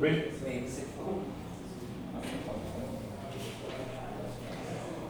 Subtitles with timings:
[0.00, 0.24] Bem?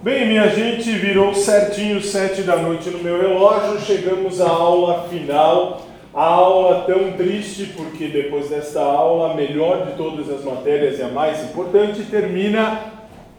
[0.03, 5.87] Bem, minha gente, virou certinho sete da noite no meu relógio, chegamos à aula final,
[6.13, 11.03] a aula tão triste, porque depois desta aula, a melhor de todas as matérias e
[11.03, 12.81] a mais importante, termina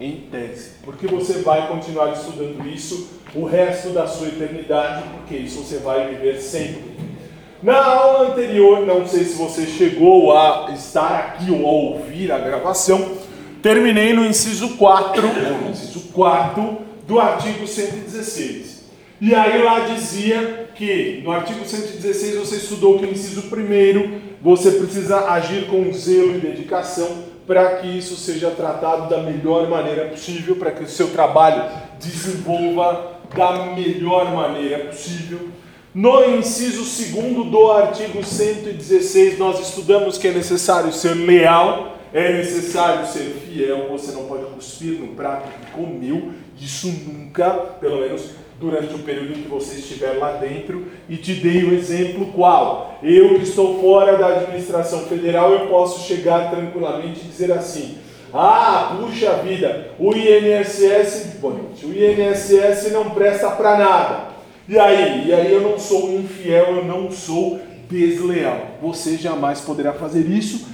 [0.00, 5.62] em tese, porque você vai continuar estudando isso o resto da sua eternidade, porque isso
[5.62, 6.93] você vai viver sempre.
[7.64, 12.38] Na aula anterior, não sei se você chegou a estar aqui ou a ouvir a
[12.38, 13.12] gravação,
[13.62, 15.22] terminei no inciso 4,
[15.62, 16.76] no inciso 4
[17.08, 18.84] do artigo 116.
[19.18, 24.72] E aí lá dizia que no artigo 116 você estudou que no inciso 1 você
[24.72, 30.56] precisa agir com zelo e dedicação para que isso seja tratado da melhor maneira possível,
[30.56, 31.64] para que o seu trabalho
[31.98, 35.63] desenvolva da melhor maneira possível.
[35.94, 43.06] No inciso 2 do artigo 116, nós estudamos que é necessário ser leal, é necessário
[43.06, 47.48] ser fiel, você não pode cuspir no prato que comeu, isso nunca,
[47.80, 51.72] pelo menos durante o período em que você estiver lá dentro, e te dei o
[51.72, 52.98] exemplo qual?
[53.00, 57.98] Eu que estou fora da administração federal, eu posso chegar tranquilamente e dizer assim:
[58.32, 64.33] ah, puxa vida, o INSS, bom, o INSS não presta para nada.
[64.68, 65.28] E aí?
[65.28, 68.78] E aí eu não sou infiel, eu não sou desleal.
[68.80, 70.66] Você jamais poderá fazer isso,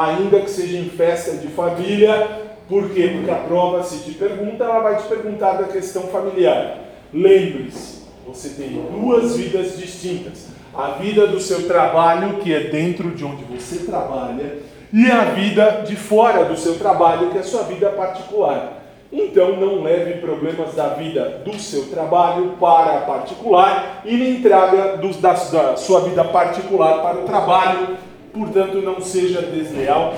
[0.00, 2.44] ainda que seja em festa de família.
[2.68, 3.12] Por quê?
[3.14, 6.78] Porque a prova, se te pergunta, ela vai te perguntar da questão familiar.
[7.12, 10.46] Lembre-se, você tem duas vidas distintas.
[10.74, 14.58] A vida do seu trabalho, que é dentro de onde você trabalha,
[14.92, 18.75] e a vida de fora do seu trabalho, que é a sua vida particular.
[19.18, 24.98] Então não leve problemas da vida do seu trabalho para a particular e nem traga
[24.98, 27.96] dos, da, da sua vida particular para o trabalho.
[28.30, 30.12] Portanto, não seja desleal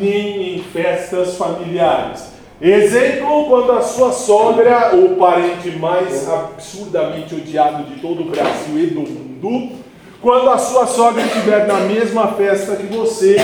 [0.00, 2.32] nem em festas familiares.
[2.60, 8.86] Exemplo, quando a sua sogra, o parente mais absurdamente odiado de todo o Brasil e
[8.88, 9.76] do mundo,
[10.22, 13.36] quando a sua sogra estiver na mesma festa que você,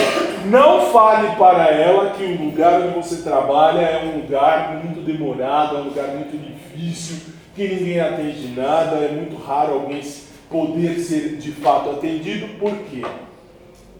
[0.47, 5.77] não fale para ela que o lugar onde você trabalha é um lugar muito demorado,
[5.77, 7.17] é um lugar muito difícil,
[7.56, 10.00] que ninguém atende nada, é muito raro alguém
[10.49, 13.05] poder ser de fato atendido, por quê?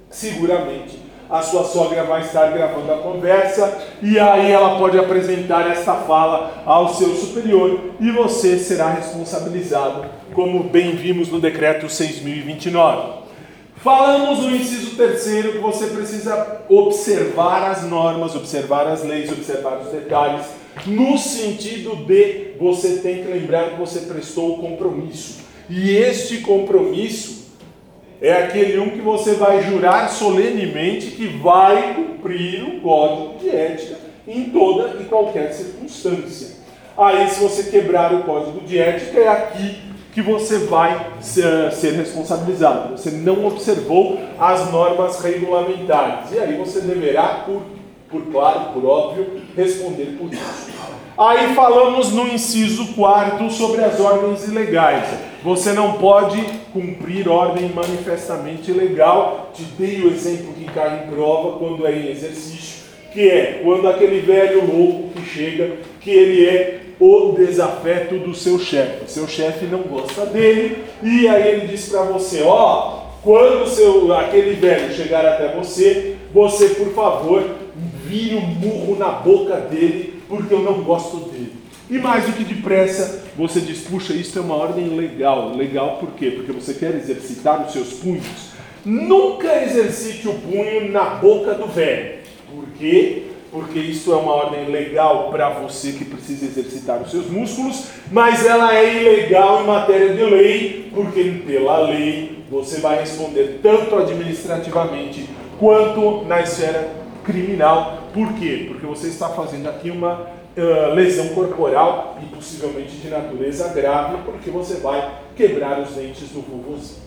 [0.09, 5.95] Seguramente a sua sogra vai estar gravando a conversa e aí ela pode apresentar esta
[5.95, 13.19] fala ao seu superior e você será responsabilizado, como bem vimos no decreto 6029.
[13.77, 19.93] Falamos no inciso terceiro que você precisa observar as normas, observar as leis, observar os
[19.93, 20.47] detalhes,
[20.87, 25.39] no sentido de você tem que lembrar que você prestou o compromisso.
[25.71, 27.38] E este compromisso
[28.21, 33.97] é aquele um que você vai jurar solenemente que vai cumprir o código de ética
[34.27, 36.59] em toda e qualquer circunstância.
[36.97, 39.81] Aí, se você quebrar o código de ética, é aqui
[40.13, 42.99] que você vai ser, ser responsabilizado.
[42.99, 46.33] Você não observou as normas regulamentares.
[46.33, 47.63] E aí você deverá, por,
[48.11, 50.78] por claro, por óbvio, responder por isso.
[51.19, 55.05] Aí falamos no inciso quarto sobre as ordens ilegais.
[55.43, 56.41] Você não pode
[56.73, 59.51] cumprir ordem manifestamente ilegal.
[59.53, 63.89] Te dei o exemplo que cai em prova quando é em exercício, que é quando
[63.89, 69.11] aquele velho louco que chega, que ele é o desafeto do seu chefe.
[69.11, 74.15] Seu chefe não gosta dele e aí ele diz para você, ó, oh, quando seu,
[74.15, 77.43] aquele velho chegar até você, você por favor
[78.05, 81.53] vire um murro na boca dele porque eu não gosto dele.
[81.91, 85.57] E mais do que depressa, você diz: puxa, isso é uma ordem legal.
[85.57, 86.31] Legal por quê?
[86.31, 88.51] Porque você quer exercitar os seus punhos.
[88.85, 92.19] Nunca exercite o punho na boca do velho.
[92.51, 93.25] Por quê?
[93.51, 98.45] Porque isso é uma ordem legal para você que precisa exercitar os seus músculos, mas
[98.45, 105.29] ela é ilegal em matéria de lei, porque pela lei você vai responder tanto administrativamente
[105.59, 106.91] quanto na esfera
[107.25, 108.08] criminal.
[108.19, 108.65] Por quê?
[108.67, 110.23] Porque você está fazendo aqui uma
[110.57, 116.41] uh, lesão corporal e possivelmente de natureza grave, porque você vai quebrar os dentes do
[116.41, 116.99] vovozinho.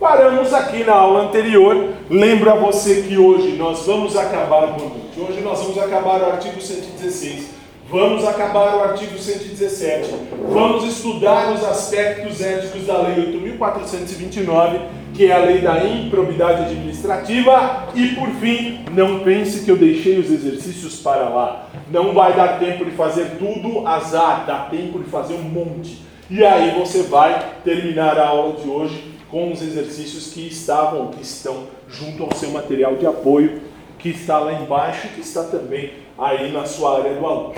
[0.00, 1.94] Paramos aqui na aula anterior.
[2.10, 5.20] Lembro a você que hoje nós vamos acabar, boa noite.
[5.20, 7.54] Hoje nós vamos acabar o artigo 116
[7.88, 10.12] Vamos acabar o artigo 117.
[10.48, 14.80] Vamos estudar os aspectos éticos da Lei 8.429,
[15.16, 17.88] que é a lei da improbidade administrativa.
[17.94, 21.68] E por fim, não pense que eu deixei os exercícios para lá.
[21.90, 26.04] Não vai dar tempo de fazer tudo, azar, dá tempo de fazer um monte.
[26.28, 31.22] E aí você vai terminar a aula de hoje com os exercícios que estavam, que
[31.22, 33.62] estão junto ao seu material de apoio,
[33.98, 37.54] que está lá embaixo, que está também aí na sua área do aluno.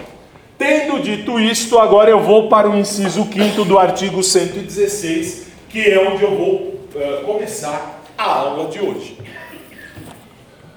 [0.57, 6.09] Tendo dito isto, agora eu vou para o inciso 5 do artigo 116, que é
[6.09, 6.68] onde eu vou
[6.99, 9.17] uh, começar a aula de hoje.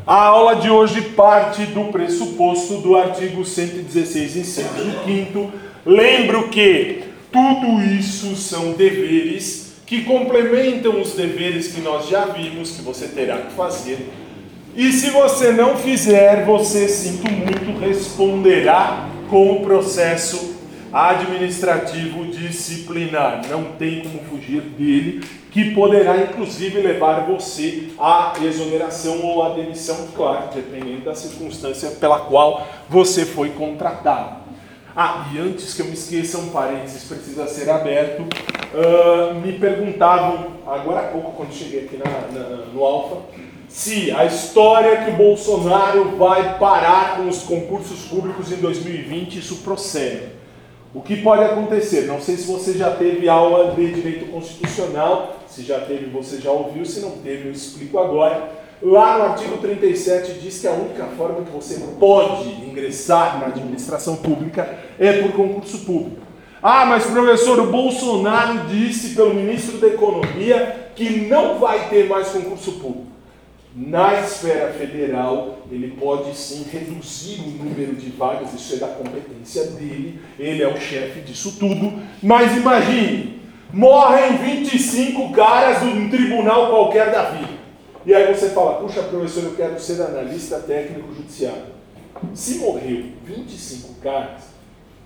[0.05, 4.69] A aula de hoje parte do pressuposto do artigo 116, inciso
[5.05, 5.51] 5.
[5.85, 12.81] Lembro que tudo isso são deveres que complementam os deveres que nós já vimos que
[12.81, 14.09] você terá que fazer.
[14.75, 20.55] E se você não fizer, você, sinto muito, responderá com o processo
[20.93, 23.41] administrativo disciplinar.
[23.49, 25.21] Não tem como fugir dele,
[25.51, 32.19] que poderá inclusive levar você à exoneração ou à demissão, claro, dependendo da circunstância pela
[32.21, 34.41] qual você foi contratado.
[34.95, 38.23] Ah, e antes que eu me esqueça, um parênteses precisa ser aberto.
[38.73, 43.17] Uh, me perguntavam, agora há pouco, quando cheguei aqui na, na, no Alfa,
[43.67, 49.57] se a história que o Bolsonaro vai parar com os concursos públicos em 2020, isso
[49.57, 50.29] procede.
[50.93, 52.01] O que pode acontecer?
[52.01, 56.49] Não sei se você já teve aula de direito constitucional, se já teve, você já
[56.49, 58.61] ouviu, se não teve, eu explico agora.
[58.81, 64.15] Lá no artigo 37 diz que a única forma que você pode ingressar na administração
[64.15, 66.21] pública é por concurso público.
[66.63, 72.29] Ah, mas professor, o Bolsonaro disse pelo ministro da Economia que não vai ter mais
[72.29, 73.11] concurso público.
[73.75, 79.65] Na esfera federal, ele pode sim reduzir o número de vagas, isso é da competência
[79.67, 81.93] dele, ele é o chefe disso tudo.
[82.21, 83.40] Mas imagine,
[83.73, 87.61] morrem 25 caras num tribunal qualquer da vida.
[88.05, 91.81] E aí você fala, puxa professor, eu quero ser analista técnico judiciário.
[92.33, 94.43] Se morreu 25 caras,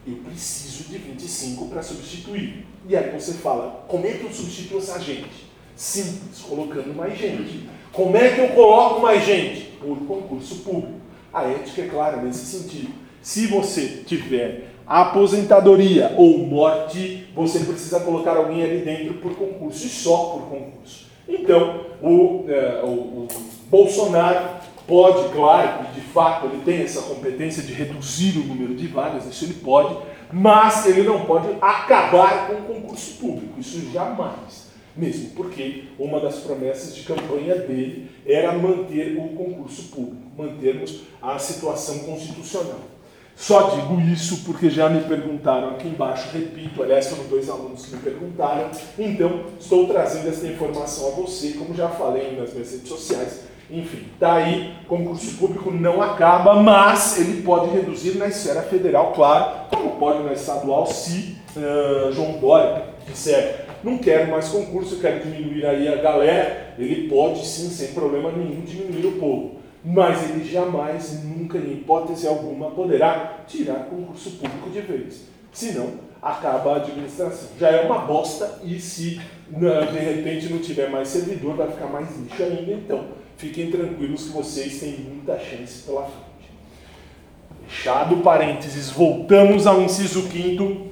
[0.08, 2.66] eu preciso de 25 para substituir.
[2.88, 5.46] E aí você fala, como é que eu substituo essa gente?
[5.76, 7.70] Simples, colocando mais gente.
[7.92, 9.72] Como é que eu coloco mais gente?
[9.80, 10.94] Por concurso público.
[11.34, 12.94] A ética é clara nesse sentido.
[13.22, 19.90] Se você tiver aposentadoria ou morte, você precisa colocar alguém ali dentro por concurso e
[19.90, 21.06] só por concurso.
[21.28, 23.28] Então, o, é, o, o
[23.70, 24.48] Bolsonaro
[24.88, 29.46] pode, claro, de fato ele tem essa competência de reduzir o número de vagas, isso
[29.46, 29.98] ele pode,
[30.32, 34.66] mas ele não pode acabar com o concurso público, isso jamais
[34.96, 41.38] mesmo porque uma das promessas de campanha dele era manter o concurso público, mantermos a
[41.38, 42.80] situação constitucional.
[43.36, 47.96] Só digo isso porque já me perguntaram aqui embaixo, repito, aliás, foram dois alunos que
[47.96, 52.88] me perguntaram, então estou trazendo essa informação a você, como já falei nas minhas redes
[52.88, 53.42] sociais.
[53.70, 59.68] Enfim, daí tá concurso público não acaba, mas ele pode reduzir na esfera federal, claro,
[59.70, 65.66] como pode na estadual, se uh, João Dória disser não quero mais concurso, quero diminuir
[65.66, 69.65] aí a galera, ele pode sim, sem problema nenhum, diminuir o povo.
[69.86, 75.26] Mas ele jamais, nunca, em hipótese alguma, poderá tirar concurso público de vez.
[75.54, 77.50] Senão, acaba a administração.
[77.60, 82.08] Já é uma bosta e se de repente não tiver mais servidor, vai ficar mais
[82.18, 82.72] lixo ainda.
[82.72, 83.06] Então,
[83.38, 86.26] fiquem tranquilos que vocês têm muita chance pela frente.
[87.68, 90.88] Fechado parênteses, voltamos ao inciso quinto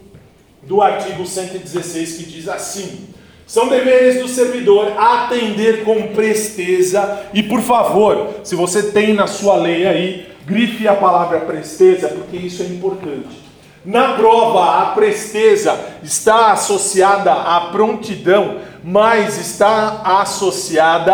[0.62, 3.13] do artigo 116 que diz assim:
[3.54, 9.58] são deveres do servidor atender com presteza e por favor, se você tem na sua
[9.58, 13.44] lei aí, grife a palavra presteza porque isso é importante.
[13.86, 21.14] Na prova, a presteza está associada à prontidão, mas está associada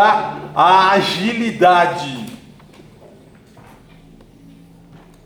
[0.54, 2.24] à agilidade.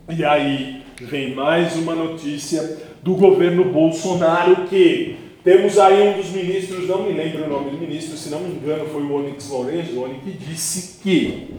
[0.09, 6.87] E aí vem mais uma notícia do governo Bolsonaro que temos aí um dos ministros,
[6.87, 10.15] não me lembro o nome do ministro, se não me engano foi o Onyx Lorenzoni,
[10.15, 11.53] que disse que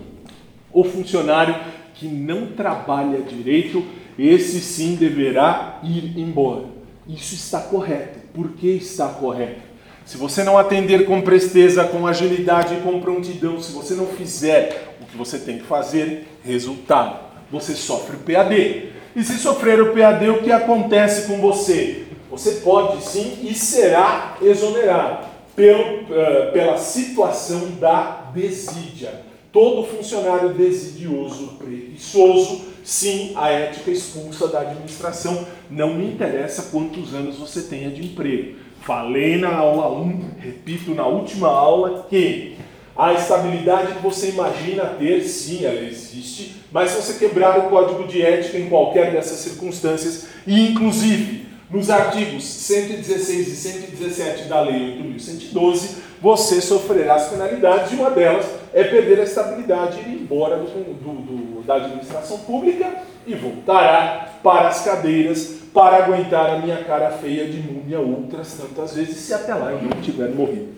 [0.73, 1.55] o funcionário
[1.95, 3.85] que não trabalha direito,
[4.19, 6.64] esse sim deverá ir embora.
[7.09, 8.19] Isso está correto.
[8.35, 9.61] Por que está correto?
[10.05, 14.97] Se você não atender com presteza, com agilidade e com prontidão, se você não fizer
[15.00, 17.21] o que você tem que fazer, resultado,
[17.52, 18.90] você sofre o PAD.
[19.14, 22.06] E se sofrer o PAD, o que acontece com você?
[22.37, 25.26] Você pode sim e será exonerado
[25.57, 29.23] pelo, uh, pela situação da desídia.
[29.50, 35.47] Todo funcionário desidioso, preguiçoso, sim, a ética expulsa da administração.
[35.71, 38.57] Não me interessa quantos anos você tenha de emprego.
[38.83, 42.57] Falei na aula 1, repito na última aula, que
[42.95, 48.07] a estabilidade que você imagina ter, sim, ela existe, mas se você quebrar o código
[48.07, 54.99] de ética em qualquer dessas circunstâncias, e inclusive nos artigos 116 e 117 da Lei
[55.18, 60.56] 8.112, você sofrerá as penalidades, e uma delas é perder a estabilidade e ir embora
[60.56, 62.87] do, do, do, da administração pública
[63.26, 68.94] e voltará para as cadeiras para aguentar a minha cara feia de múmia outras tantas
[68.94, 70.68] vezes, se até lá eu não tiver morrido.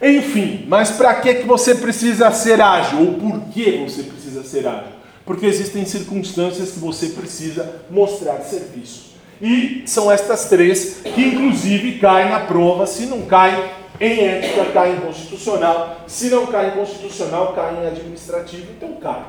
[0.00, 3.00] Enfim, mas para que, que você precisa ser ágil?
[3.00, 4.92] Ou por que você precisa ser ágil?
[5.24, 9.13] Porque existem circunstâncias que você precisa mostrar serviço.
[9.40, 12.86] E são estas três que, inclusive, caem na prova.
[12.86, 15.96] Se não cai em ética, cai em constitucional.
[16.06, 18.66] Se não cai em constitucional, cai em administrativo.
[18.76, 19.22] Então, cai.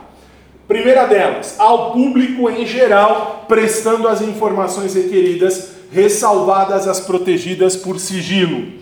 [0.67, 8.73] Primeira delas, ao público em geral, prestando as informações requeridas, ressalvadas as protegidas por sigilo.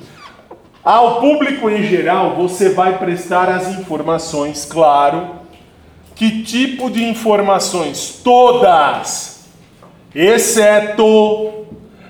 [0.82, 5.44] Ao público em geral, você vai prestar as informações, claro.
[6.16, 8.22] Que tipo de informações?
[8.24, 9.33] Todas!
[10.16, 11.66] Exceto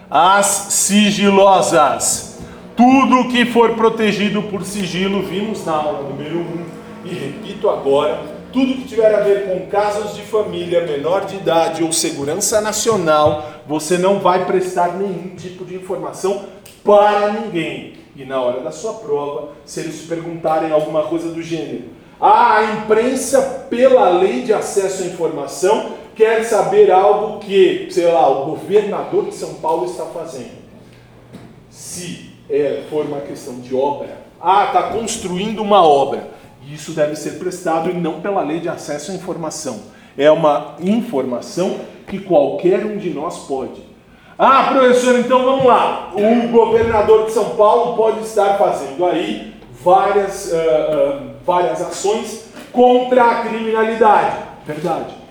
[0.10, 2.40] as sigilosas.
[2.76, 6.66] Tudo que for protegido por sigilo, vimos na aula número 1
[7.06, 8.20] e repito agora,
[8.52, 13.52] tudo que tiver a ver com casos de família, menor de idade ou segurança nacional,
[13.68, 16.46] você não vai prestar nenhum tipo de informação
[16.84, 17.94] para ninguém.
[18.16, 21.86] E na hora da sua prova, se eles perguntarem alguma coisa do gênero,
[22.22, 28.30] ah, a imprensa, pela lei de acesso à informação, quer saber algo que, sei lá,
[28.30, 30.64] o governador de São Paulo está fazendo.
[31.70, 36.28] Se é, for uma questão de obra, ah, está construindo uma obra.
[36.72, 39.82] Isso deve ser prestado e não pela lei de acesso à informação.
[40.18, 43.82] É uma informação que qualquer um de nós pode.
[44.38, 46.12] Ah, professor, então vamos lá.
[46.14, 49.54] O governador de São Paulo pode estar fazendo aí
[49.84, 54.38] várias, uh, uh, várias ações contra a criminalidade.
[54.66, 55.23] Verdade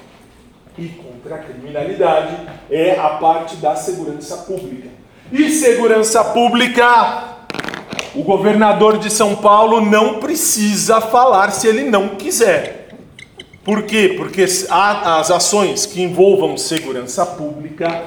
[0.79, 2.37] e contra a criminalidade
[2.71, 4.88] é a parte da segurança pública.
[5.31, 7.37] E segurança pública,
[8.14, 12.88] o governador de São Paulo não precisa falar se ele não quiser.
[13.64, 14.14] Por quê?
[14.17, 18.02] Porque as ações que envolvam segurança pública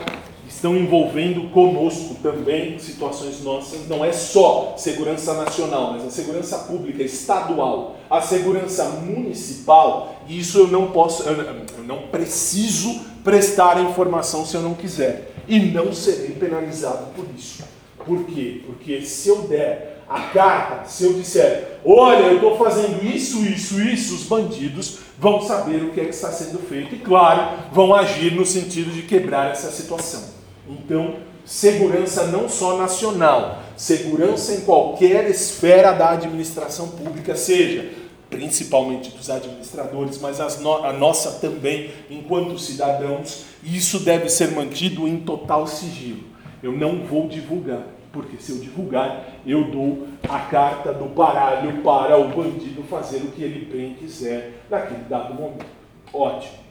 [0.55, 7.03] estão envolvendo conosco também situações nossas, não é só segurança nacional, mas a segurança pública
[7.03, 14.45] estadual, a segurança municipal, e isso eu não posso, eu não preciso prestar a informação
[14.45, 17.63] se eu não quiser, e não serei penalizado por isso.
[18.05, 18.61] Por quê?
[18.65, 23.81] Porque se eu der a carta, se eu disser, olha, eu estou fazendo isso, isso,
[23.81, 27.93] isso, os bandidos vão saber o que é que está sendo feito e, claro, vão
[27.93, 30.34] agir no sentido de quebrar essa situação.
[30.67, 39.29] Então, segurança não só nacional, segurança em qualquer esfera da administração pública, seja principalmente dos
[39.29, 46.23] administradores, mas no a nossa também, enquanto cidadãos, isso deve ser mantido em total sigilo.
[46.61, 52.17] Eu não vou divulgar, porque se eu divulgar, eu dou a carta do baralho para
[52.17, 55.65] o bandido fazer o que ele bem quiser naquele dado momento.
[56.11, 56.65] Ótimo.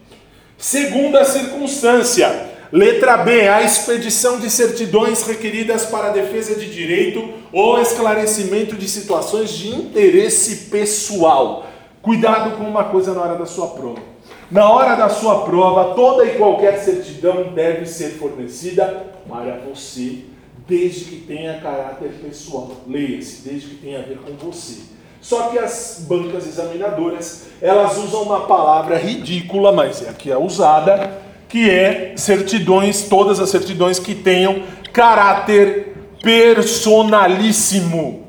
[0.59, 8.75] Segunda circunstância, Letra B, a expedição de certidões requeridas para defesa de direito ou esclarecimento
[8.75, 11.67] de situações de interesse pessoal.
[12.03, 14.01] Cuidado com uma coisa na hora da sua prova.
[14.51, 20.25] Na hora da sua prova, toda e qualquer certidão deve ser fornecida para você,
[20.67, 22.73] desde que tenha caráter pessoal.
[22.89, 24.81] Leia-se, desde que tenha a ver com você.
[25.21, 30.37] Só que as bancas examinadoras, elas usam uma palavra ridícula, mas é a que é
[30.37, 31.23] usada,
[31.55, 38.27] que é certidões, todas as certidões que tenham caráter personalíssimo.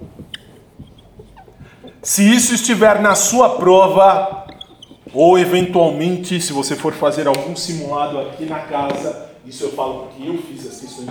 [2.04, 4.46] Se isso estiver na sua prova,
[5.12, 10.30] ou eventualmente, se você for fazer algum simulado aqui na casa, isso eu falo porque
[10.30, 11.10] eu fiz as questões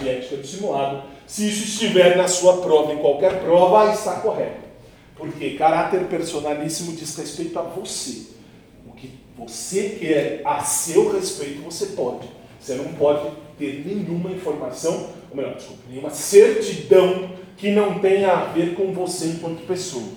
[0.00, 4.64] de ética do simulado, se isso estiver na sua prova, em qualquer prova, está correto.
[5.14, 8.34] Porque caráter personalíssimo diz respeito a você.
[8.88, 12.28] O que você quer a seu respeito, você pode.
[12.60, 18.44] Você não pode ter nenhuma informação, ou melhor, desculpa, nenhuma certidão que não tenha a
[18.46, 20.08] ver com você enquanto pessoa.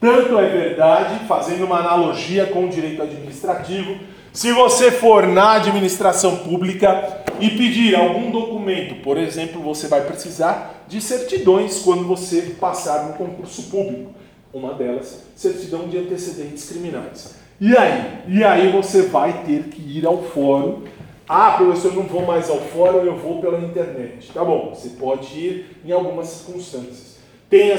[0.00, 3.98] Tanto é verdade, fazendo uma analogia com o direito administrativo,
[4.32, 10.84] se você for na administração pública e pedir algum documento, por exemplo, você vai precisar
[10.86, 14.12] de certidões quando você passar no concurso público.
[14.52, 17.34] Uma delas, certidão de antecedentes criminais.
[17.60, 18.22] E aí?
[18.28, 20.84] E aí você vai ter que ir ao fórum.
[21.28, 24.32] Ah, professor, não vou mais ao fórum, eu vou pela internet.
[24.32, 27.18] Tá bom, você pode ir em algumas circunstâncias.
[27.50, 27.78] Tem, a,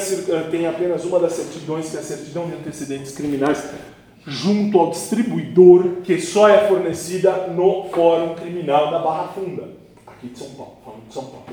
[0.50, 3.70] tem apenas uma das certidões, que é a certidão de antecedentes criminais
[4.26, 9.70] junto ao distribuidor que só é fornecida no Fórum Criminal da Barra Funda,
[10.06, 11.46] aqui de São Paulo, falando de São Paulo.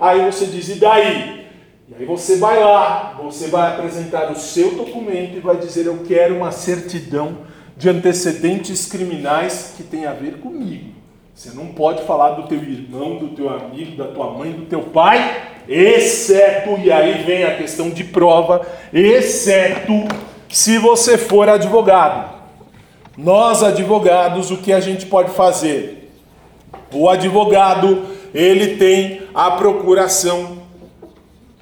[0.00, 1.46] Aí você diz, e daí?
[1.88, 6.02] E aí você vai lá, você vai apresentar o seu documento e vai dizer, eu
[6.06, 7.38] quero uma certidão
[7.76, 10.94] de antecedentes criminais que tem a ver comigo.
[11.34, 14.80] Você não pode falar do teu irmão, do teu amigo, da tua mãe, do teu
[14.84, 19.92] pai, exceto, e aí vem a questão de prova, exceto
[20.48, 22.34] se você for advogado.
[23.18, 26.10] Nós advogados, o que a gente pode fazer?
[26.92, 30.58] O advogado, ele tem a procuração.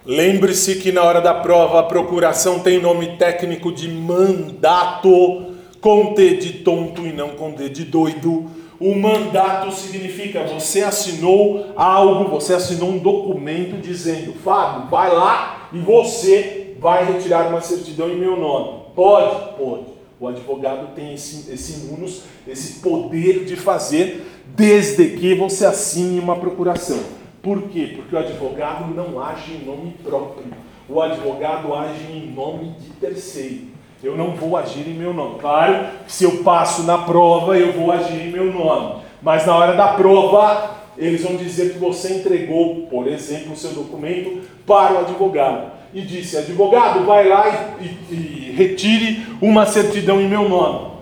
[0.07, 5.54] Lembre-se que na hora da prova a procuração tem nome técnico de mandato,
[5.85, 8.47] com T de tonto e não com D de doido.
[8.81, 15.79] O mandato significa você assinou algo, você assinou um documento dizendo, Fábio, vai lá e
[15.79, 18.85] você vai retirar uma certidão em meu nome.
[18.97, 19.59] Pode?
[19.59, 19.85] Pode.
[20.19, 26.37] O advogado tem esse, esse munus, esse poder de fazer, desde que você assine uma
[26.37, 26.99] procuração.
[27.43, 27.93] Por quê?
[27.95, 30.47] Porque o advogado não age em nome próprio.
[30.89, 33.74] O advogado age em nome de terceiro.
[34.05, 35.39] Eu não vou agir em meu nome.
[35.41, 39.03] Claro, se eu passo na prova, eu vou agir em meu nome.
[39.23, 43.71] Mas na hora da prova, eles vão dizer que você entregou, por exemplo, o seu
[43.71, 50.21] documento para o advogado e disse: advogado, vai lá e, e, e retire uma certidão
[50.21, 50.93] em meu nome.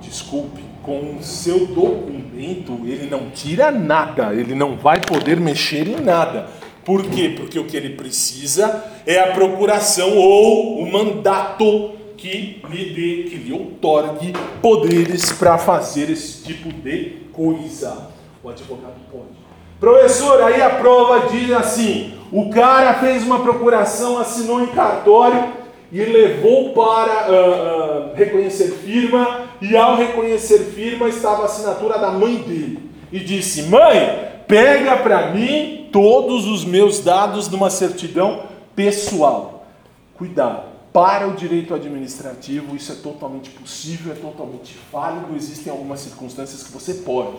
[0.00, 6.00] Desculpe, com o seu documento ele não tira nada, ele não vai poder mexer em
[6.00, 6.46] nada.
[6.84, 7.34] Por quê?
[7.36, 11.92] Porque o que ele precisa é a procuração ou o mandato
[12.22, 14.32] que lhe dê, que lhe outorgue
[14.62, 18.10] poderes para fazer esse tipo de coisa.
[18.44, 19.42] O advogado pode.
[19.80, 25.52] Professor, aí a prova diz assim: o cara fez uma procuração, assinou em cartório
[25.90, 32.12] e levou para uh, uh, reconhecer firma, e ao reconhecer firma estava a assinatura da
[32.12, 32.88] mãe dele.
[33.10, 38.44] E disse: Mãe, pega para mim todos os meus dados numa certidão
[38.76, 39.66] pessoal.
[40.16, 40.71] Cuidado.
[40.92, 46.70] Para o direito administrativo, isso é totalmente possível, é totalmente válido, existem algumas circunstâncias que
[46.70, 47.38] você pode.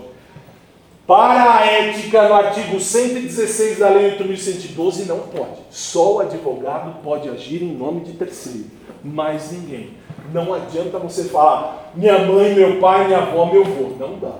[1.06, 5.62] Para a ética, no artigo 116 da Lei 8.112, não pode.
[5.70, 8.66] Só o advogado pode agir em nome de terceiro,
[9.04, 9.98] mais ninguém.
[10.32, 13.90] Não adianta você falar, minha mãe, meu pai, minha avó, meu avô.
[14.00, 14.40] Não dá.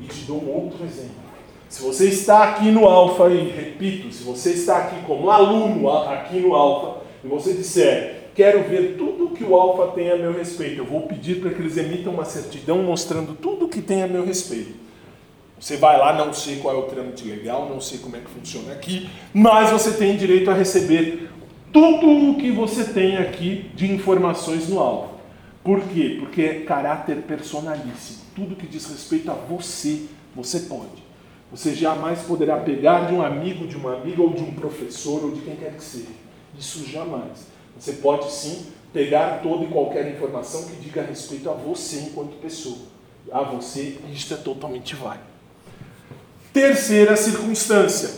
[0.00, 1.22] E te dou um outro exemplo.
[1.68, 6.38] Se você está aqui no Alfa, e repito, se você está aqui como aluno aqui
[6.38, 10.78] no Alfa, e você disser, quero ver tudo que o Alfa tem a meu respeito,
[10.78, 14.24] eu vou pedir para que eles emitam uma certidão mostrando tudo que tem a meu
[14.24, 14.74] respeito.
[15.58, 18.30] Você vai lá, não sei qual é o trâmite legal, não sei como é que
[18.30, 21.30] funciona aqui, mas você tem direito a receber
[21.72, 25.12] tudo o que você tem aqui de informações no alvo.
[25.62, 26.16] Por quê?
[26.18, 28.22] Porque é caráter personalíssimo.
[28.34, 31.02] Tudo que diz respeito a você, você pode.
[31.52, 35.30] Você jamais poderá pegar de um amigo, de uma amiga, ou de um professor, ou
[35.30, 36.08] de quem quer que seja.
[36.58, 37.51] Isso jamais.
[37.82, 42.78] Você pode sim pegar toda e qualquer informação que diga respeito a você enquanto pessoa.
[43.32, 45.24] A você, isto é totalmente válido.
[46.52, 48.08] Terceira circunstância: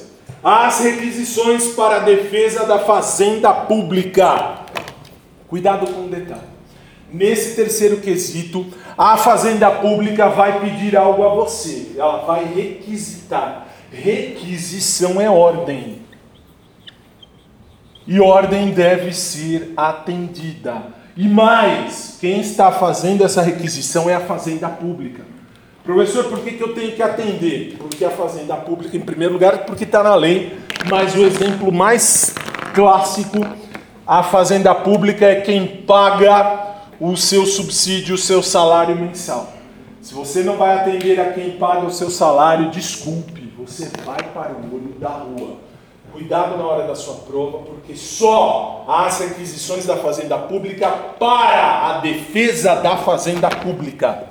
[0.42, 4.66] as requisições para a defesa da fazenda pública.
[5.48, 6.42] Cuidado com o detalhe.
[7.11, 8.66] Nesse terceiro quesito,
[8.98, 13.66] a fazenda pública vai pedir algo a você, ela vai requisitar.
[13.90, 16.03] Requisição é ordem.
[18.06, 20.82] E ordem deve ser atendida.
[21.16, 25.22] E mais, quem está fazendo essa requisição é a fazenda pública.
[25.84, 27.76] Professor, por que, que eu tenho que atender?
[27.78, 32.34] Porque a fazenda pública, em primeiro lugar, porque está na lei, mas o exemplo mais
[32.74, 33.38] clássico,
[34.06, 39.52] a fazenda pública é quem paga o seu subsídio, o seu salário mensal.
[40.00, 44.52] Se você não vai atender a quem paga o seu salário, desculpe, você vai para
[44.52, 45.58] o olho da rua.
[46.14, 51.98] Cuidado na hora da sua prova, porque só as requisições da fazenda pública para a
[51.98, 54.29] defesa da fazenda pública.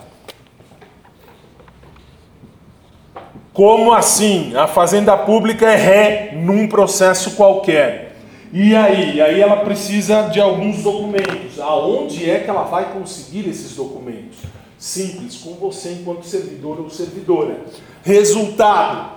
[3.51, 4.55] Como assim?
[4.55, 8.15] A fazenda pública é ré num processo qualquer.
[8.53, 9.19] E aí?
[9.19, 11.59] Aí ela precisa de alguns documentos.
[11.59, 14.37] Aonde é que ela vai conseguir esses documentos?
[14.77, 17.57] Simples, com você enquanto servidor ou servidora.
[18.03, 19.09] Resultado: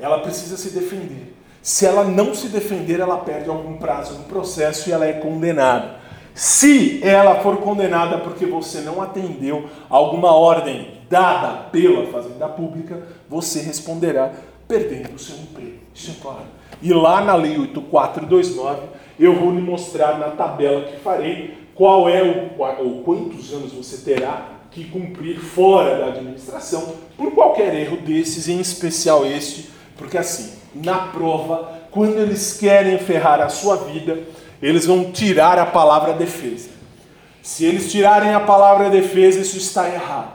[0.00, 1.33] ela precisa se defender.
[1.64, 5.96] Se ela não se defender, ela perde algum prazo no processo e ela é condenada.
[6.34, 13.62] Se ela for condenada porque você não atendeu alguma ordem dada pela Fazenda Pública, você
[13.62, 14.30] responderá
[14.68, 15.78] perdendo o seu emprego.
[15.94, 16.44] Isso é claro.
[16.82, 18.82] E lá na Lei 8429,
[19.18, 24.04] eu vou lhe mostrar na tabela que farei qual é o, ou quantos anos você
[24.04, 30.53] terá que cumprir fora da administração por qualquer erro desses, em especial este, porque assim,
[30.74, 34.18] na prova, quando eles querem ferrar a sua vida,
[34.60, 36.70] eles vão tirar a palavra defesa.
[37.42, 40.32] Se eles tirarem a palavra defesa, isso está errado.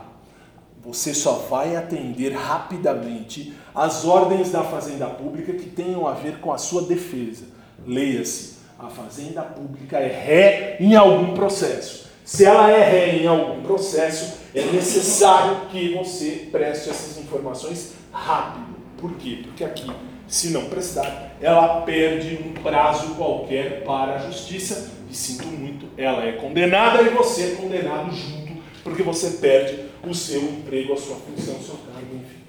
[0.85, 6.53] Você só vai atender rapidamente as ordens da Fazenda Pública que tenham a ver com
[6.53, 7.45] a sua defesa.
[7.85, 12.07] Leia-se: a Fazenda Pública é ré em algum processo.
[12.23, 18.75] Se ela é ré em algum processo, é necessário que você preste essas informações rápido.
[18.97, 19.39] Por quê?
[19.43, 19.91] Porque aqui,
[20.29, 26.23] se não prestar, ela perde um prazo qualquer para a justiça e sinto muito, ela
[26.23, 31.15] é condenada e você é condenado junto, porque você perde o seu emprego, a sua
[31.15, 32.43] função, o seu cargo, enfim.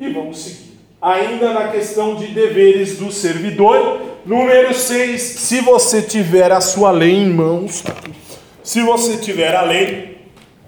[0.00, 0.76] E vamos seguir.
[1.00, 7.12] Ainda na questão de deveres do servidor, número 6, se você tiver a sua lei
[7.12, 7.84] em mãos,
[8.62, 10.16] se você tiver a lei,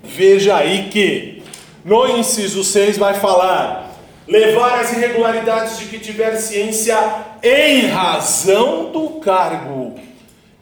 [0.04, 1.42] veja aí que
[1.82, 3.88] no inciso 6 vai falar
[4.28, 6.96] levar as irregularidades de que tiver ciência
[7.42, 9.94] em razão do cargo.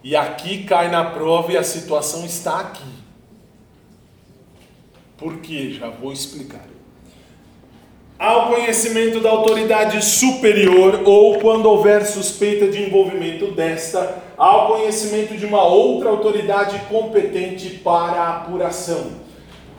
[0.05, 2.85] E aqui cai na prova e a situação está aqui.
[5.19, 5.77] Por quê?
[5.79, 6.65] Já vou explicar.
[8.19, 15.45] Ao conhecimento da autoridade superior ou quando houver suspeita de envolvimento desta, ao conhecimento de
[15.45, 19.26] uma outra autoridade competente para a apuração.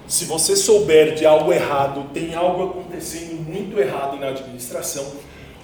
[0.08, 5.06] Se você souber de algo errado, tem algo acontecendo muito errado na administração,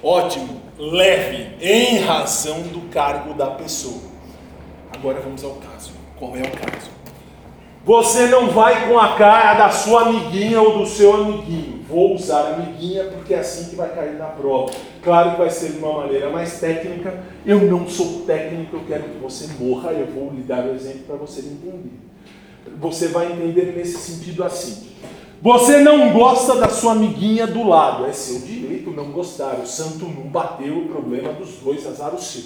[0.04, 4.02] ótimo, leve em razão do cargo da pessoa.
[4.94, 5.94] Agora vamos ao caso.
[6.20, 6.92] Qual é o caso?
[7.86, 11.82] Você não vai com a cara da sua amiguinha ou do seu amiguinho.
[11.88, 14.74] Vou usar amiguinha porque é assim que vai cair na prova.
[15.02, 17.24] Claro que vai ser de uma maneira mais técnica.
[17.46, 19.92] Eu não sou técnico, eu quero que você morra.
[19.92, 22.03] Eu vou lhe dar o exemplo para você entender.
[22.80, 24.90] Você vai entender nesse sentido assim.
[25.42, 28.06] Você não gosta da sua amiguinha do lado.
[28.06, 29.56] É seu direito não gostar.
[29.56, 32.44] O santo não bateu o problema dos dois, azar o seu.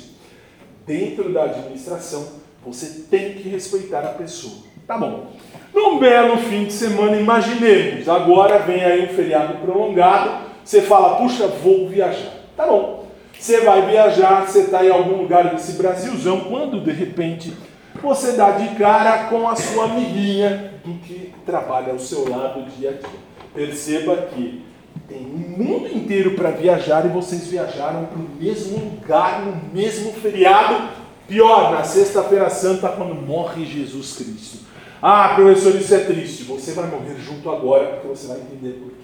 [0.86, 2.25] Dentro da administração,
[2.65, 4.67] você tem que respeitar a pessoa.
[4.88, 5.27] Tá bom.
[5.73, 11.45] Num belo fim de semana, imaginemos, agora vem aí um feriado prolongado, você fala, puxa,
[11.47, 12.34] vou viajar.
[12.56, 13.06] Tá bom.
[13.38, 17.53] Você vai viajar, você está em algum lugar desse Brasilzão, quando de repente
[18.01, 22.89] você dá de cara com a sua amiguinha do que trabalha ao seu lado dia
[22.89, 23.27] a dia.
[23.53, 24.63] Perceba que
[25.07, 30.12] tem um mundo inteiro para viajar e vocês viajaram para o mesmo lugar, no mesmo
[30.13, 30.89] feriado.
[31.27, 34.65] Pior, na Sexta-feira Santa, quando morre Jesus Cristo.
[35.01, 36.43] Ah, professor, isso é triste.
[36.43, 38.96] Você vai morrer junto agora, porque você vai entender por quê.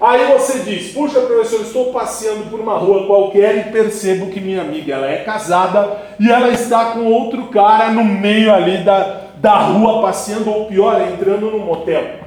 [0.00, 4.62] Aí você diz, puxa professor, estou passeando por uma rua qualquer e percebo que minha
[4.62, 9.58] amiga ela é casada e ela está com outro cara no meio ali da, da
[9.58, 12.18] rua passeando, ou pior, entrando num motel.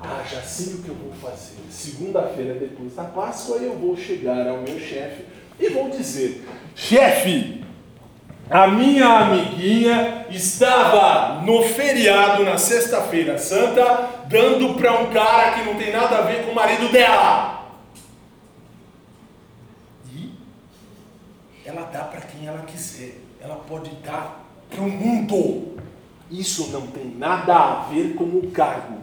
[0.00, 1.56] Ah, já sei o que eu vou fazer.
[1.68, 5.24] Segunda-feira depois da Páscoa eu vou chegar ao meu chefe
[5.58, 7.64] e vou dizer, chefe,
[8.48, 15.74] a minha amiguinha estava no feriado, na Sexta-feira Santa, dando para um cara que não
[15.74, 17.66] tem nada a ver com o marido dela.
[20.12, 20.30] E
[21.64, 23.18] ela dá para quem ela quiser.
[23.40, 25.76] Ela pode dar para o mundo.
[26.30, 28.98] Isso não tem nada a ver com o cargo.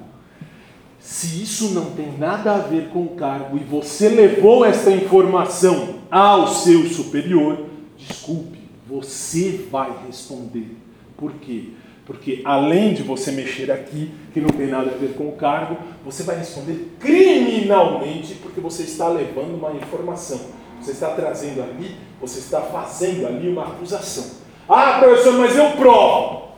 [0.99, 5.95] Se isso não tem nada a ver com o cargo e você levou essa informação
[6.09, 7.65] ao seu superior,
[7.97, 8.62] desculpe
[8.99, 10.77] você vai responder.
[11.17, 11.69] Por quê?
[12.05, 15.77] Porque além de você mexer aqui, que não tem nada a ver com o cargo,
[16.05, 20.39] você vai responder criminalmente porque você está levando uma informação.
[20.79, 24.43] Você está trazendo ali, você está fazendo ali uma acusação.
[24.69, 26.49] Ah, professor, mas eu provo.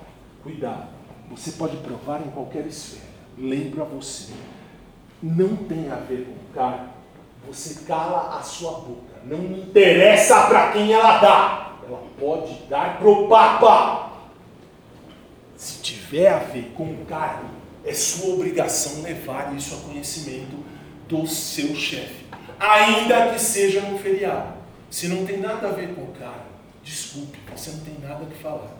[0.43, 0.87] Cuidado,
[1.29, 3.05] você pode provar em qualquer esfera.
[3.37, 4.33] lembro a você,
[5.21, 6.95] não tem a ver com o cargo.
[7.47, 9.15] Você cala a sua boca.
[9.23, 11.74] Não interessa para quem ela dá.
[11.87, 14.11] Ela pode dar pro Papa.
[15.55, 17.45] Se tiver a ver com o cargo,
[17.85, 20.57] é sua obrigação levar isso a conhecimento
[21.07, 22.25] do seu chefe,
[22.59, 24.55] ainda que seja no feriado.
[24.89, 26.45] Se não tem nada a ver com o cargo,
[26.83, 28.71] desculpe, você não tem nada que falar.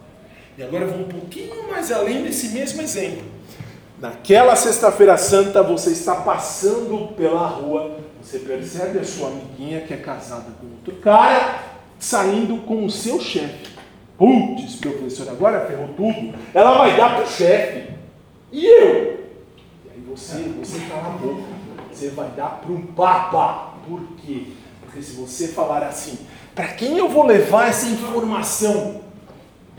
[0.57, 3.25] E agora vou um pouquinho mais além desse mesmo exemplo.
[3.99, 9.97] Naquela sexta-feira santa, você está passando pela rua, você percebe a sua amiguinha que é
[9.97, 11.63] casada com outro cara,
[12.05, 13.73] saindo com o seu chefe.
[14.15, 16.37] Putz, professor, agora ferrou tudo.
[16.53, 17.93] Ela vai dar para o chefe.
[18.51, 19.25] E eu?
[19.85, 21.43] E aí você, você cala a boca.
[21.91, 23.73] Você vai dar para um papa.
[23.87, 24.43] Por quê?
[24.81, 26.19] Porque se você falar assim,
[26.53, 29.01] para quem eu vou levar essa informação?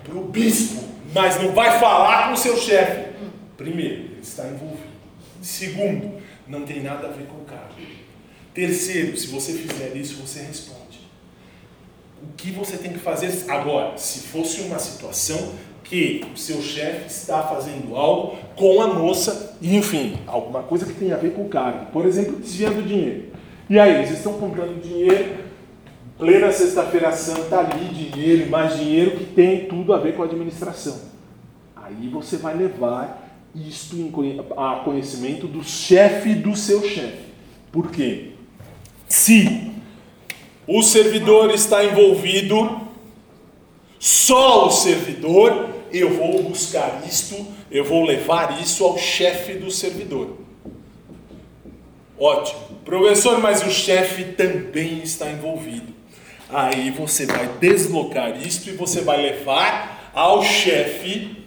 [0.02, 0.82] Para o bispo,
[1.14, 3.14] mas não vai falar com o seu chefe.
[3.56, 4.96] Primeiro, ele está envolvido.
[5.40, 7.74] Segundo, não tem nada a ver com o cargo.
[8.52, 10.85] Terceiro, se você fizer isso, você responde.
[12.22, 13.96] O que você tem que fazer agora?
[13.96, 15.52] Se fosse uma situação
[15.84, 20.94] que o seu chefe está fazendo algo com a moça, e enfim, alguma coisa que
[20.94, 21.86] tem a ver com o cargo.
[21.92, 23.26] Por exemplo, desviando dinheiro.
[23.68, 25.36] E aí, eles estão contando dinheiro,
[26.18, 31.00] plena sexta-feira santa, ali, dinheiro, mais dinheiro, que tem tudo a ver com a administração.
[31.76, 33.24] Aí você vai levar
[33.54, 33.96] isto
[34.56, 37.26] a conhecimento do chefe do seu chefe.
[37.70, 38.32] Por quê?
[39.08, 39.72] Se
[40.66, 42.80] o servidor está envolvido,
[43.98, 50.36] só o servidor, eu vou buscar isto, eu vou levar isso ao chefe do servidor.
[52.18, 52.60] Ótimo.
[52.84, 55.94] Professor, mas o chefe também está envolvido.
[56.48, 61.44] Aí você vai deslocar isto e você vai levar ao chefe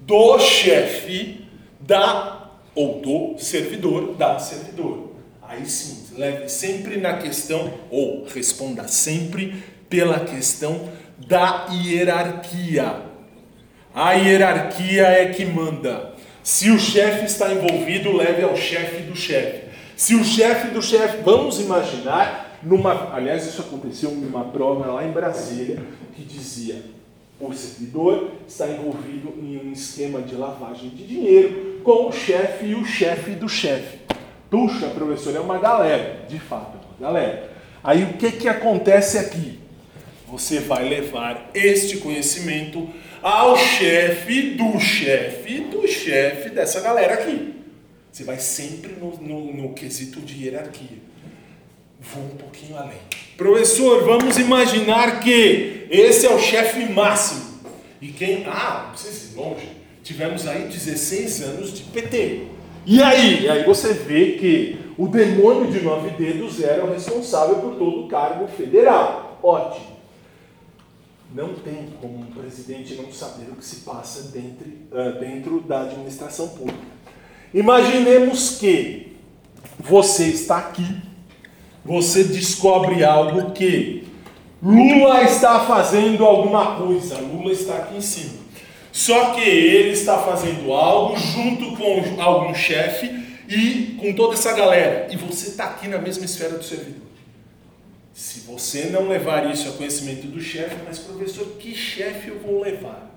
[0.00, 1.44] do chefe
[1.80, 5.10] da ou do servidor da servidor.
[5.42, 9.54] Aí sim, leve sempre na questão ou responda sempre
[9.88, 13.04] pela questão da hierarquia.
[13.94, 16.12] A hierarquia é que manda.
[16.42, 19.70] Se o chefe está envolvido, leve ao chefe do chefe.
[19.96, 25.12] Se o chefe do chefe, vamos imaginar, numa, aliás, isso aconteceu numa prova lá em
[25.12, 25.82] Brasília,
[26.14, 26.82] que dizia:
[27.40, 32.74] o servidor está envolvido em um esquema de lavagem de dinheiro com o chefe e
[32.74, 34.00] o chefe do chefe.
[34.50, 37.52] Puxa, professor, é uma galera, de fato, é uma galera.
[37.82, 39.60] Aí o que, que acontece aqui?
[40.26, 42.88] Você vai levar este conhecimento
[43.22, 47.54] ao chefe do chefe do chefe dessa galera aqui.
[48.10, 50.98] Você vai sempre no, no, no quesito de hierarquia.
[52.00, 52.98] Vou um pouquinho além.
[53.36, 57.60] Professor, vamos imaginar que esse é o chefe máximo.
[58.00, 58.44] E quem.
[58.46, 59.68] Ah, não precisa ir longe.
[60.02, 62.59] Tivemos aí 16 anos de PT.
[62.86, 63.44] E aí?
[63.44, 68.04] E aí você vê que o demônio de nove dedos era o responsável por todo
[68.04, 69.38] o cargo federal.
[69.42, 69.98] Ótimo.
[71.34, 75.82] Não tem como um presidente não saber o que se passa dentro, uh, dentro da
[75.82, 76.78] administração pública.
[77.54, 79.16] Imaginemos que
[79.78, 80.86] você está aqui,
[81.84, 84.06] você descobre algo que
[84.62, 88.39] Lula está fazendo alguma coisa, Lula está aqui em cima.
[88.92, 93.08] Só que ele está fazendo algo junto com algum chefe
[93.48, 95.08] e com toda essa galera.
[95.10, 97.08] E você está aqui na mesma esfera do servidor.
[98.12, 102.60] Se você não levar isso a conhecimento do chefe, mas professor, que chefe eu vou
[102.60, 103.08] levar?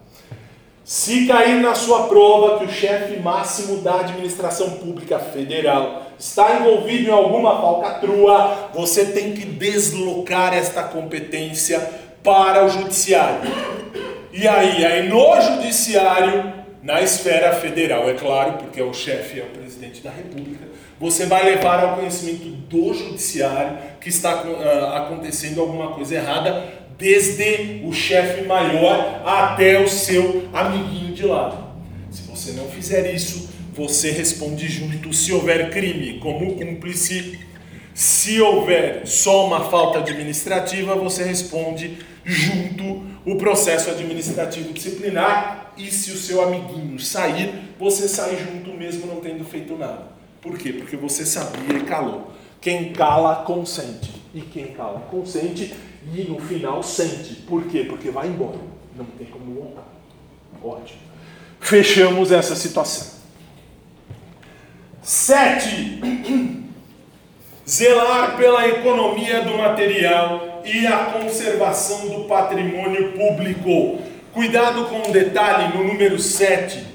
[0.84, 7.10] Se cair na sua prova que o chefe máximo da administração pública federal está envolvido
[7.10, 11.80] em alguma falcatrua, você tem que deslocar esta competência
[12.22, 13.50] para o judiciário.
[14.34, 19.58] E aí, aí no judiciário, na esfera federal, é claro, porque o chefe é o
[19.58, 20.66] presidente da República,
[21.00, 26.68] você vai levar ao conhecimento do judiciário que está uh, acontecendo alguma coisa errada
[26.98, 31.58] desde o chefe maior até o seu amiguinho de lado.
[32.10, 37.40] Se você não fizer isso, você responde junto se houver crime como cúmplice.
[37.94, 45.74] Se houver só uma falta administrativa, você responde junto o processo administrativo disciplinar.
[45.76, 50.08] E se o seu amiguinho sair, você sai junto mesmo não tendo feito nada.
[50.42, 50.74] Por quê?
[50.74, 52.32] Porque você sabia e calou.
[52.62, 54.12] Quem cala, consente.
[54.34, 55.74] E quem cala, consente
[56.14, 57.36] e no final sente.
[57.48, 57.86] Por quê?
[57.88, 58.60] Porque vai embora.
[58.96, 59.88] Não tem como voltar.
[60.62, 61.00] Ótimo.
[61.60, 63.20] Fechamos essa situação.
[65.02, 66.00] Sete.
[67.68, 74.00] Zelar pela economia do material e a conservação do patrimônio público.
[74.34, 76.94] Cuidado com um detalhe no número 7.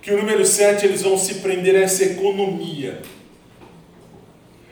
[0.00, 3.02] que o número 7 eles vão se prender a essa economia.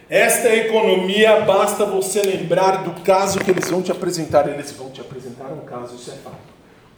[0.08, 4.48] Esta economia, basta você lembrar do caso que eles vão te apresentar.
[4.48, 6.38] Eles vão te apresentar um caso, isso é fato.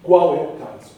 [0.01, 0.93] Qual é o caso?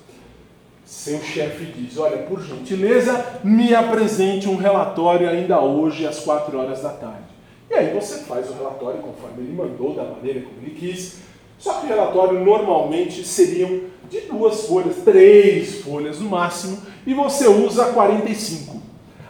[0.85, 6.83] Seu chefe diz: Olha, por gentileza, me apresente um relatório ainda hoje às 4 horas
[6.83, 7.32] da tarde.
[7.73, 11.17] E aí você faz o relatório conforme ele mandou, da maneira como ele quis.
[11.59, 17.49] Só que o relatório normalmente seriam de duas folhas, três folhas no máximo, e você
[17.49, 18.77] usa 45.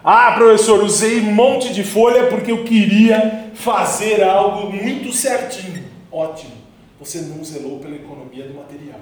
[0.02, 5.84] Ah, professor, usei um monte de folha porque eu queria fazer algo muito certinho.
[6.10, 6.50] Ótimo.
[6.98, 9.00] Você não zelou pela economia do material.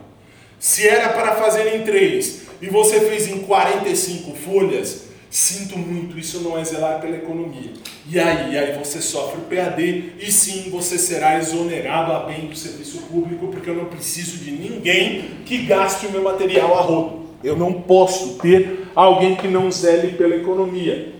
[0.58, 6.40] Se era para fazer em três e você fez em 45 folhas, sinto muito, isso
[6.40, 7.70] não é zelar pela economia.
[8.08, 12.56] E aí, aí você sofre o PAD e sim você será exonerado a bem do
[12.56, 17.20] serviço público, porque eu não preciso de ninguém que gaste o meu material a rodo.
[17.44, 21.14] Eu não posso ter alguém que não zele pela economia.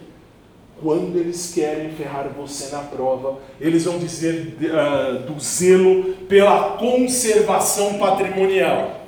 [0.82, 7.98] Quando eles querem ferrar você na prova, eles vão dizer uh, do zelo pela conservação
[7.98, 9.06] patrimonial.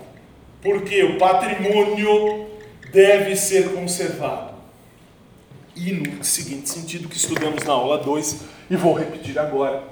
[0.62, 2.46] Porque o patrimônio
[2.92, 4.51] deve ser conservado.
[5.74, 9.82] E no seguinte sentido que estudamos na aula 2, e vou repetir agora.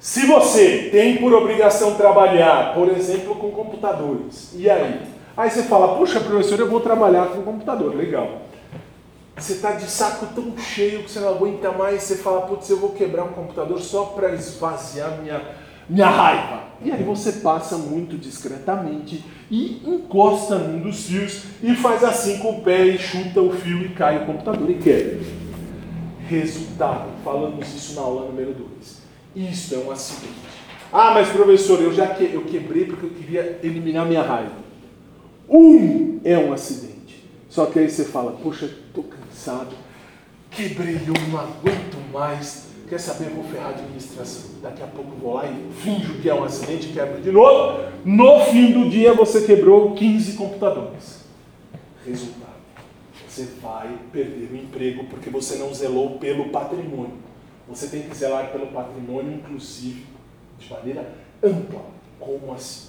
[0.00, 5.00] Se você tem por obrigação trabalhar, por exemplo, com computadores, e aí?
[5.36, 8.42] Aí você fala, puxa, professor, eu vou trabalhar com computador, legal.
[9.36, 12.78] Você está de saco tão cheio que você não aguenta mais, você fala, putz, eu
[12.78, 15.40] vou quebrar um computador só para esvaziar minha,
[15.88, 16.68] minha raiva.
[16.84, 22.58] E aí você passa muito discretamente e encosta num dos fios e faz assim com
[22.58, 25.18] o pé e chuta o fio e cai o computador e quebra.
[26.28, 29.50] Resultado, falamos isso na aula número 2.
[29.50, 30.34] Isso é um acidente.
[30.92, 34.52] Ah, mas professor, eu já que, eu quebrei porque eu queria eliminar minha raiva.
[35.48, 37.24] Um é um acidente.
[37.48, 39.74] Só que aí você fala, poxa, estou cansado,
[40.50, 42.67] quebrei, eu não aguento mais.
[42.88, 43.28] Quer saber?
[43.30, 44.50] Vou ferrar a administração.
[44.62, 47.84] Daqui a pouco vou lá e finjo que é um acidente, quebro de novo.
[48.04, 51.24] No fim do dia você quebrou 15 computadores.
[52.06, 52.48] Resultado:
[53.28, 57.18] você vai perder o emprego porque você não zelou pelo patrimônio.
[57.68, 60.06] Você tem que zelar pelo patrimônio, inclusive,
[60.58, 61.82] de maneira ampla.
[62.18, 62.88] Como assim?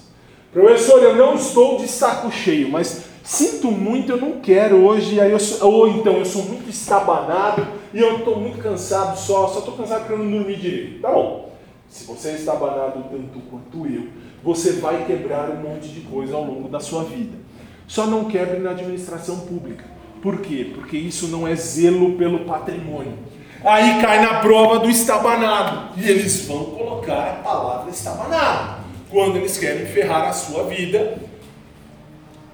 [0.50, 5.30] Professor, eu não estou de saco cheio, mas sinto muito, eu não quero hoje, aí
[5.30, 9.60] eu sou, ou então eu sou muito estabanado e eu estou muito cansado só, só
[9.60, 11.00] estou cansado porque eu não dormi direito.
[11.00, 11.50] Tá bom.
[11.88, 14.08] Se você é estabanado tanto quanto eu,
[14.44, 17.36] você vai quebrar um monte de coisa ao longo da sua vida.
[17.88, 19.84] Só não quebre na administração pública.
[20.22, 20.70] Por quê?
[20.72, 23.14] Porque isso não é zelo pelo patrimônio.
[23.64, 26.00] Aí cai na prova do estabanado.
[26.00, 31.18] E eles vão colocar a palavra estabanado quando eles querem ferrar a sua vida.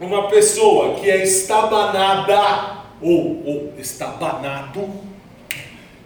[0.00, 4.88] Uma pessoa que é estabanada ou, ou estabanado,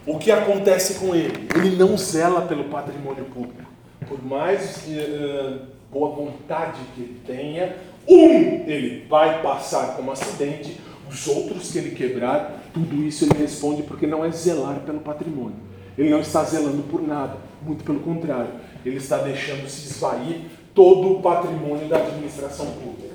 [0.06, 1.48] o que acontece com ele?
[1.54, 3.70] Ele não zela pelo patrimônio público.
[4.08, 5.60] Por mais uh,
[5.90, 7.76] boa vontade que ele tenha,
[8.08, 13.82] um, ele vai passar como acidente, os outros que ele quebrar, tudo isso ele responde
[13.82, 15.56] porque não é zelar pelo patrimônio.
[15.98, 20.42] Ele não está zelando por nada, muito pelo contrário ele está deixando se esvair
[20.74, 23.14] todo o patrimônio da administração pública.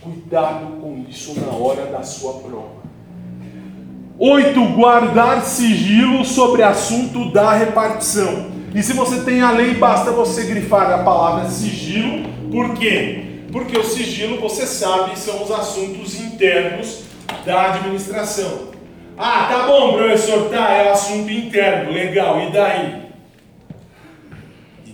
[0.00, 2.85] Cuidado com isso na hora da sua prova.
[4.18, 8.50] Oito, guardar sigilo sobre assunto da repartição.
[8.74, 12.26] E se você tem a lei, basta você grifar a palavra sigilo.
[12.50, 13.42] Por quê?
[13.52, 17.02] Porque o sigilo, você sabe, são os assuntos internos
[17.44, 18.70] da administração.
[19.18, 23.06] Ah, tá bom, professor, tá, é assunto interno, legal, e daí?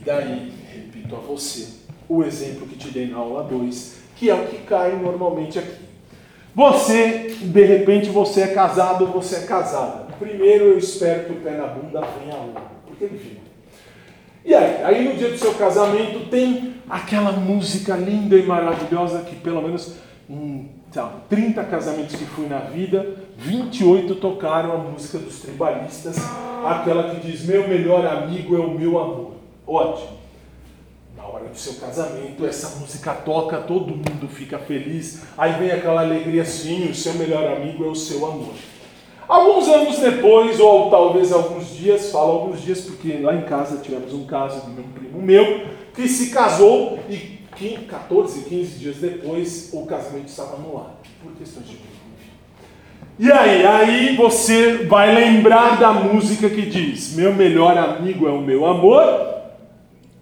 [0.04, 1.68] daí, repito a você,
[2.08, 5.91] o exemplo que te dei na aula 2, que é o que cai normalmente aqui.
[6.55, 10.12] Você, de repente, você é casado ou você é casada.
[10.18, 13.38] Primeiro eu espero que o pé na bunda venha logo, porque vem.
[14.44, 19.36] E aí, aí no dia do seu casamento tem aquela música linda e maravilhosa que
[19.36, 19.96] pelo menos
[20.28, 26.16] em sabe, 30 casamentos que fui na vida, 28 tocaram a música dos tribalistas,
[26.64, 29.32] aquela que diz: Meu melhor amigo é o meu amor.
[29.66, 30.21] Ótimo.
[31.22, 35.22] Na hora do seu casamento, essa música toca, todo mundo fica feliz.
[35.38, 38.54] Aí vem aquela alegria assim: o seu melhor amigo é o seu amor.
[39.28, 44.12] Alguns anos depois, ou talvez alguns dias, falo alguns dias porque lá em casa tivemos
[44.12, 47.38] um caso de um primo meu que se casou e
[47.88, 51.76] 14, 15 dias depois o casamento estava anulado por questões de
[53.18, 58.40] e aí, aí você vai lembrar da música que diz: Meu melhor amigo é o
[58.40, 59.41] meu amor,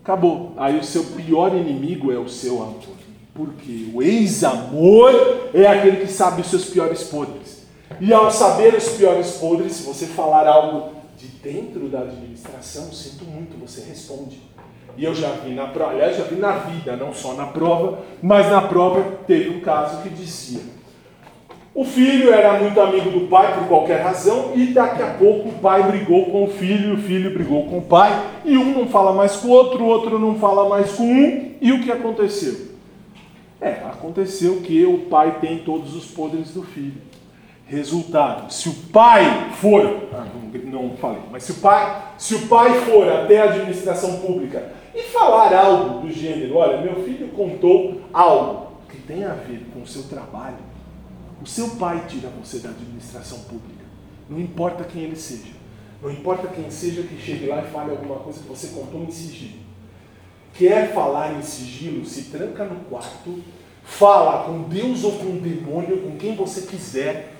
[0.02, 0.52] Acabou.
[0.56, 3.00] Aí o seu pior inimigo é o seu amor.
[3.34, 7.66] Porque o ex-amor é aquele que sabe os seus piores podres.
[8.00, 13.24] E ao saber os piores podres, se você falar algo de dentro da administração, sinto
[13.24, 14.40] muito, você responde.
[14.96, 18.00] E eu já vi na prova, aliás, já vi na vida, não só na prova,
[18.22, 20.60] mas na prova teve um caso que dizia:
[21.72, 25.52] o filho era muito amigo do pai por qualquer razão, e daqui a pouco o
[25.52, 28.12] pai brigou com o filho, o filho brigou com o pai,
[28.44, 31.54] e um não fala mais com o outro, o outro não fala mais com um,
[31.60, 32.70] e o que aconteceu?
[33.60, 36.94] É, aconteceu que o pai tem todos os podres do filho.
[37.66, 40.26] Resultado: se o pai for, ah,
[40.64, 45.02] não falei, mas se o pai, se o pai for até a administração pública e
[45.02, 49.86] falar algo do gênero, olha, meu filho contou algo que tem a ver com o
[49.86, 50.56] seu trabalho,
[51.40, 53.84] o seu pai tira você da administração pública.
[54.28, 55.52] Não importa quem ele seja.
[56.02, 59.10] Não importa quem seja que chegue lá e fale alguma coisa que você contou em
[59.10, 59.58] sigilo.
[60.54, 63.42] Quer falar em sigilo, se tranca no quarto,
[63.84, 67.34] fala com Deus ou com o demônio, com quem você quiser,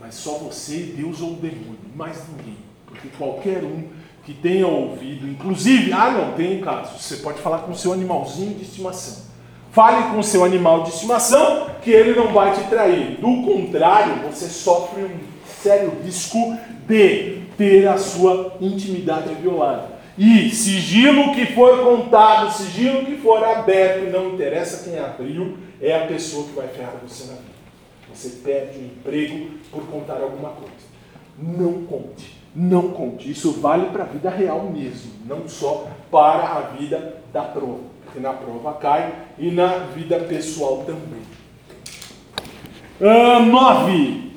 [0.00, 2.58] mas só você, Deus ou o demônio, mais ninguém.
[2.86, 3.88] Porque qualquer um
[4.24, 8.54] que tenha ouvido, inclusive, ah não, tem caso, você pode falar com o seu animalzinho
[8.54, 9.33] de estimação.
[9.74, 13.16] Fale com seu animal de estimação que ele não vai te trair.
[13.20, 15.18] Do contrário, você sofre um
[15.60, 16.56] sério risco
[16.86, 19.94] de ter a sua intimidade violada.
[20.16, 26.06] E sigilo que for contado, sigilo que for aberto, não interessa quem abriu, é a
[26.06, 27.54] pessoa que vai ferrar você na vida.
[28.14, 30.94] Você perde o emprego por contar alguma coisa.
[31.36, 33.28] Não conte, não conte.
[33.28, 37.93] Isso vale para a vida real mesmo, não só para a vida da prova.
[38.14, 41.24] Porque na prova cai e na vida pessoal também.
[43.00, 44.30] Uh, nove.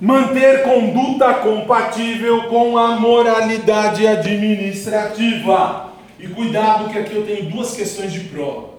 [0.00, 5.90] Manter conduta compatível com a moralidade administrativa.
[6.18, 8.70] E cuidado que aqui eu tenho duas questões de prova.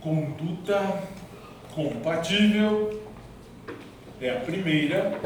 [0.00, 0.82] Conduta
[1.72, 3.00] compatível
[4.20, 5.20] é a primeira.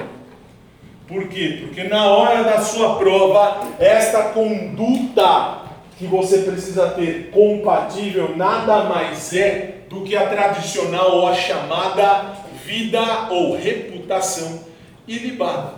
[1.09, 1.61] Por quê?
[1.63, 5.64] Porque na hora da sua prova, esta conduta
[5.99, 12.35] que você precisa ter compatível nada mais é do que a tradicional ou a chamada
[12.65, 14.61] vida ou reputação
[15.07, 15.75] ilibada.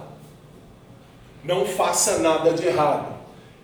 [1.45, 3.15] Não faça nada de errado.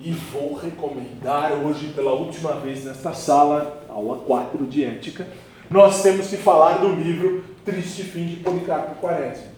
[0.01, 5.29] E vou recomendar hoje, pela última vez nesta sala, aula 4 de ética,
[5.71, 9.53] nós temos que falar do livro Triste Fim de Policarpo Quaresma.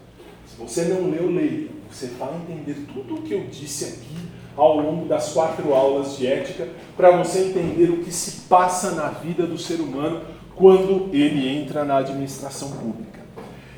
[0.46, 1.68] Se você não leu, leia.
[1.90, 4.23] Você vai entender tudo o que eu disse aqui
[4.56, 9.08] ao longo das quatro aulas de ética, para você entender o que se passa na
[9.08, 10.22] vida do ser humano
[10.54, 13.20] quando ele entra na administração pública.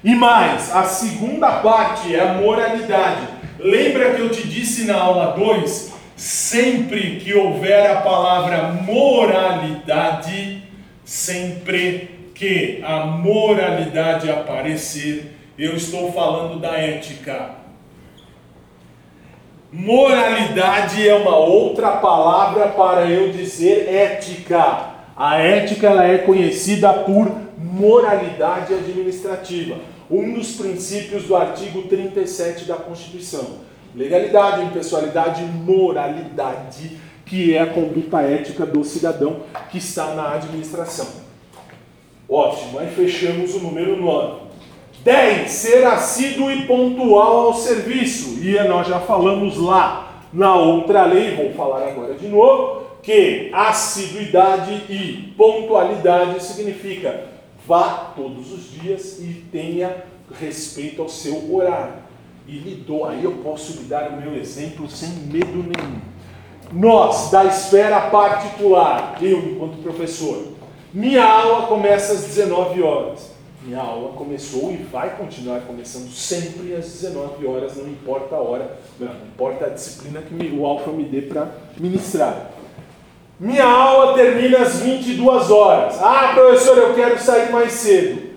[0.05, 3.27] E mais, a segunda parte é a moralidade.
[3.59, 5.95] Lembra que eu te disse na aula 2?
[6.17, 10.63] Sempre que houver a palavra moralidade,
[11.05, 17.66] sempre que a moralidade aparecer, eu estou falando da ética.
[19.79, 24.95] Moralidade é uma outra palavra para eu dizer ética.
[25.15, 29.77] A ética ela é conhecida por moralidade administrativa,
[30.11, 33.59] um dos princípios do artigo 37 da Constituição.
[33.95, 41.07] Legalidade, impessoalidade, moralidade, que é a conduta ética do cidadão que está na administração.
[42.27, 44.46] Ótimo, aí fechamos o número 9.
[45.07, 45.49] 10.
[45.53, 48.41] Ser assíduo e pontual ao serviço.
[48.43, 54.73] E nós já falamos lá na outra lei, vou falar agora de novo, que assiduidade
[54.91, 57.29] e pontualidade significa
[57.65, 60.05] vá todos os dias e tenha
[60.41, 62.05] respeito ao seu horário.
[62.49, 66.01] E lhe dou, aí eu posso lhe dar o meu exemplo sem medo nenhum.
[66.73, 70.49] Nós, da esfera particular, eu enquanto professor,
[70.93, 73.36] minha aula começa às 19 horas.
[73.67, 78.79] Minha aula começou e vai continuar começando sempre às 19 horas, não importa a hora,
[79.01, 82.53] não importa a disciplina que o Alfa me dê para ministrar.
[83.41, 86.01] Minha aula termina às 22 horas.
[86.01, 88.37] Ah, professor, eu quero sair mais cedo.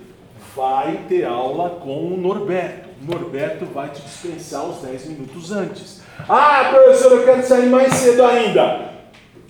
[0.56, 2.90] Vai ter aula com o Norberto.
[3.00, 6.02] O Norberto vai te dispensar os 10 minutos antes.
[6.28, 8.90] Ah, professor, eu quero sair mais cedo ainda.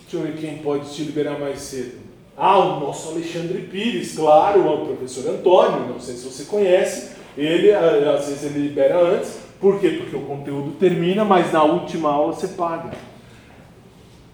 [0.00, 1.99] Deixa eu ver quem pode te liberar mais cedo.
[2.42, 7.70] Ah, o nosso Alexandre Pires, claro, o professor Antônio, não sei se você conhece, ele
[7.70, 9.90] às vezes ele libera antes, por quê?
[9.90, 12.92] Porque o conteúdo termina, mas na última aula você paga.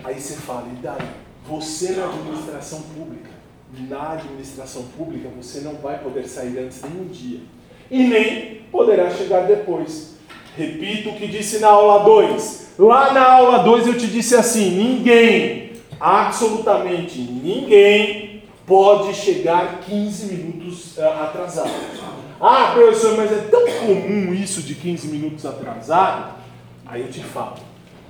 [0.05, 1.09] Aí você fala, e daí?
[1.49, 3.31] Você na administração pública,
[3.89, 7.41] na administração pública, você não vai poder sair antes nem um dia.
[7.91, 10.15] E nem poderá chegar depois.
[10.57, 12.67] Repito o que disse na aula 2.
[12.79, 15.66] Lá na aula 2 eu te disse assim: ninguém
[16.01, 21.71] absolutamente ninguém pode chegar 15 minutos uh, atrasado.
[22.41, 26.35] Ah, professor, mas é tão comum isso de 15 minutos atrasado?
[26.85, 27.57] Aí eu te falo,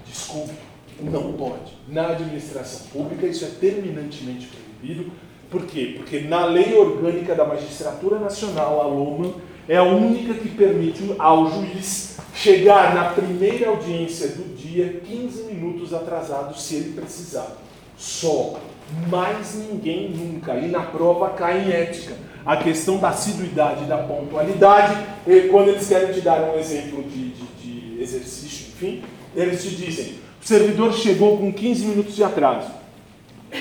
[0.06, 0.52] desculpe,
[1.00, 1.76] não pode.
[1.88, 5.12] Na administração pública isso é terminantemente proibido.
[5.50, 5.94] Por quê?
[5.96, 9.34] Porque na lei orgânica da magistratura nacional, a LOMA,
[9.68, 15.94] é a única que permite ao juiz chegar na primeira audiência do dia 15 minutos
[15.94, 17.56] atrasado, se ele precisar.
[17.96, 18.60] Só.
[19.08, 20.54] Mais ninguém nunca.
[20.54, 22.14] E na prova cai em ética.
[22.44, 27.30] A questão da assiduidade da pontualidade, e quando eles querem te dar um exemplo de,
[27.30, 29.02] de, de exercício, enfim,
[29.34, 32.70] eles te dizem: o servidor chegou com 15 minutos de atraso.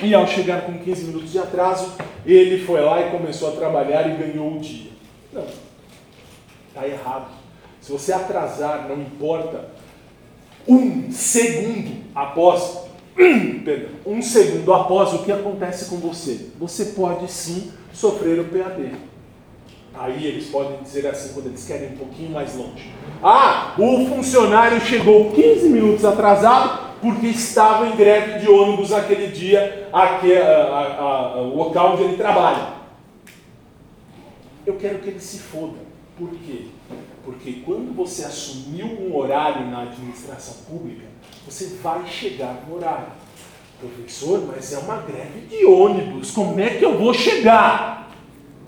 [0.03, 1.93] E ao chegar com 15 minutos de atraso,
[2.25, 4.91] ele foi lá e começou a trabalhar e ganhou o dia.
[5.33, 5.45] Não,
[6.67, 7.27] está errado.
[7.81, 9.69] Se você atrasar, não importa,
[10.67, 12.84] um segundo após,
[14.05, 18.91] um segundo após o que acontece com você, você pode sim sofrer o PAD.
[19.93, 22.91] Aí eles podem dizer assim quando eles querem um pouquinho mais longe.
[23.23, 29.87] Ah, o funcionário chegou 15 minutos atrasado porque estava em greve de ônibus aquele dia,
[29.93, 32.73] aqui, a, a, a, o local onde ele trabalha.
[34.65, 35.77] Eu quero que ele se foda.
[36.17, 36.65] Por quê?
[37.23, 41.05] Porque quando você assumiu um horário na administração pública,
[41.45, 43.07] você vai chegar no horário.
[43.79, 48.09] Professor, mas é uma greve de ônibus, como é que eu vou chegar?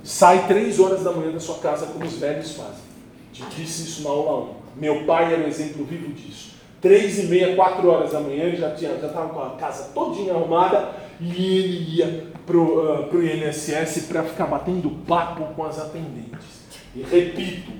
[0.04, 2.88] Sai três horas da manhã da sua casa, como os velhos fazem.
[3.34, 4.82] Te disse isso na aula 1.
[4.82, 6.52] Meu pai era um exemplo vivo disso.
[6.82, 10.34] Três e meia, quatro horas da manhã, ele já estava já com a casa todinha
[10.34, 16.62] arrumada e ele ia para o uh, INSS para ficar batendo papo com as atendentes.
[16.96, 17.72] E repito,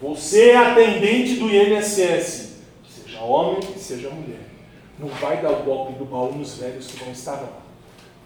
[0.00, 2.56] você é atendente do INSS,
[2.88, 4.45] seja homem, seja mulher.
[4.98, 7.60] Não vai dar o golpe do baú nos velhos que vão estar lá.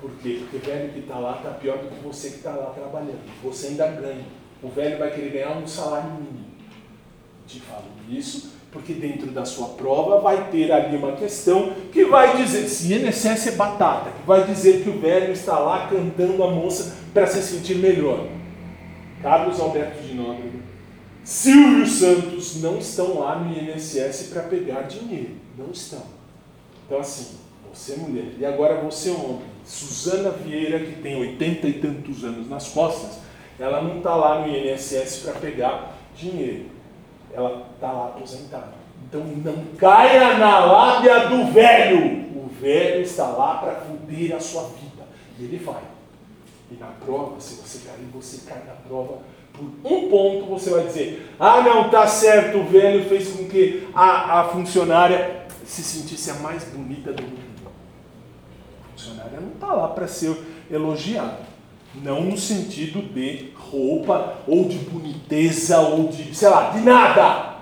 [0.00, 0.40] Por quê?
[0.40, 3.20] Porque o velho que está lá está pior do que você que está lá trabalhando.
[3.42, 4.24] Você ainda ganha.
[4.62, 6.50] O velho vai querer ganhar um salário mínimo.
[7.46, 12.36] Te falo isso porque dentro da sua prova vai ter ali uma questão que vai
[12.36, 16.50] dizer, se INSS é batata, que vai dizer que o velho está lá cantando a
[16.50, 18.28] moça para se sentir melhor.
[19.20, 20.60] Carlos Alberto de Nóbrega
[21.22, 25.34] Silvio Santos não estão lá no INSS para pegar dinheiro.
[25.58, 26.19] Não estão.
[26.91, 27.36] Então, assim,
[27.72, 32.70] você mulher, e agora você homem, Suzana Vieira, que tem oitenta e tantos anos nas
[32.70, 33.20] costas,
[33.61, 36.64] ela não está lá no INSS para pegar dinheiro.
[37.32, 38.72] Ela está lá aposentada.
[39.05, 42.28] Então não caia na lábia do velho.
[42.34, 45.05] O velho está lá para cumprir a sua vida.
[45.38, 45.84] E ele vai.
[46.72, 49.18] E na prova, se você cair, você cai na prova
[49.53, 53.88] por um ponto você vai dizer: ah, não, tá certo, o velho fez com que
[53.95, 55.39] a, a funcionária
[55.70, 57.70] se sentisse a mais bonita do mundo.
[58.84, 60.36] A funcionária não está lá para ser
[60.70, 61.38] elogiada.
[61.94, 67.56] Não no sentido de roupa, ou de boniteza, ou de, sei lá, de nada.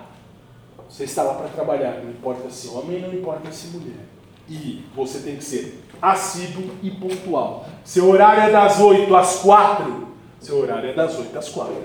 [0.87, 4.05] Você está lá para trabalhar, não importa se homem, não importa se mulher.
[4.47, 7.67] E você tem que ser assíduo e pontual.
[7.83, 11.75] Seu horário é das 8 às 4 seu horário é das 8 às 4.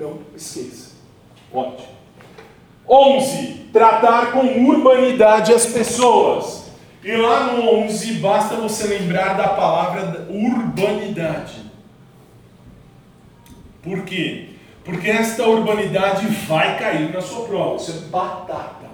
[0.00, 0.92] Não esqueça.
[1.52, 1.91] Ótimo.
[2.88, 3.70] 11.
[3.72, 6.62] Tratar com urbanidade as pessoas.
[7.02, 11.62] E lá no 11 basta você lembrar da palavra urbanidade.
[13.82, 14.50] Por quê?
[14.84, 17.76] Porque esta urbanidade vai cair na sua prova.
[17.76, 18.90] Isso é batata.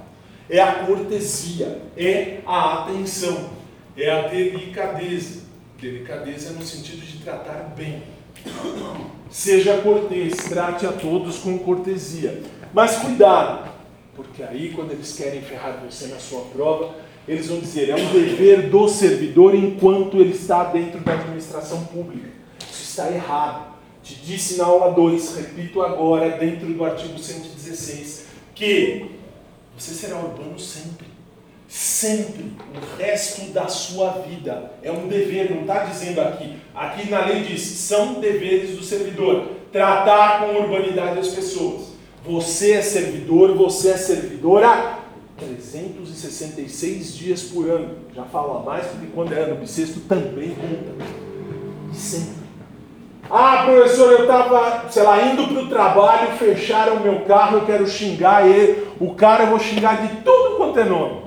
[0.49, 3.51] É a cortesia, é a atenção,
[3.97, 5.43] é a delicadeza.
[5.78, 8.03] Delicadeza no sentido de tratar bem.
[9.30, 12.43] Seja cortês, trate a todos com cortesia.
[12.72, 13.70] Mas cuidado,
[14.18, 16.94] porque aí quando eles querem ferrar você na sua prova,
[17.26, 22.28] eles vão dizer, é um dever do servidor enquanto ele está dentro da administração pública.
[22.70, 23.78] Isso está errado.
[24.02, 29.06] Te disse na aula 2, repito agora, dentro do artigo 116, que
[29.76, 31.06] você será urbano sempre
[31.68, 32.44] sempre
[32.74, 34.72] o resto da sua vida.
[34.82, 36.56] É um dever, não está dizendo aqui.
[36.74, 39.50] Aqui na lei diz: são deveres do servidor.
[39.70, 41.88] Tratar com urbanidade as pessoas.
[42.24, 44.98] Você é servidor, você é servidora
[45.38, 47.96] 366 dias por ano.
[48.14, 51.04] Já fala mais, porque quando é ano bissexto também conta.
[51.92, 52.38] E sempre.
[53.30, 57.66] Ah, professor, eu estava, sei lá, indo para o trabalho, fecharam o meu carro, eu
[57.66, 58.88] quero xingar ele.
[58.98, 61.22] O cara eu vou xingar de tudo quanto é nome.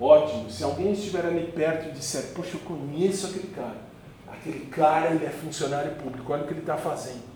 [0.00, 0.48] Ótimo.
[0.50, 3.86] Se alguém estiver ali perto e disser, poxa, eu conheço aquele cara.
[4.28, 7.35] Aquele cara, ele é funcionário público, olha o que ele está fazendo.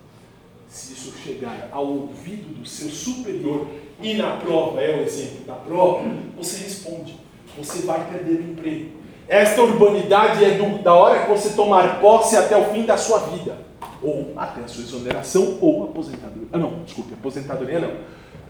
[0.71, 3.67] Se isso chegar ao ouvido do seu superior,
[4.01, 7.19] e na prova, é o exemplo da prova, você responde.
[7.59, 8.91] Você vai perder o emprego.
[9.29, 13.19] Esta urbanidade é do, da hora que você tomar posse até o fim da sua
[13.19, 13.59] vida.
[14.01, 16.49] Ou até a sua exoneração ou aposentadoria.
[16.53, 17.93] Ah, não, desculpe, aposentadoria não.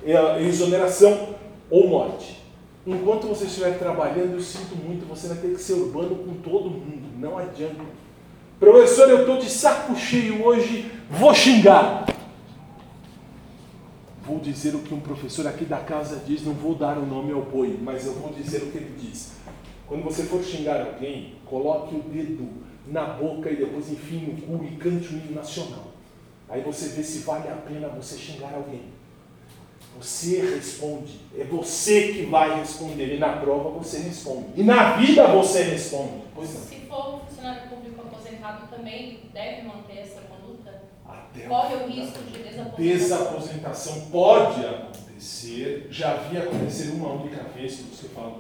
[0.05, 1.31] É exoneração
[1.71, 2.39] ou morte.
[2.87, 6.71] Enquanto você estiver trabalhando, eu sinto muito, você vai ter que ser urbano com todo
[6.71, 7.09] mundo.
[7.19, 7.83] Não adianta.
[8.61, 12.05] Professor, eu estou de saco cheio hoje, vou xingar.
[14.23, 17.33] Vou dizer o que um professor aqui da casa diz, não vou dar o nome
[17.33, 19.33] ao boi, mas eu vou dizer o que ele diz.
[19.87, 22.51] Quando você for xingar alguém, coloque o dedo
[22.87, 25.87] na boca e depois enfie no cu e cante o hino nacional.
[26.47, 28.83] Aí você vê se vale a pena você xingar alguém.
[29.99, 31.19] Você responde.
[31.37, 33.15] É você que vai responder.
[33.15, 34.49] E na prova você responde.
[34.55, 36.25] E na vida você responde.
[36.35, 36.61] Pois não.
[36.61, 38.01] Se for funcionário público
[38.41, 40.83] aposentado, também deve manter essa conduta?
[41.07, 42.77] Até Corre o risco de desaposentação.
[42.79, 45.87] Desaposentação pode acontecer.
[45.91, 48.39] Já vi acontecer uma única vez, que você fala,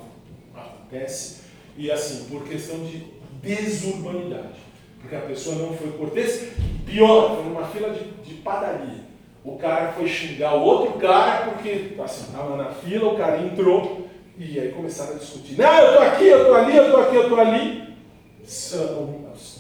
[0.55, 1.43] acontece.
[1.77, 3.07] E assim, por questão de
[3.43, 4.61] desurbanidade.
[5.01, 6.53] Porque a pessoa não foi cortês.
[6.87, 9.11] Pior, foi numa fila de, de padaria.
[9.43, 14.07] O cara foi xingar o outro cara porque assim, estava na fila, o cara entrou
[14.37, 15.59] e aí começaram a discutir.
[15.59, 17.90] Não, eu tô aqui, eu tô ali, eu tô aqui, eu tô ali.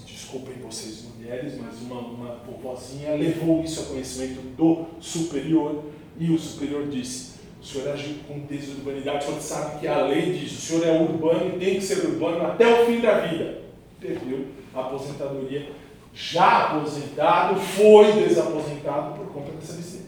[0.06, 5.84] Desculpem vocês mulheres, mas uma, uma vovozinha levou isso a conhecimento do superior
[6.18, 10.32] e o superior disse, o senhor agiu com desurbanidade, o senhor sabe que a lei
[10.32, 13.62] diz, o senhor é urbano e tem que ser urbano até o fim da vida.
[14.00, 15.68] Perdeu a aposentadoria
[16.12, 20.06] já aposentado foi desaposentado por conta dessa besteira.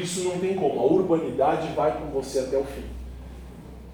[0.00, 0.80] Isso não tem como.
[0.80, 2.95] A urbanidade vai com você até o fim.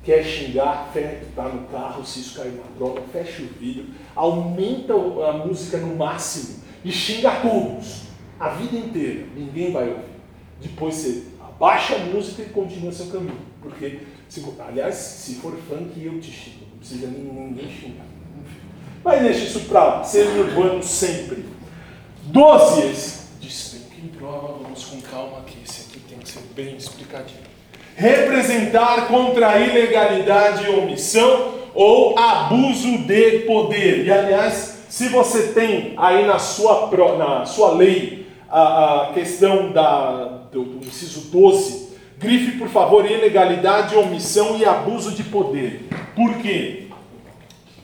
[0.05, 3.87] Quer xingar, está no carro, se isso cair na prova, fecha o vidro,
[4.17, 8.03] aumenta a música no máximo e xinga todos,
[8.39, 9.27] a vida inteira.
[9.37, 10.13] Ninguém vai ouvir.
[10.61, 13.39] Depois você abaixa a música e continua seu caminho.
[13.61, 16.67] Porque, se, aliás, se for funk, eu te xingo.
[16.73, 18.07] Não precisa ninguém xingar.
[19.05, 21.45] Mas deixa isso para lá, seja urbano sempre.
[22.25, 23.23] Doze.
[23.41, 27.52] Disse, que prova, vamos com calma aqui, esse aqui tem que ser bem explicadinho.
[28.03, 34.05] Representar contra a ilegalidade omissão ou abuso de poder.
[34.05, 40.25] E aliás, se você tem aí na sua, na sua lei a, a questão da,
[40.51, 45.89] do, do inciso 12, grife por favor ilegalidade, omissão e abuso de poder.
[46.17, 46.89] Por quê?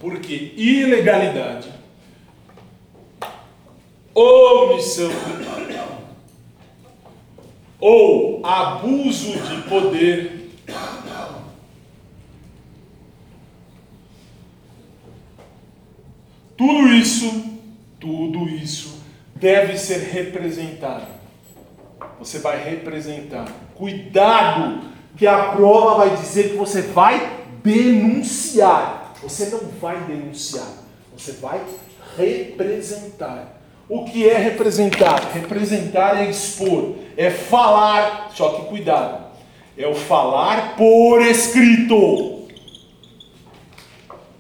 [0.01, 1.69] Porque ilegalidade,
[4.13, 5.13] omissão
[7.81, 10.39] ou abuso de poder
[16.57, 17.45] tudo isso,
[18.01, 18.99] tudo isso
[19.37, 21.07] deve ser representado.
[22.19, 23.47] Você vai representar.
[23.77, 24.81] Cuidado,
[25.17, 29.15] que a prova vai dizer que você vai denunciar.
[29.23, 30.69] Você não vai denunciar,
[31.17, 31.61] você vai
[32.17, 33.57] representar.
[33.89, 35.31] O que é representar?
[35.33, 39.25] Representar é expor, é falar, só que cuidado,
[39.77, 42.47] é o falar por escrito.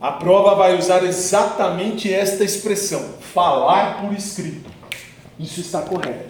[0.00, 4.70] A prova vai usar exatamente esta expressão, falar por escrito.
[5.40, 6.28] Isso está correto.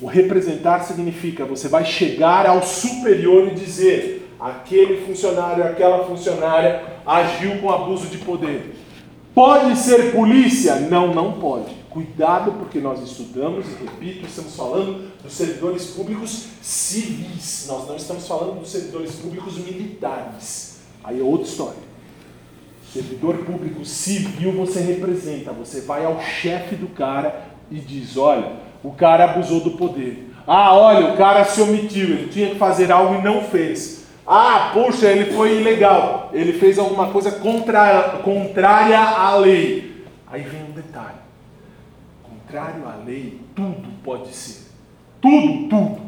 [0.00, 7.58] O representar significa você vai chegar ao superior e dizer: aquele funcionário, aquela funcionária agiu
[7.58, 8.76] com abuso de poder.
[9.34, 10.76] Pode ser polícia?
[10.76, 11.81] Não, não pode.
[11.92, 17.66] Cuidado, porque nós estudamos, e repito, estamos falando dos servidores públicos civis.
[17.68, 20.80] Nós não estamos falando dos servidores públicos militares.
[21.04, 21.92] Aí é outra história.
[22.92, 25.52] Servidor público civil você representa.
[25.52, 30.30] Você vai ao chefe do cara e diz: olha, o cara abusou do poder.
[30.46, 34.06] Ah, olha, o cara se omitiu, ele tinha que fazer algo e não fez.
[34.26, 36.30] Ah, puxa, ele foi ilegal.
[36.32, 40.04] Ele fez alguma coisa contra, contrária à lei.
[40.26, 41.21] Aí vem um detalhe:
[42.52, 44.66] contrário à lei, tudo pode ser.
[45.22, 46.00] Tudo, tudo.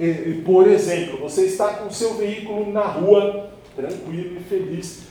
[0.00, 5.04] E, e, por exemplo, você está com seu veículo na rua, tranquilo e feliz.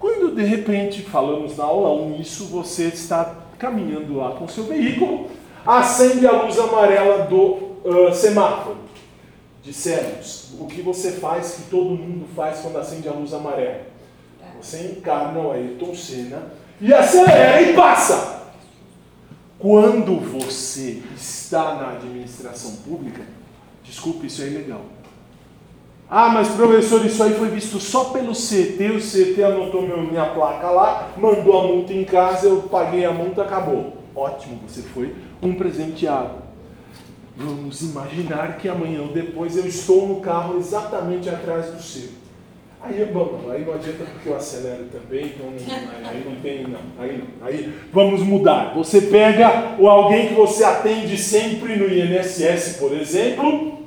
[0.00, 5.30] Quando de repente, falamos na aula 1 isso, você está caminhando lá com seu veículo,
[5.64, 7.38] acende a luz amarela do
[7.84, 8.76] uh, semáforo
[9.62, 13.80] dissemos, o que você faz que todo mundo faz quando acende a luz amarela?
[14.62, 18.45] Você encarna o Ayrton Senna e acelera e passa.
[19.68, 23.22] Quando você está na administração pública,
[23.82, 24.82] desculpe, isso é ilegal.
[26.08, 30.70] Ah, mas professor, isso aí foi visto só pelo CT, o CT anotou minha placa
[30.70, 33.96] lá, mandou a multa em casa, eu paguei a multa, acabou.
[34.14, 36.44] Ótimo, você foi um presenteado.
[37.36, 42.10] Vamos imaginar que amanhã ou depois eu estou no carro exatamente atrás do seu.
[42.88, 46.78] Aí, bom, aí não adianta porque eu acelero também, então não, aí não tem, não.
[46.98, 47.46] Aí não.
[47.46, 48.72] Aí vamos mudar.
[48.74, 53.82] Você pega alguém que você atende sempre no INSS, por exemplo,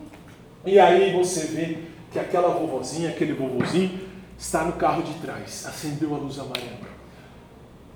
[0.65, 1.77] e aí você vê
[2.11, 3.99] que aquela vovozinha, aquele vovozinho,
[4.37, 6.89] está no carro de trás, acendeu a luz amarela.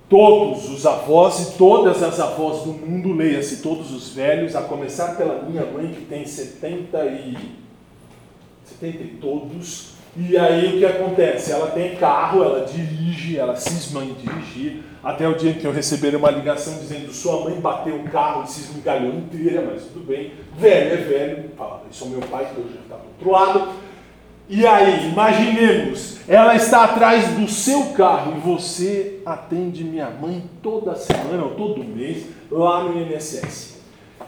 [0.08, 5.16] Todos os avós e todas as avós do mundo, leia-se todos os velhos, a começar
[5.16, 7.64] pela minha mãe que tem 70 e
[8.64, 11.50] 70 e todos, e aí o que acontece?
[11.50, 14.82] Ela tem carro, ela dirige, ela cisma em dirigir.
[15.02, 18.44] Até o dia em que eu receber uma ligação dizendo sua mãe bateu o carro
[18.44, 20.32] e se esmigalhou inteira, mas tudo bem.
[20.56, 23.72] Velho é velho, fala, isso é meu pai que hoje está do outro lado.
[24.48, 30.94] E aí, imaginemos, ela está atrás do seu carro e você atende minha mãe toda
[30.94, 33.74] semana ou todo mês lá no INSS.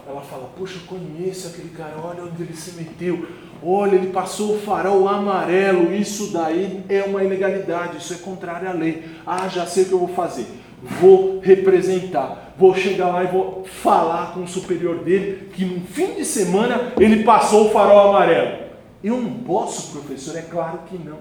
[0.07, 3.27] Ela fala, poxa, eu conheço aquele cara, olha onde ele se meteu.
[3.63, 8.71] Olha, ele passou o farol amarelo, isso daí é uma ilegalidade, isso é contrário à
[8.71, 9.03] lei.
[9.25, 10.45] Ah, já sei o que eu vou fazer.
[10.81, 16.13] Vou representar, vou chegar lá e vou falar com o superior dele que no fim
[16.13, 18.67] de semana ele passou o farol amarelo.
[19.03, 20.37] Eu não posso, professor?
[20.37, 21.17] É claro que não.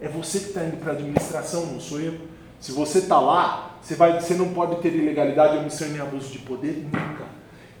[0.00, 2.14] É você que está indo para a administração, não sou eu.
[2.60, 6.38] Se você está lá, você, vai, você não pode ter ilegalidade, omissão nem abuso de
[6.40, 7.24] poder nunca.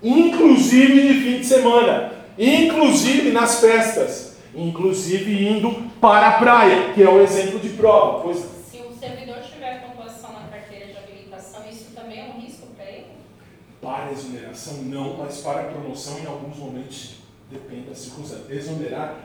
[0.02, 7.08] Inclusive de fim de semana inclusive nas festas, inclusive indo para a praia, que é
[7.08, 8.22] o exemplo de prova.
[8.22, 8.38] Pois...
[8.70, 12.84] Se o servidor tiver pontuação na carteira de habilitação, isso também é um risco para
[12.84, 13.06] ele?
[13.82, 17.16] Para exoneração, não, mas para promoção, em alguns momentos,
[17.50, 18.54] depende da circunstância.
[18.54, 19.16] Exonerar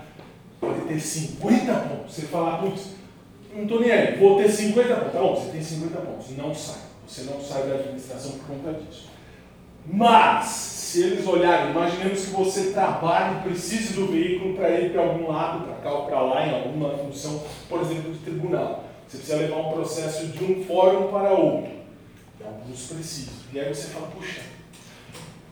[0.59, 2.15] pode ter 50 pontos.
[2.15, 2.87] Você falar, putz,
[3.53, 5.13] não estou nem aí, vou ter 50 pontos.
[5.13, 6.81] Tá bom, você tem 50 pontos, não sai.
[7.07, 9.12] Você não sai da administração por conta disso.
[9.85, 15.01] Mas, se eles olharem, imaginemos que você trabalha e precise do veículo para ir para
[15.01, 18.83] algum lado, para cá ou para lá, em alguma função, por exemplo, de tribunal.
[19.07, 21.71] Você precisa levar um processo de um fórum para outro.
[22.39, 23.33] E alguns precisam.
[23.51, 24.41] E aí você fala, puxa,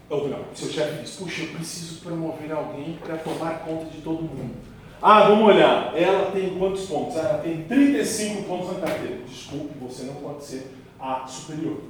[0.09, 4.23] ou não, seu chefe diz, puxa, eu preciso promover alguém para tomar conta de todo
[4.23, 4.55] mundo.
[5.01, 5.97] Ah, vamos olhar.
[5.97, 7.15] Ela tem quantos pontos?
[7.15, 9.17] Ela tem 35 pontos na carteira.
[9.27, 11.82] Desculpe, você não pode ser a superior.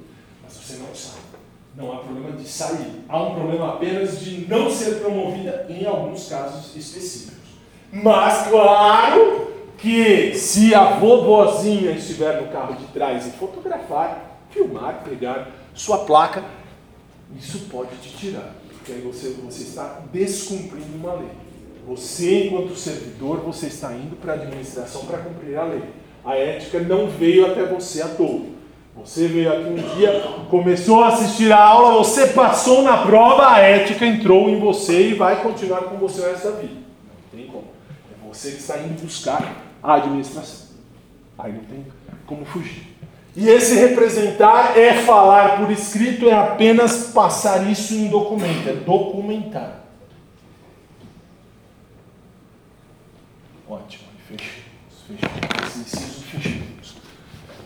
[0.42, 1.41] Mas você não sabe.
[1.76, 3.04] Não há problema de sair.
[3.08, 7.40] Há um problema apenas de não ser promovida em alguns casos específicos.
[7.92, 15.50] Mas, claro que se a vovozinha estiver no carro de trás e fotografar, filmar, pegar
[15.74, 16.44] sua placa,
[17.38, 18.54] isso pode te tirar.
[18.70, 21.30] Porque aí você, você está descumprindo uma lei.
[21.88, 25.84] Você, enquanto servidor, você está indo para a administração para cumprir a lei.
[26.24, 28.46] A ética não veio até você à toa.
[28.96, 33.60] Você veio aqui um dia, começou a assistir a aula, você passou na prova, a
[33.60, 36.74] ética entrou em você e vai continuar com você o resto da vida.
[36.74, 37.68] Não tem como.
[38.12, 40.68] É você que está indo buscar a administração.
[41.40, 41.86] Aí não tem
[42.28, 42.92] como fugir.
[43.36, 49.86] E esse representar é falar por escrito, é apenas passar isso em documento, é documentar.
[53.70, 54.64] Ótimo, fechamos,
[55.08, 56.11] fechamos.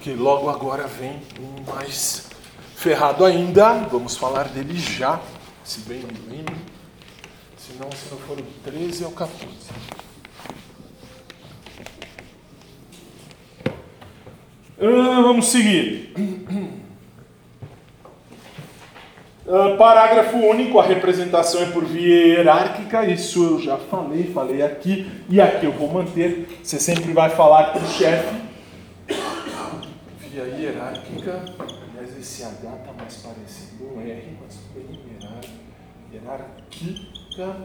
[0.06, 2.28] Que logo agora vem um mais
[2.76, 3.74] ferrado ainda.
[3.92, 5.20] Vamos falar dele já,
[5.64, 6.56] se bem me lembro.
[7.58, 9.48] Se não, se não for o 13 é o 14.
[14.80, 16.14] Ah, vamos seguir.
[19.48, 25.10] Uh, parágrafo único, a representação é por via hierárquica, isso eu já falei, falei aqui,
[25.28, 26.60] e aqui eu vou manter.
[26.62, 28.46] Você sempre vai falar com o chefe
[30.40, 35.00] a hierárquica, aliás, esse H está mais parecido um R, mas bem
[36.12, 37.56] hierárquica.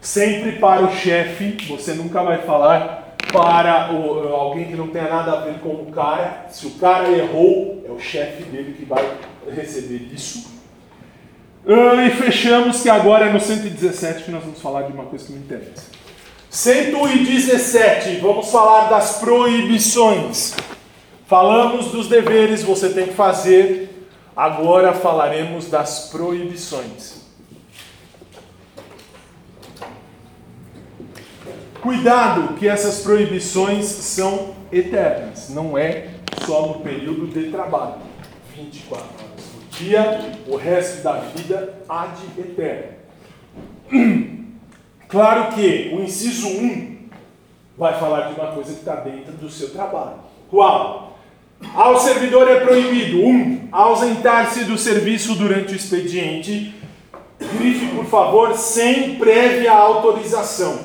[0.00, 5.32] Sempre para o chefe, você nunca vai falar para o, alguém que não tenha nada
[5.32, 6.46] a ver com o cara.
[6.50, 9.02] Se o cara errou, é o chefe dele que vai
[9.50, 10.52] receber isso.
[11.66, 15.24] Ah, e fechamos que agora é no 117 que nós vamos falar de uma coisa
[15.24, 15.86] que me interessa.
[16.50, 20.54] 117, vamos falar das proibições.
[21.26, 27.24] Falamos dos deveres você tem que fazer, agora falaremos das proibições.
[31.80, 36.10] Cuidado que essas proibições são eternas, não é
[36.46, 38.02] só no período de trabalho.
[38.54, 42.92] 24 horas por dia, o resto da vida há de eterno.
[45.06, 47.08] Claro que o inciso 1
[47.78, 50.16] vai falar de uma coisa que está dentro do seu trabalho.
[50.50, 51.13] Qual?
[51.72, 53.28] Ao servidor é proibido: 1.
[53.28, 56.74] Um, ausentar-se do serviço durante o expediente.
[57.38, 60.78] Grife, por favor, sem prévia autorização.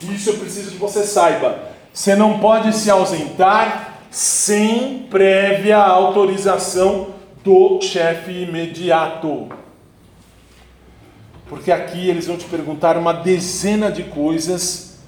[0.00, 1.70] Isso eu preciso que você saiba.
[1.92, 7.08] Você não pode se ausentar sem prévia autorização
[7.42, 9.48] do chefe imediato.
[11.48, 14.98] Porque aqui eles vão te perguntar uma dezena de coisas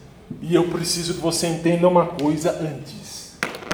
[0.43, 3.06] e eu preciso que você entenda uma coisa antes.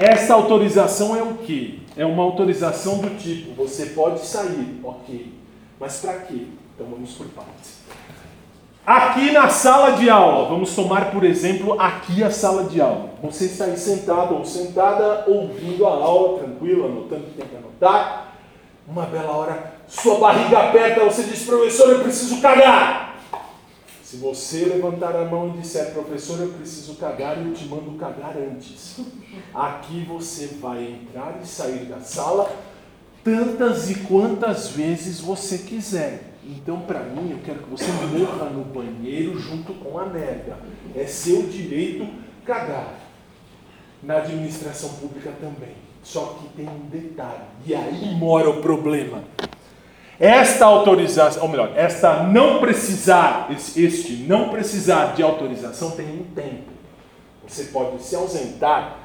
[0.01, 1.79] Essa autorização é o quê?
[1.97, 5.33] É uma autorização do tipo: você pode sair, ok,
[5.79, 6.47] mas para quê?
[6.75, 7.83] Então vamos por partes.
[8.85, 13.11] Aqui na sala de aula, vamos tomar por exemplo aqui a sala de aula.
[13.23, 17.57] Você está aí sentado ou sentada, ouvindo a aula, tranquilo, anotando o que tem que
[17.57, 18.33] anotar.
[18.89, 23.12] Uma bela hora, sua barriga aperta, você diz, professor, eu preciso cagar.
[24.13, 28.37] Se você levantar a mão e disser, professor, eu preciso cagar, eu te mando cagar
[28.37, 29.01] antes.
[29.55, 32.55] Aqui você vai entrar e sair da sala
[33.25, 36.35] tantas e quantas vezes você quiser.
[36.45, 40.59] Então, para mim, eu quero que você morra no banheiro junto com a merda.
[40.95, 42.07] É seu direito
[42.45, 42.93] cagar.
[44.03, 45.75] Na administração pública também.
[46.03, 49.25] Só que tem um detalhe, e aí mora o problema.
[50.23, 56.71] Esta autorização, ou melhor, esta não precisar, este não precisar de autorização tem um tempo.
[57.45, 58.99] Você pode se ausentar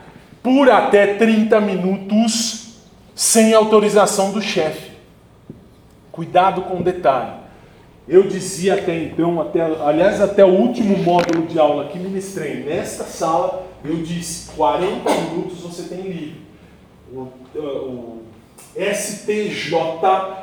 [0.43, 2.84] por até 30 minutos
[3.15, 4.91] sem autorização do chefe.
[6.11, 7.32] Cuidado com o detalhe.
[8.07, 13.05] Eu dizia até então, até, aliás, até o último módulo de aula que ministrei nesta
[13.05, 16.41] sala, eu disse: 40 minutos você tem livre.
[17.11, 18.26] O, o
[18.78, 19.71] STJ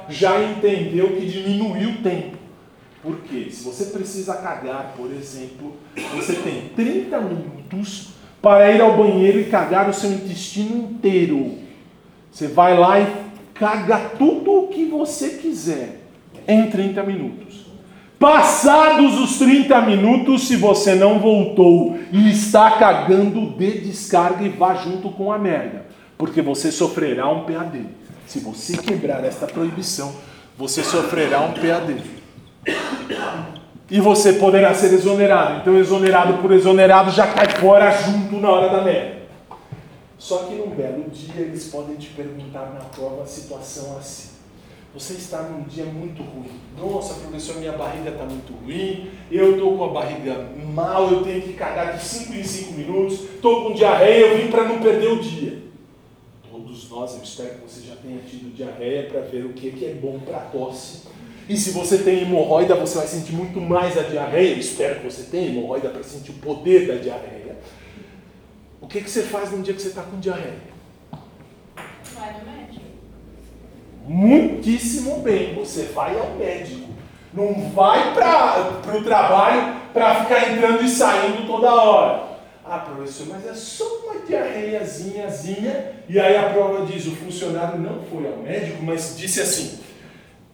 [0.09, 2.37] já entendeu que diminuiu o tempo.
[3.03, 3.49] Por quê?
[3.51, 5.77] Se você precisa cagar, por exemplo,
[6.15, 8.09] você tem 30 minutos
[8.41, 11.59] para ir ao banheiro e cagar o seu intestino inteiro.
[12.33, 13.07] Você vai lá e
[13.55, 16.01] caga tudo o que você quiser
[16.49, 17.65] em 30 minutos.
[18.19, 24.75] Passados os 30 minutos, se você não voltou e está cagando, dê descarga e vá
[24.75, 25.85] junto com a merda,
[26.17, 27.85] porque você sofrerá um PAD.
[28.27, 30.15] Se você quebrar esta proibição,
[30.57, 32.03] você sofrerá um PAD.
[33.91, 35.61] E você poderá ser exonerado.
[35.61, 39.25] Então, exonerado por exonerado já cai fora junto na hora da merda.
[40.19, 44.31] Só que num belo dia eles podem te perguntar na prova a situação assim.
[44.95, 46.53] Você está num dia muito ruim.
[46.79, 49.11] Nossa, professor, minha barriga está muito ruim.
[49.31, 53.21] Eu estou com a barriga mal, eu tenho que cagar de 5 em 5 minutos.
[53.21, 55.64] Estou com diarreia, eu vim para não perder o dia.
[56.75, 59.85] Todos nós, eu espero que você já tenha tido diarreia para ver o que, que
[59.85, 61.03] é bom para tosse.
[61.49, 64.55] E se você tem hemorroida, você vai sentir muito mais a diarreia.
[64.55, 67.59] Eu espero que você tenha hemorroida para sentir o poder da diarreia.
[68.81, 70.59] O que, que você faz no dia que você está com diarreia?
[72.13, 72.87] Vai no médico.
[74.09, 76.89] Muitíssimo bem, você vai ao médico.
[77.33, 82.34] Não vai para o trabalho para ficar entrando e saindo toda hora.
[82.65, 85.93] Ah, professor, mas é só uma diarreiazinhazinha.
[86.09, 89.79] E aí a prova diz: o funcionário não foi ao médico, mas disse assim: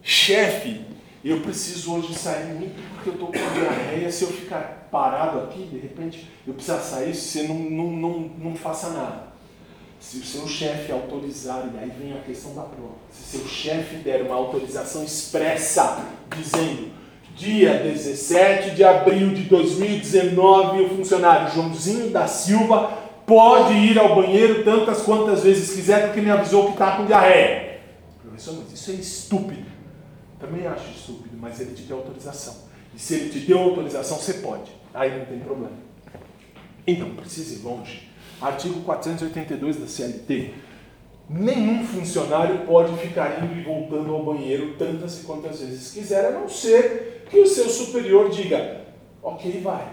[0.01, 0.81] chefe,
[1.23, 4.11] eu preciso hoje sair muito porque eu estou com diarreia.
[4.11, 8.55] Se eu ficar parado aqui, de repente eu precisar sair, você não, não, não, não
[8.55, 9.31] faça nada.
[9.97, 13.97] Se o seu chefe autorizar, e aí vem a questão da prova, se seu chefe
[13.97, 16.03] der uma autorização expressa,
[16.35, 16.91] dizendo
[17.35, 24.63] dia 17 de abril de 2019, o funcionário Joãozinho da Silva pode ir ao banheiro
[24.63, 27.79] tantas quantas vezes quiser, porque me avisou que está com diarreia.
[28.21, 29.65] Professor, mas isso é estúpido.
[30.39, 32.55] Também acho estúpido, mas ele te deu autorização.
[32.93, 34.71] E se ele te deu autorização, você pode.
[34.93, 35.71] Aí não tem problema.
[36.85, 38.09] Então, precisa ir longe.
[38.41, 40.53] Artigo 482 da CLT.
[41.29, 46.31] Nenhum funcionário pode ficar indo e voltando ao banheiro tantas e quantas vezes quiser, a
[46.31, 48.81] não ser que o seu superior diga,
[49.23, 49.87] ok, vai.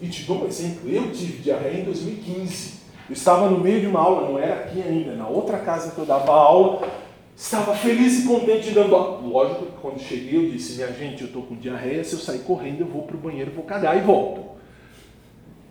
[0.00, 2.84] E te dou um exemplo, eu tive diarreia em 2015.
[3.08, 5.98] Eu estava no meio de uma aula, não era aqui ainda, na outra casa que
[5.98, 6.88] eu dava aula,
[7.36, 9.20] estava feliz e contente dando aula.
[9.26, 12.38] Lógico que quando cheguei eu disse, minha gente, eu estou com diarreia, se eu sair
[12.40, 14.54] correndo eu vou para o banheiro, vou cagar e volto.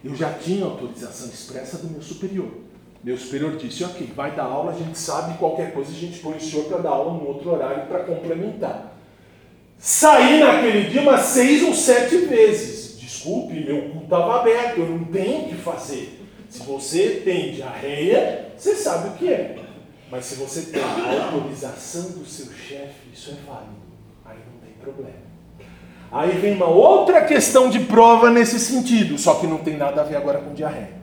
[0.03, 2.49] Eu já tinha autorização expressa do meu superior.
[3.01, 6.35] Meu superior disse, ok, vai dar aula, a gente sabe, qualquer coisa a gente põe
[6.35, 8.92] o senhor para dar aula no outro horário para complementar.
[9.85, 12.97] Saí naquele dia umas seis ou sete vezes.
[12.97, 16.21] Desculpe, meu cu estava aberto, eu não tenho o que fazer.
[16.49, 19.57] Se você tem diarreia, você sabe o que é.
[20.09, 23.75] Mas se você tem a autorização do seu chefe, isso é válido.
[24.23, 25.17] Aí não tem problema.
[26.09, 30.05] Aí vem uma outra questão de prova nesse sentido, só que não tem nada a
[30.05, 30.93] ver agora com diarreia.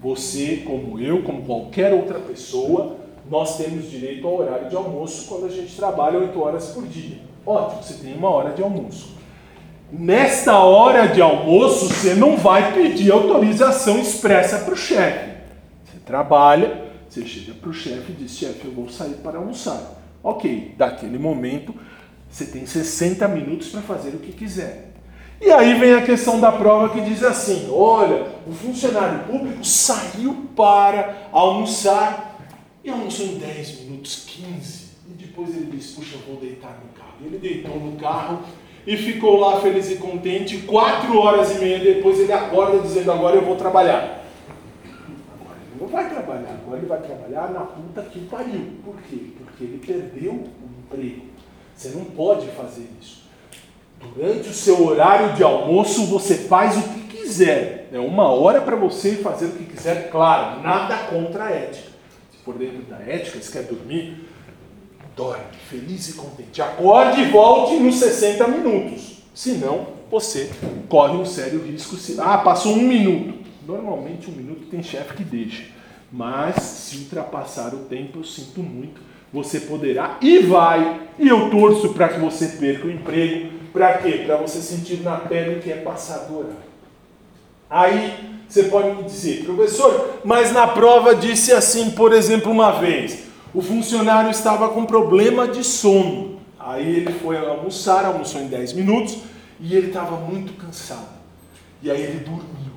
[0.00, 2.98] Você, como eu, como qualquer outra pessoa,
[3.28, 7.25] nós temos direito ao horário de almoço quando a gente trabalha 8 horas por dia.
[7.46, 9.14] Ótimo, você tem uma hora de almoço.
[9.92, 15.36] Nesta hora de almoço, você não vai pedir autorização expressa para o chefe.
[15.84, 20.02] Você trabalha, você chega para o chefe e diz: chefe, eu vou sair para almoçar.
[20.24, 21.72] Ok, daquele momento,
[22.28, 24.90] você tem 60 minutos para fazer o que quiser.
[25.40, 30.48] E aí vem a questão da prova que diz assim: olha, o funcionário público saiu
[30.56, 32.40] para almoçar
[32.82, 34.86] e almoçou em 10 minutos, 15.
[35.10, 36.95] E depois ele disse: puxa, eu vou deitar no.
[37.24, 38.40] Ele deitou no carro
[38.86, 40.58] e ficou lá feliz e contente.
[40.58, 44.24] Quatro horas e meia depois ele acorda dizendo: agora eu vou trabalhar.
[44.84, 48.72] Agora ele não vai trabalhar, agora ele vai trabalhar na puta que pariu.
[48.84, 49.32] Por quê?
[49.38, 51.22] Porque ele perdeu o emprego.
[51.74, 53.26] Você não pode fazer isso.
[54.14, 57.88] Durante o seu horário de almoço, você faz o que quiser.
[57.92, 61.90] É uma hora para você fazer o que quiser, claro, nada contra a ética.
[62.30, 64.25] Se for dentro da ética, você quer dormir,
[65.16, 66.60] dorme, feliz e contente.
[66.60, 69.22] Acorde e volte nos 60 minutos.
[69.34, 70.50] Senão, você
[70.88, 71.96] corre um sério risco.
[71.96, 72.20] Se...
[72.20, 73.34] Ah, passou um minuto.
[73.66, 75.64] Normalmente, um minuto tem chefe que deixa.
[76.12, 79.00] Mas, se ultrapassar o tempo, eu sinto muito.
[79.32, 81.00] Você poderá e vai.
[81.18, 84.22] E eu torço para que você perca o emprego para quê?
[84.24, 86.56] Para você sentir na pele que é passadora.
[87.68, 88.14] Aí
[88.48, 93.25] você pode me dizer, professor, mas na prova disse assim, por exemplo, uma vez,
[93.56, 96.38] o funcionário estava com problema de sono.
[96.58, 99.16] Aí ele foi almoçar, almoçou em 10 minutos
[99.58, 101.08] e ele estava muito cansado.
[101.82, 102.72] E aí ele dormiu.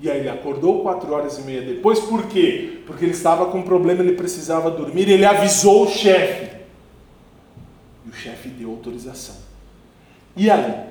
[0.00, 2.00] E aí ele acordou quatro horas e meia depois.
[2.00, 2.80] Por quê?
[2.88, 5.08] Porque ele estava com problema, ele precisava dormir.
[5.08, 6.56] Ele avisou o chefe.
[8.04, 9.36] E o chefe deu autorização.
[10.36, 10.86] E aí?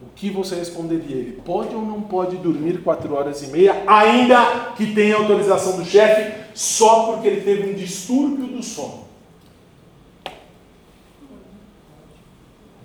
[0.00, 1.16] O que você responderia?
[1.16, 5.84] Ele pode ou não pode dormir quatro horas e meia, ainda que tenha autorização do
[5.84, 9.08] chefe, só porque ele teve um distúrbio do sono?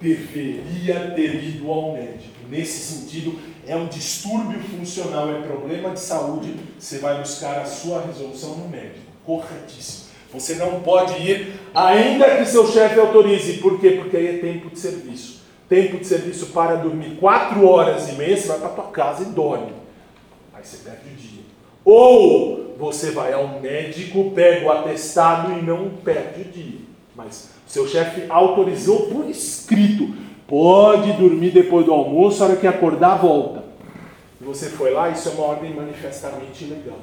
[0.00, 2.34] Deveria ter ido ao médico.
[2.48, 8.00] Nesse sentido, é um distúrbio funcional, é problema de saúde, você vai buscar a sua
[8.00, 9.06] resolução no médico.
[9.24, 10.11] Corretíssimo.
[10.32, 13.54] Você não pode ir, ainda que seu chefe autorize.
[13.54, 13.90] Por quê?
[13.92, 15.42] Porque aí é tempo de serviço.
[15.68, 19.26] Tempo de serviço para dormir quatro horas e meia, você vai para tua casa e
[19.26, 19.72] dorme.
[20.54, 21.42] Aí você perde o dia.
[21.84, 26.80] Ou você vai ao médico, pega o atestado e não perde o dia.
[27.14, 30.14] Mas seu chefe autorizou por escrito.
[30.46, 33.64] Pode dormir depois do almoço, a hora que acordar, volta.
[34.40, 36.98] E você foi lá, isso é uma ordem manifestamente ilegal.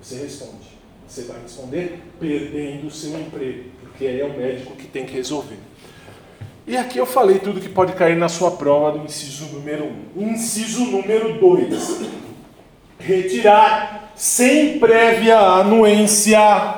[0.00, 0.77] Você responde.
[1.08, 5.14] Você vai responder perdendo o seu emprego, porque aí é o médico que tem que
[5.14, 5.56] resolver.
[6.66, 10.22] E aqui eu falei tudo que pode cair na sua prova do inciso número 1.
[10.22, 10.32] Um.
[10.32, 12.00] Inciso número 2.
[12.98, 16.74] Retirar sem prévia anuência.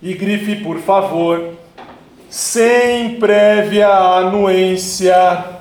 [0.00, 1.52] E grife, por favor.
[2.30, 5.53] Sem prévia anuência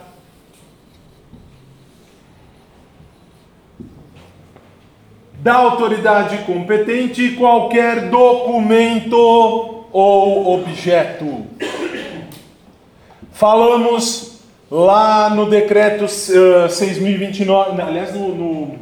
[5.44, 9.18] da autoridade competente qualquer documento
[9.92, 11.46] ou objeto.
[13.34, 14.40] Falamos
[14.72, 18.80] lá no decreto uh, 6.029, aliás, no, no,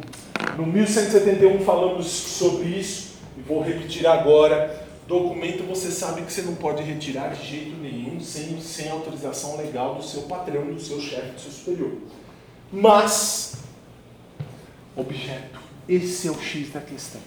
[0.55, 4.85] no 1171 falamos sobre isso, e vou repetir agora.
[5.07, 9.95] Documento você sabe que você não pode retirar de jeito nenhum sem, sem autorização legal
[9.95, 11.93] do seu patrão, do seu chefe, do seu superior.
[12.71, 13.55] Mas,
[14.95, 17.21] objeto esse é o X da questão.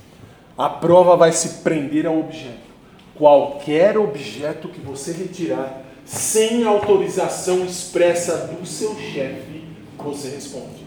[0.57, 2.75] A prova vai se prender ao objeto.
[3.17, 9.65] Qualquer objeto que você retirar sem autorização expressa do seu chefe,
[9.99, 10.85] você responde.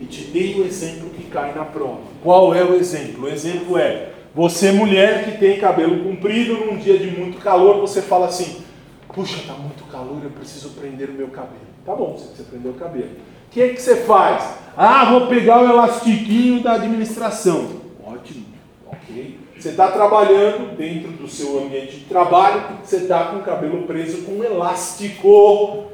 [0.00, 2.02] E te dei o exemplo que cai na prova.
[2.22, 3.24] Qual é o exemplo?
[3.24, 8.02] O exemplo é: você, mulher que tem cabelo comprido, num dia de muito calor, você
[8.02, 8.62] fala assim:
[9.08, 11.60] Puxa, está muito calor, eu preciso prender o meu cabelo.
[11.84, 13.10] Tá bom, você precisa prender o cabelo.
[13.54, 14.44] Que é que você faz?
[14.76, 17.82] Ah, vou pegar o elastiquinho da administração.
[18.04, 18.46] Ótimo,
[18.84, 19.38] ok.
[19.56, 24.22] Você está trabalhando dentro do seu ambiente de trabalho, você está com o cabelo preso
[24.22, 25.84] com um elástico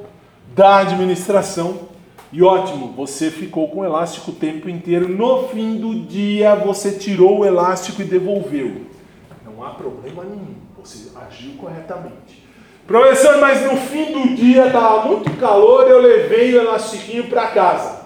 [0.55, 1.91] da administração.
[2.33, 5.07] E ótimo, você ficou com o elástico o tempo inteiro.
[5.07, 8.87] No fim do dia, você tirou o elástico e devolveu.
[9.45, 12.20] Não há problema nenhum, você agiu corretamente.
[12.91, 18.01] Professor, mas no fim do dia estava muito calor, eu levei o elastiquinho para casa.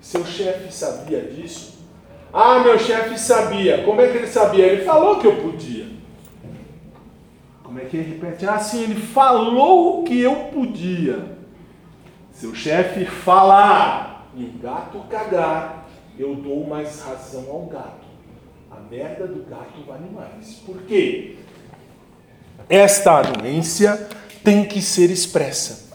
[0.00, 1.86] Seu chefe sabia disso?
[2.32, 3.84] Ah, meu chefe sabia.
[3.84, 4.66] Como é que ele sabia?
[4.66, 5.86] Ele falou que eu podia.
[7.62, 8.44] Como é que ele repete?
[8.44, 11.36] Ah, sim, ele falou que eu podia.
[12.32, 15.86] Seu chefe falar e o gato cagar,
[16.18, 18.04] eu dou mais razão ao gato.
[18.68, 20.54] A merda do gato vale mais.
[20.66, 21.36] Por quê?
[22.68, 24.08] Esta anuência
[24.42, 25.90] tem que ser expressa.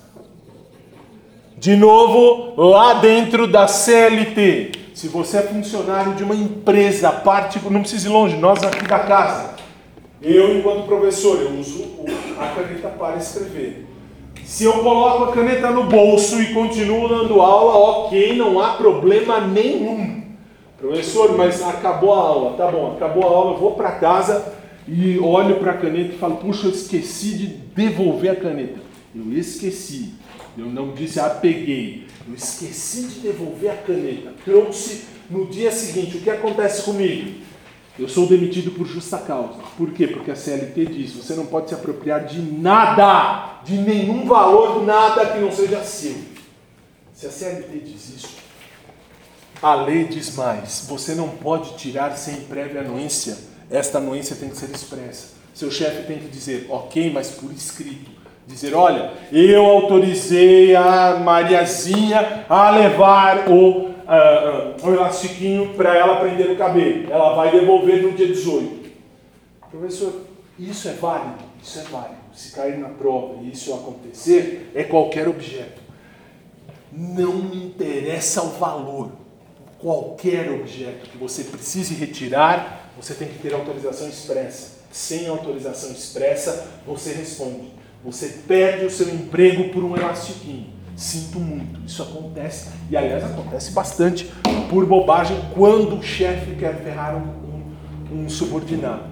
[1.58, 7.82] De novo, lá dentro da CLT, se você é funcionário de uma empresa, parte, não
[7.82, 9.56] precisa ir longe, nós aqui da casa,
[10.22, 11.86] eu, enquanto professor, eu uso
[12.40, 13.86] a caneta para escrever.
[14.44, 19.42] Se eu coloco a caneta no bolso e continuo dando aula, ok, não há problema
[19.42, 20.24] nenhum.
[20.80, 24.57] Professor, mas acabou a aula, tá bom, acabou a aula, eu vou para casa
[24.88, 28.80] e olho para a caneta e falo, puxa, eu esqueci de devolver a caneta.
[29.14, 30.14] Eu esqueci,
[30.58, 32.08] eu não disse, ah, peguei.
[32.28, 34.34] Eu esqueci de devolver a caneta.
[34.44, 36.18] Trouxe no dia seguinte.
[36.18, 37.48] O que acontece comigo?
[38.00, 39.60] Eu sou demitido por justa causa.
[39.76, 40.08] Por quê?
[40.08, 45.26] Porque a CLT diz: você não pode se apropriar de nada, de nenhum valor, nada
[45.26, 46.16] que não seja seu.
[47.14, 48.36] Se a CLT diz isso,
[49.62, 53.36] a lei diz mais: você não pode tirar sem prévia anuência.
[53.70, 55.36] Esta anuência tem que ser expressa.
[55.54, 58.12] Seu chefe tem que dizer, ok, mas por escrito.
[58.48, 66.22] Dizer, olha, eu autorizei a Mariazinha a levar o uh, uh, um elastiquinho para ela
[66.22, 67.12] prender o cabelo.
[67.12, 68.90] Ela vai devolver no dia 18.
[69.70, 70.22] Professor,
[70.58, 71.44] isso é válido?
[71.62, 72.16] Isso é válido.
[72.34, 75.82] Se cair na prova e isso acontecer, é qualquer objeto.
[76.92, 79.12] Não me interessa o valor.
[79.80, 84.78] Qualquer objeto que você precise retirar, você tem que ter autorização expressa.
[84.92, 87.72] Sem autorização expressa, você responde.
[88.04, 90.78] Você perde o seu emprego por um elastiquinho.
[90.96, 94.34] Sinto muito, isso acontece, e aliás acontece bastante
[94.68, 99.04] por bobagem quando o chefe quer ferrar um, um, um subordinado.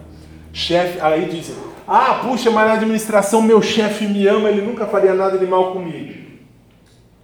[0.51, 1.53] Chefe, aí dizem,
[1.87, 5.73] ah, puxa, mas na administração meu chefe me ama, ele nunca faria nada de mal
[5.73, 6.25] comigo.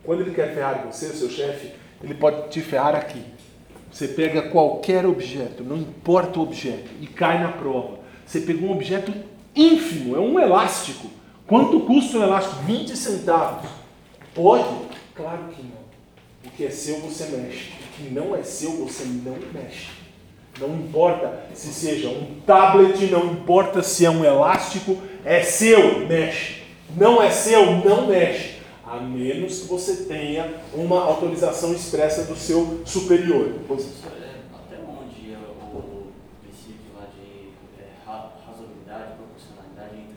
[0.03, 1.72] Quando ele quer ferrar você, o seu chefe,
[2.03, 3.24] ele pode te ferrar aqui.
[3.92, 8.00] Você pega qualquer objeto, não importa o objeto, e cai na prova.
[8.26, 9.14] Você pegou um objeto
[9.56, 11.10] ínfimo, é um elástico.
[11.46, 12.64] Quanto custa um elástico?
[12.64, 13.70] 20 centavos.
[14.34, 14.64] Pode?
[15.14, 15.82] Claro que não.
[16.46, 17.72] O que é seu você mexe.
[17.72, 19.89] O que não é seu você não mexe.
[20.60, 26.62] Não importa se seja um tablet, não importa se é um elástico, é seu, mexe.
[26.96, 28.61] Não é seu, não mexe.
[28.92, 33.54] A menos que você tenha uma autorização expressa do seu superior.
[33.66, 33.88] Pois.
[34.04, 36.12] Até onde o
[36.42, 40.16] princípio lá de é, razoabilidade, proporcionalidade entre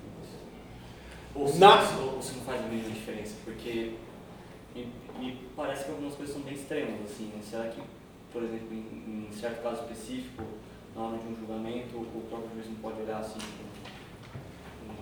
[1.36, 1.76] Ou se, Na...
[2.14, 3.34] ou se não faz a mesma diferença?
[3.44, 3.92] Porque
[5.20, 7.26] e parece que algumas coisas são bem extremas, assim.
[7.26, 7.40] Né?
[7.48, 7.80] Será que,
[8.32, 10.42] por exemplo, em, em certo caso específico,
[10.96, 13.38] na hora de um julgamento, o próprio juiz não pode olhar assim?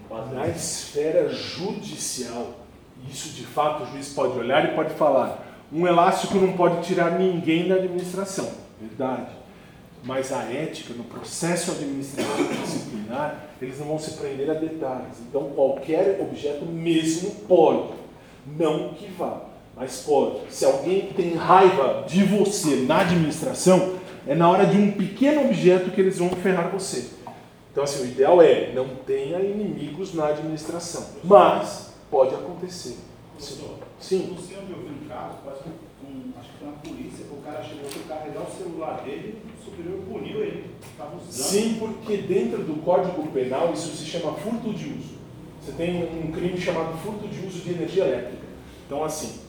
[0.08, 2.61] Quase na esfera judicial,
[3.10, 5.44] isso de fato o juiz pode olhar e pode falar.
[5.72, 8.50] Um elástico não pode tirar ninguém da administração,
[8.80, 9.30] verdade.
[10.04, 15.20] Mas a ética, no processo administrativo disciplinar, eles não vão se prender a detalhes.
[15.28, 17.94] Então, qualquer objeto mesmo pode,
[18.46, 19.42] não que vá.
[19.76, 20.40] Mas pode.
[20.50, 23.94] Se alguém tem raiva de você na administração,
[24.26, 27.10] é na hora de um pequeno objeto que eles vão ferrar você.
[27.70, 31.06] Então, assim, o ideal é não tenha inimigos na administração.
[31.24, 32.98] Mas pode acontecer.
[33.34, 34.36] Professor, Sim.
[34.36, 35.60] Você onde eu vi um caso, quase
[36.04, 39.64] um, acho que foi na polícia, o cara chegou a carregar o celular dele, o
[39.64, 40.70] superior puniu ele.
[40.92, 41.32] Estava usando.
[41.32, 45.22] Sim, porque dentro do Código Penal isso se chama furto de uso.
[45.62, 48.42] Você tem um crime chamado furto de uso de energia elétrica.
[48.86, 49.40] Então, assim,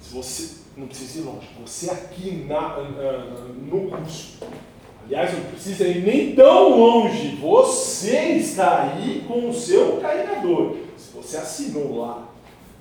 [0.00, 4.38] se você não precisa ir longe, você aqui na, no curso,
[5.04, 10.85] aliás, não precisa ir nem tão longe, você está aí com o seu carregador.
[11.16, 12.28] Você assinou lá,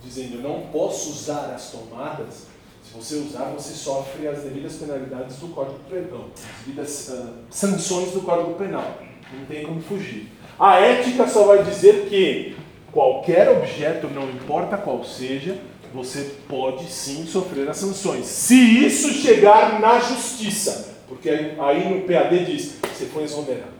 [0.03, 2.47] dizendo não posso usar as tomadas,
[2.83, 8.11] se você usar, você sofre as devidas penalidades do Código Penal, as devidas uh, sanções
[8.11, 8.99] do Código Penal.
[9.33, 10.27] Não tem como fugir.
[10.59, 12.55] A ética só vai dizer que
[12.91, 15.57] qualquer objeto, não importa qual seja,
[15.93, 18.25] você pode sim sofrer as sanções.
[18.25, 23.74] Se isso chegar na justiça, porque aí no PAD diz, você foi exonerado.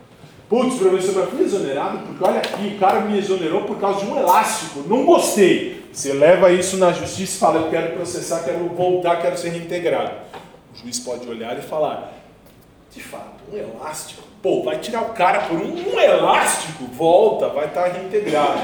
[0.48, 4.12] Putz, professor, mas fui exonerado porque olha aqui, o cara me exonerou por causa de
[4.12, 5.86] um elástico, não gostei.
[5.92, 10.12] Você leva isso na justiça e fala, eu quero processar, quero voltar, quero ser reintegrado.
[10.74, 12.14] O juiz pode olhar e falar,
[12.92, 17.66] de fato, um elástico, pô, vai tirar o cara por um, um elástico, volta, vai
[17.68, 18.60] estar reintegrado.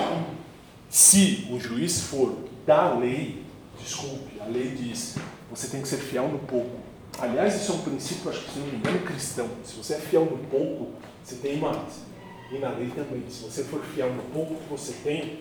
[0.90, 2.36] Se o juiz for
[2.66, 3.41] da lei,
[3.84, 5.16] Desculpe, a lei diz,
[5.49, 6.80] você tem que ser fiel no pouco.
[7.20, 9.49] Aliás, isso é um princípio, acho que se não me engano, cristão.
[9.64, 10.91] Se você é fiel no pouco,
[11.23, 12.11] você tem mais.
[12.52, 15.39] E na lei também, se você for fiel no pouco que você tem,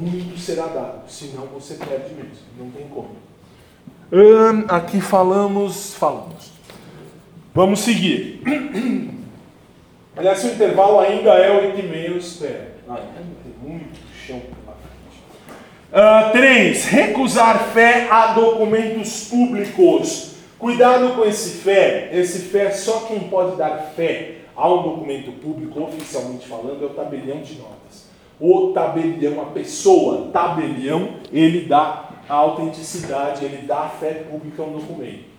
[0.00, 1.08] muito será dado.
[1.08, 2.44] Senão você perde mesmo.
[2.58, 3.10] Não tem como.
[4.12, 6.50] Hum, aqui falamos, falamos.
[7.54, 8.42] Vamos seguir.
[10.16, 12.70] Aliás, o intervalo ainda é 8 e meio, espero.
[12.88, 15.20] Ah, tem muito chão pela frente.
[15.92, 20.32] Uh, três, recusar fé a documentos públicos.
[20.58, 22.10] Cuidado com esse fé.
[22.12, 26.90] Esse fé, só quem pode dar fé a um documento público, oficialmente falando, é o
[26.90, 28.10] tabelião de notas.
[28.38, 34.66] O tabelião, a pessoa, tabelião, ele dá a autenticidade, ele dá a fé pública a
[34.66, 35.30] um documento.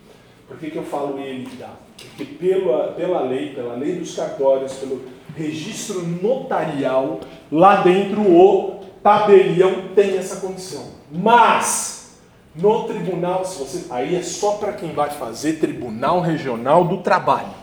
[0.48, 1.70] Por que, que eu falo ele dá?
[2.18, 5.04] Porque pela, pela lei, pela lei dos cartórios, pelo
[5.38, 7.20] registro notarial,
[7.52, 10.84] lá dentro o tabelião tem essa condição.
[11.12, 12.20] Mas,
[12.56, 13.86] no tribunal, se você.
[13.94, 17.61] Aí é só para quem vai fazer Tribunal Regional do Trabalho.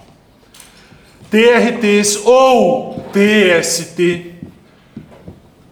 [1.31, 4.33] TRTs ou TST.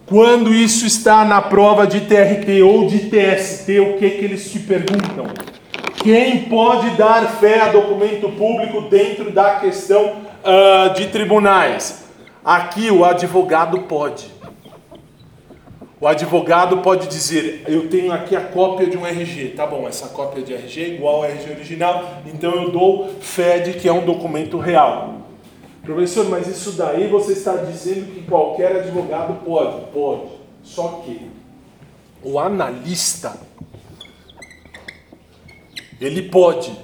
[0.05, 4.59] Quando isso está na prova de TRT ou de TST, o que, que eles te
[4.59, 5.25] perguntam?
[5.95, 12.05] Quem pode dar fé a documento público dentro da questão uh, de tribunais?
[12.45, 14.31] Aqui o advogado pode.
[15.99, 19.53] O advogado pode dizer: Eu tenho aqui a cópia de um RG.
[19.55, 23.57] Tá bom, essa cópia de RG é igual ao RG original, então eu dou fé
[23.57, 25.16] de que é um documento real.
[25.87, 29.85] Professor, mas isso daí você está dizendo que qualquer advogado pode?
[29.93, 30.31] Pode.
[30.61, 31.31] Só que
[32.21, 33.39] o analista,
[36.01, 36.77] ele pode.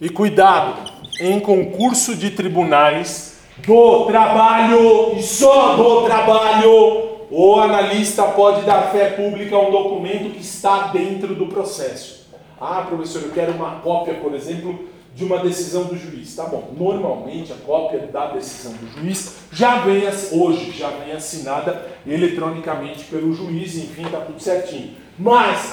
[0.00, 0.90] E cuidado,
[1.20, 9.10] em concurso de tribunais, do trabalho e só do trabalho, o analista pode dar fé
[9.10, 12.26] pública a um documento que está dentro do processo.
[12.60, 16.34] Ah, professor, eu quero uma cópia, por exemplo, de uma decisão do juiz.
[16.34, 21.86] Tá bom, normalmente a cópia da decisão do juiz já vem, hoje, já vem assinada
[22.06, 24.90] eletronicamente pelo juiz, enfim, está tudo certinho.
[25.18, 25.70] Mas,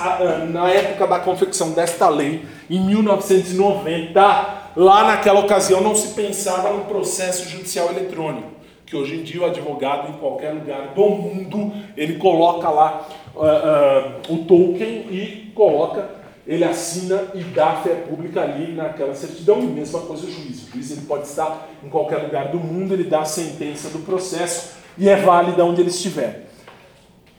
[0.52, 6.86] na época da confecção desta lei, em 1990, Lá naquela ocasião não se pensava no
[6.86, 8.48] processo judicial eletrônico,
[8.86, 13.40] que hoje em dia o advogado em qualquer lugar do mundo ele coloca lá uh,
[13.40, 16.10] uh, o token e coloca,
[16.50, 19.60] ele assina e dá fé pública ali naquela certidão.
[19.60, 20.64] E mesma coisa o juiz.
[20.64, 24.00] O juiz ele pode estar em qualquer lugar do mundo, ele dá a sentença do
[24.00, 26.50] processo e é válida onde ele estiver.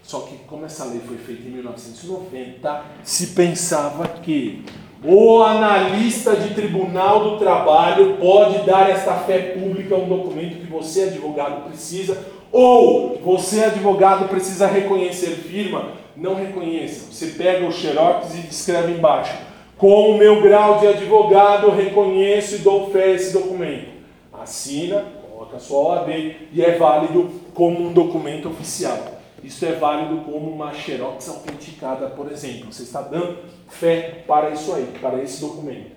[0.01, 4.65] Só que como essa lei foi feita em 1990, se pensava que
[5.03, 10.71] o analista de tribunal do trabalho pode dar esta fé pública a um documento que
[10.71, 12.17] você, advogado, precisa,
[12.53, 15.93] ou você, advogado, precisa reconhecer firma.
[16.17, 17.13] Não reconheça.
[17.13, 19.37] Você pega o xerox e escreve embaixo.
[19.79, 23.89] Com o meu grau de advogado, reconheço e dou fé a esse documento.
[24.33, 26.11] Assina, coloca a sua OAB
[26.53, 28.99] e é válido como um documento oficial.
[29.43, 32.71] Isso é válido como uma xerox autenticada, por exemplo.
[32.71, 35.93] Você está dando fé para isso aí, para esse documento.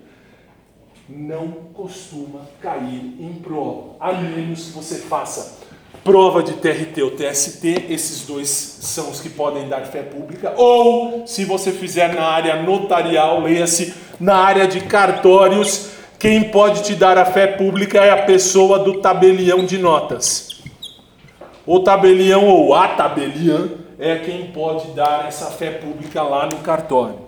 [1.06, 5.63] Não costuma cair em prova, a menos que você faça
[6.04, 11.26] prova de TRT ou TST, esses dois são os que podem dar fé pública, ou
[11.26, 17.16] se você fizer na área notarial, leia-se na área de cartórios, quem pode te dar
[17.16, 20.62] a fé pública é a pessoa do tabelião de notas.
[21.66, 23.68] O tabelião ou a tabeliã
[23.98, 27.20] é quem pode dar essa fé pública lá no cartório.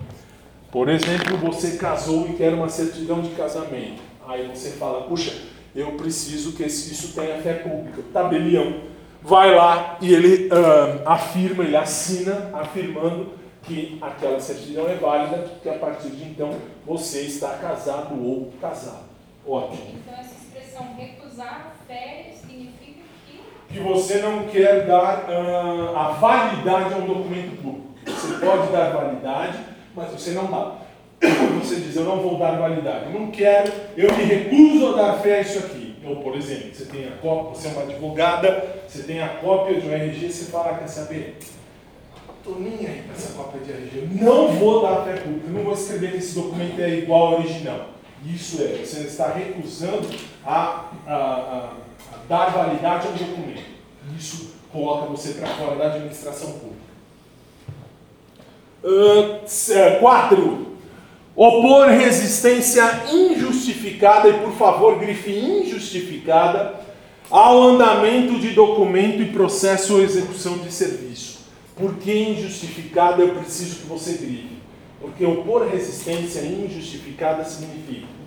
[0.71, 4.01] Por exemplo, você casou e quer uma certidão de casamento.
[4.27, 5.33] Aí você fala, puxa,
[5.77, 8.01] eu preciso que isso tenha fé pública.
[8.11, 8.81] Tabelião
[9.21, 15.69] vai lá e ele uh, afirma, ele assina afirmando que aquela certidão é válida, que
[15.69, 16.51] a partir de então
[16.83, 19.05] você está casado ou casado.
[19.45, 19.99] Ótimo.
[20.01, 26.93] Então essa expressão recusar fé significa que que você não quer dar uh, a validade
[26.95, 27.87] a um documento público.
[28.03, 30.75] Você pode dar validade mas você não dá.
[31.19, 35.19] Você diz, eu não vou dar validade, eu não quero, eu me recuso a dar
[35.19, 35.95] fé a isso aqui.
[36.05, 39.81] Ou, por exemplo, você tem a cópia, você é uma advogada, você tem a cópia
[39.81, 41.37] de um RG, você fala, quer saber?
[42.37, 45.73] Estou nem aí para essa cópia de RG, não vou dar fé pública, não vou
[45.73, 47.89] escrever que esse documento é igual ao original.
[48.25, 50.07] Isso é, você está recusando
[50.45, 51.73] a, a, a,
[52.13, 53.63] a dar validade ao documento.
[54.17, 56.87] Isso coloca você para fora da administração pública.
[58.83, 60.76] Uh, quatro,
[61.37, 66.75] opor resistência injustificada, e por favor, grife injustificada,
[67.29, 71.37] ao andamento de documento e processo ou execução de serviço.
[71.75, 74.57] Por que injustificada eu preciso que você grife?
[74.99, 78.17] Porque opor resistência injustificada significa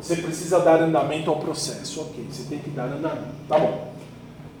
[0.00, 2.00] você precisa dar andamento ao processo.
[2.00, 3.34] Ok, você tem que dar andamento.
[3.46, 3.92] Tá bom.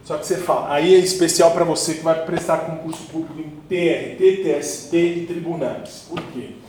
[0.04, 3.50] Só que você fala, aí é especial para você que vai prestar concurso público em
[3.68, 6.04] TRT, TST e tribunais.
[6.08, 6.59] Por quê?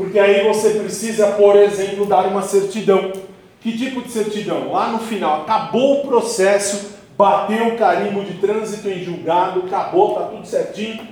[0.00, 3.12] Porque aí você precisa, por exemplo, dar uma certidão.
[3.60, 4.72] Que tipo de certidão?
[4.72, 10.22] Lá no final, acabou o processo, bateu o carimbo de trânsito em julgado, acabou, tá
[10.22, 11.06] tudo certinho.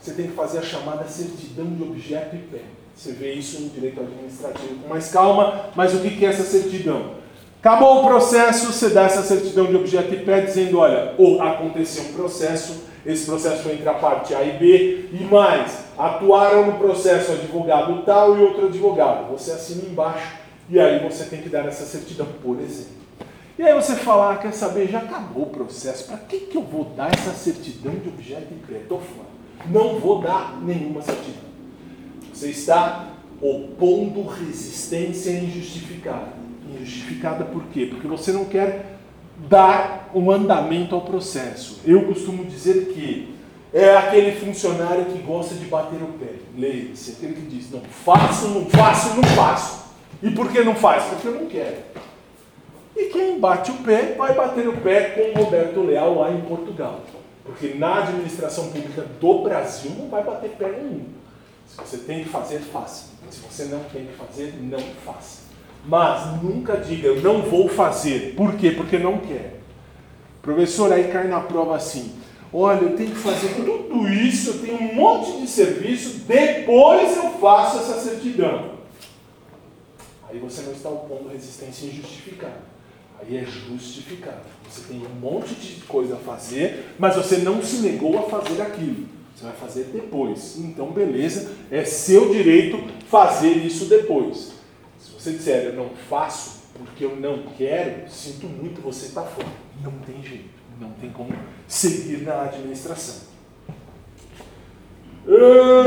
[0.00, 2.60] Você tem que fazer a chamada certidão de objeto e pé.
[2.94, 7.14] Você vê isso no direito administrativo com mais calma, mas o que é essa certidão?
[7.58, 12.04] Acabou o processo, você dá essa certidão de objeto e pé dizendo, olha, ou aconteceu
[12.04, 16.78] um processo, esse processo foi entre a parte A e B, e mais, atuaram no
[16.78, 19.30] processo advogado tal e outro advogado.
[19.32, 20.34] Você assina embaixo
[20.68, 23.00] e aí você tem que dar essa certidão, por exemplo.
[23.58, 26.62] E aí você fala, ah, quer saber, já acabou o processo, para que, que eu
[26.62, 28.76] vou dar essa certidão de objeto pé?
[28.76, 29.28] Estou fora.
[29.68, 31.50] Não vou dar nenhuma certidão.
[32.32, 33.10] Você está
[33.42, 36.32] opondo resistência injustificada.
[36.74, 37.86] Injustificada por quê?
[37.90, 38.96] Porque você não quer
[39.48, 41.80] dar um andamento ao processo.
[41.84, 43.39] Eu costumo dizer que
[43.72, 46.34] é aquele funcionário que gosta de bater o pé.
[46.56, 49.80] Leia-se, aquele que diz, não faço, não faço, não faço.
[50.22, 51.04] E por que não faz?
[51.04, 51.76] Porque eu não quero.
[52.96, 56.40] E quem bate o pé, vai bater o pé com o Roberto Leal lá em
[56.42, 57.00] Portugal.
[57.44, 61.06] Porque na administração pública do Brasil não vai bater pé nenhum.
[61.66, 63.10] Se você tem que fazer, faça.
[63.30, 65.42] Se você não tem que fazer, não faça.
[65.86, 68.34] Mas nunca diga, eu não vou fazer.
[68.36, 68.72] Por quê?
[68.72, 69.60] Porque não quer.
[70.42, 72.19] Professor, aí cai na prova assim.
[72.52, 77.30] Olha, eu tenho que fazer tudo isso, eu tenho um monte de serviço, depois eu
[77.32, 78.70] faço essa certidão.
[80.28, 82.62] Aí você não está opondo resistência injustificada.
[83.20, 84.42] Aí é justificado.
[84.68, 88.62] Você tem um monte de coisa a fazer, mas você não se negou a fazer
[88.62, 89.06] aquilo.
[89.34, 90.58] Você vai fazer depois.
[90.58, 92.78] Então, beleza, é seu direito
[93.08, 94.52] fazer isso depois.
[94.98, 99.48] Se você disser eu não faço porque eu não quero, sinto muito, você está fora.
[99.82, 101.30] Não tem jeito, não tem como
[101.68, 103.28] seguir na administração.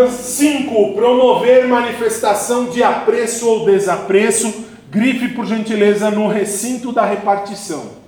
[0.09, 0.93] 5.
[0.93, 4.65] Promover manifestação de apreço ou desapreço.
[4.89, 8.03] Grife, por gentileza, no recinto da repartição.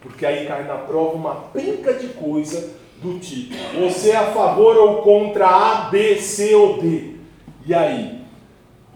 [0.00, 4.76] Porque aí cai na prova uma penca de coisa do tipo: você é a favor
[4.76, 7.14] ou contra A, B, C ou D?
[7.64, 8.16] E aí?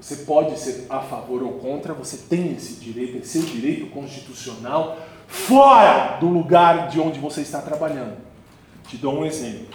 [0.01, 4.99] Você pode ser a favor ou contra, você tem esse direito, é seu direito constitucional,
[5.31, 8.17] fora do lugar de onde você está trabalhando.
[8.89, 9.69] Te dou um exemplo.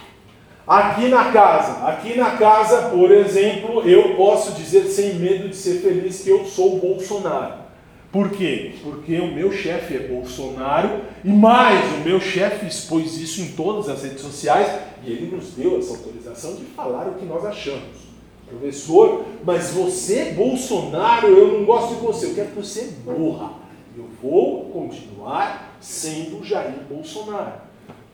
[0.66, 5.80] Aqui na casa, aqui na casa, por exemplo, eu posso dizer sem medo de ser
[5.80, 7.66] feliz que eu sou Bolsonaro.
[8.12, 8.74] Por quê?
[8.82, 13.88] Porque o meu chefe é Bolsonaro e mais, o meu chefe expôs isso em todas
[13.88, 14.68] as redes sociais
[15.04, 18.06] e ele nos deu essa autorização de falar o que nós achamos.
[18.48, 23.65] Professor, mas você, Bolsonaro, eu não gosto de você, eu quero que você morra.
[23.96, 27.62] Eu vou continuar sendo Jair Bolsonaro.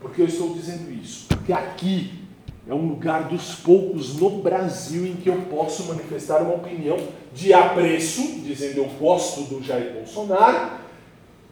[0.01, 1.27] Por que eu estou dizendo isso?
[1.27, 2.23] Porque aqui
[2.69, 6.97] é um lugar dos poucos no Brasil em que eu posso manifestar uma opinião
[7.35, 10.79] de apreço, dizendo eu gosto do Jair Bolsonaro,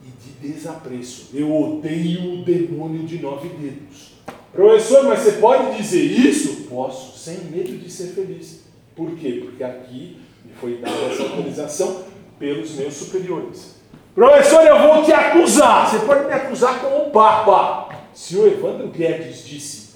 [0.05, 1.31] e de desapreço.
[1.35, 4.13] Eu odeio o demônio de nove dedos.
[4.53, 6.69] Professor, mas você pode dizer isso?
[6.69, 8.61] Posso, sem medo de ser feliz.
[8.95, 9.43] Por quê?
[9.45, 12.05] Porque aqui me foi dada essa autorização
[12.39, 13.80] pelos meus superiores.
[14.15, 15.89] Professor, eu vou te acusar.
[15.89, 17.89] Você pode me acusar como Papa.
[18.13, 19.91] Se o Evandro Guedes disse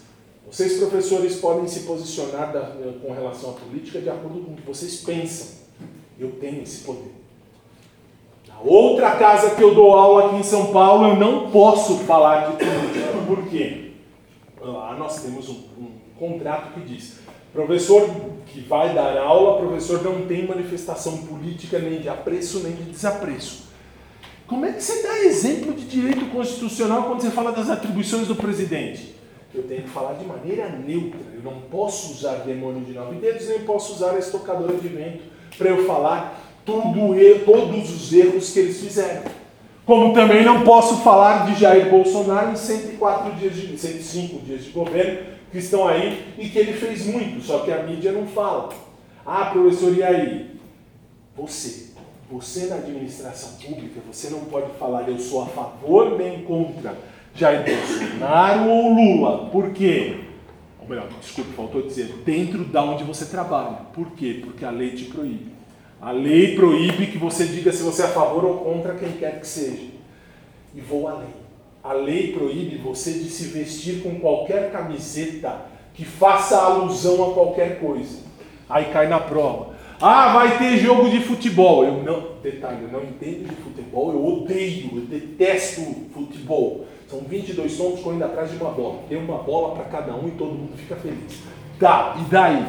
[0.55, 2.61] vocês, professores, podem se posicionar da,
[3.03, 5.49] com relação à política de acordo com o que vocês pensam.
[6.17, 7.13] Eu tenho esse poder.
[8.47, 12.53] Na outra casa que eu dou aula aqui em São Paulo, eu não posso falar
[12.53, 13.13] de política.
[13.27, 13.95] Por quê?
[14.61, 17.19] Lá nós temos um, um contrato que diz:
[17.53, 18.09] professor
[18.47, 23.64] que vai dar aula, professor não tem manifestação política nem de apreço nem de desapreço.
[24.47, 28.37] Como é que você dá exemplo de direito constitucional quando você fala das atribuições do
[28.37, 29.15] presidente?
[29.55, 31.21] eu tenho que falar de maneira neutra.
[31.33, 35.23] Eu não posso usar demônio de nove dedos, nem posso usar a estocadora de vento
[35.57, 37.15] para eu falar tudo,
[37.45, 39.23] todos os erros que eles fizeram.
[39.87, 44.71] Como também não posso falar de Jair Bolsonaro em 104 dias de 105 dias de
[44.71, 48.71] governo que estão aí e que ele fez muito, só que a mídia não fala.
[49.25, 50.51] Ah, professor, e aí?
[51.37, 51.84] Você,
[52.35, 56.97] você na administração pública, você não pode falar eu sou a favor nem contra
[57.33, 59.51] Jair Bolsonaro ou Lula.
[59.51, 60.19] Por quê?
[60.81, 63.79] Ou melhor, desculpe, faltou dizer, dentro da onde você trabalha.
[63.93, 64.41] Por quê?
[64.45, 65.53] Porque a lei te proíbe.
[66.03, 69.39] A lei proíbe que você diga se você é a favor ou contra quem quer
[69.39, 69.87] que seja.
[70.75, 71.35] E vou além.
[71.85, 77.79] A lei proíbe você de se vestir com qualquer camiseta que faça alusão a qualquer
[77.79, 78.19] coisa.
[78.69, 79.74] Aí cai na prova.
[80.01, 81.85] Ah, vai ter jogo de futebol.
[81.85, 86.87] Eu não, detalhe, eu não entendo de futebol, eu odeio, eu detesto futebol.
[87.09, 89.01] São 22 tons correndo atrás de uma bola.
[89.09, 91.43] Tem uma bola para cada um e todo mundo fica feliz.
[91.79, 92.67] Tá, e daí?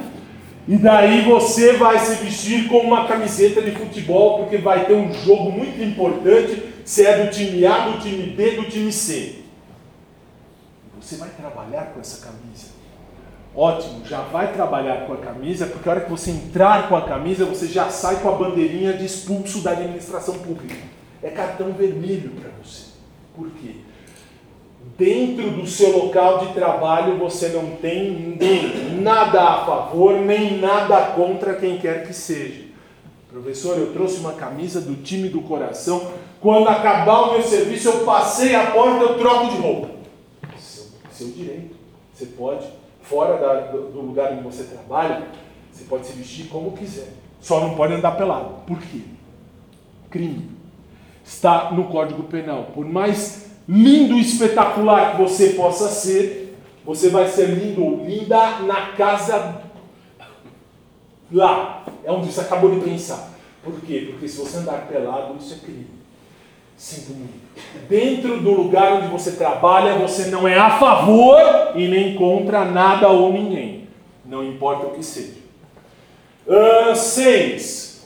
[0.68, 5.14] E daí você vai se vestir com uma camiseta de futebol, porque vai ter um
[5.14, 9.44] jogo muito importante, se é do time A, do time B, do time C.
[11.00, 12.75] você vai trabalhar com essa camisa.
[13.58, 17.04] Ótimo, já vai trabalhar com a camisa, porque a hora que você entrar com a
[17.04, 20.76] camisa, você já sai com a bandeirinha de expulso da administração pública.
[21.24, 22.88] É cartão vermelho para você.
[23.34, 23.76] Por quê?
[24.98, 28.38] Dentro do seu local de trabalho você não tem
[29.02, 32.66] nada a favor, nem nada contra quem quer que seja.
[33.32, 36.12] Professor, eu trouxe uma camisa do time do coração.
[36.42, 39.90] Quando acabar o meu serviço, eu passei a porta, eu troco de roupa.
[40.58, 41.76] Seu, seu direito.
[42.14, 42.66] Você pode
[43.06, 45.28] fora da, do lugar onde você trabalha,
[45.72, 47.14] você pode se vestir como quiser.
[47.42, 48.56] Só não pode andar pelado.
[48.66, 49.02] Por quê?
[50.10, 50.50] Crime.
[51.24, 52.72] Está no Código Penal.
[52.74, 58.60] Por mais lindo e espetacular que você possa ser, você vai ser lindo ou linda
[58.60, 59.62] na casa
[61.32, 61.84] lá.
[62.04, 63.32] É onde você acabou de pensar.
[63.64, 64.10] Por quê?
[64.12, 65.95] Porque se você andar pelado, isso é crime.
[66.78, 67.46] Muito.
[67.88, 71.40] Dentro do lugar onde você trabalha, você não é a favor
[71.76, 73.88] e nem contra nada ou ninguém.
[74.26, 75.46] Não importa o que seja.
[76.48, 78.06] Uh, seis.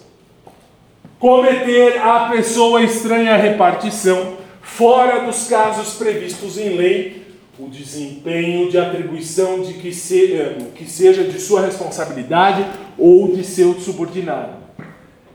[1.18, 7.26] Cometer a pessoa estranha repartição, fora dos casos previstos em lei,
[7.60, 12.66] o desempenho de atribuição de que, se, eh, que seja de sua responsabilidade
[12.98, 14.59] ou de seu subordinado.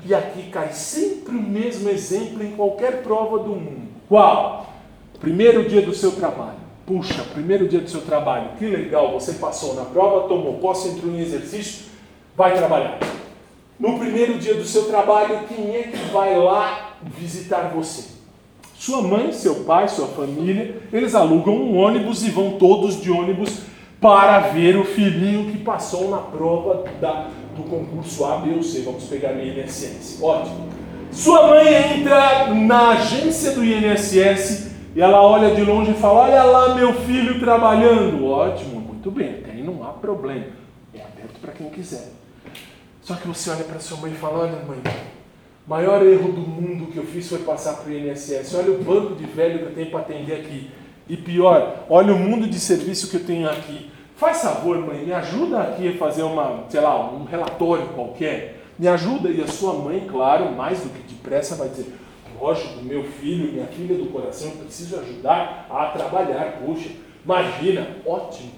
[0.05, 3.89] E aqui cai sempre o mesmo exemplo em qualquer prova do mundo.
[4.09, 4.67] Qual?
[5.19, 6.65] Primeiro dia do seu trabalho.
[6.87, 11.11] Puxa, primeiro dia do seu trabalho, que legal, você passou na prova, tomou posse, entrou
[11.11, 11.87] em exercício,
[12.37, 12.99] vai trabalhar.
[13.81, 18.13] No primeiro dia do seu trabalho, quem é que vai lá visitar você?
[18.75, 23.63] Sua mãe, seu pai, sua família, eles alugam um ônibus e vão todos de ônibus
[23.99, 28.83] para ver o filhinho que passou na prova da, do concurso A, B ou C.
[28.83, 30.23] Vamos pegar o INSS.
[30.23, 30.69] Ótimo.
[31.11, 36.43] Sua mãe entra na agência do INSS e ela olha de longe e fala: Olha
[36.43, 38.27] lá meu filho trabalhando.
[38.27, 40.47] Ótimo, muito bem, até aí não há problema.
[40.93, 42.13] É aberto para quem quiser.
[43.01, 44.79] Só que você olha para sua mãe e fala: Olha, mãe,
[45.67, 48.55] maior erro do mundo que eu fiz foi passar para o INSS.
[48.55, 50.71] Olha o bando de velho que eu tenho para atender aqui.
[51.09, 53.91] E pior, olha o mundo de serviço que eu tenho aqui.
[54.17, 58.61] Faz favor, mãe, me ajuda aqui a fazer uma, sei lá, um relatório qualquer.
[58.79, 59.29] Me ajuda.
[59.29, 61.93] E a sua mãe, claro, mais do que depressa, vai dizer:
[62.41, 66.61] Lógico, meu filho, minha filha do coração, preciso ajudar a trabalhar.
[66.65, 66.91] Puxa,
[67.25, 68.53] imagina, ótimo.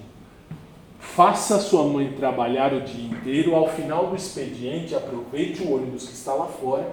[0.99, 6.13] Faça sua mãe trabalhar o dia inteiro, ao final do expediente, aproveite o ônibus que
[6.13, 6.87] está lá fora,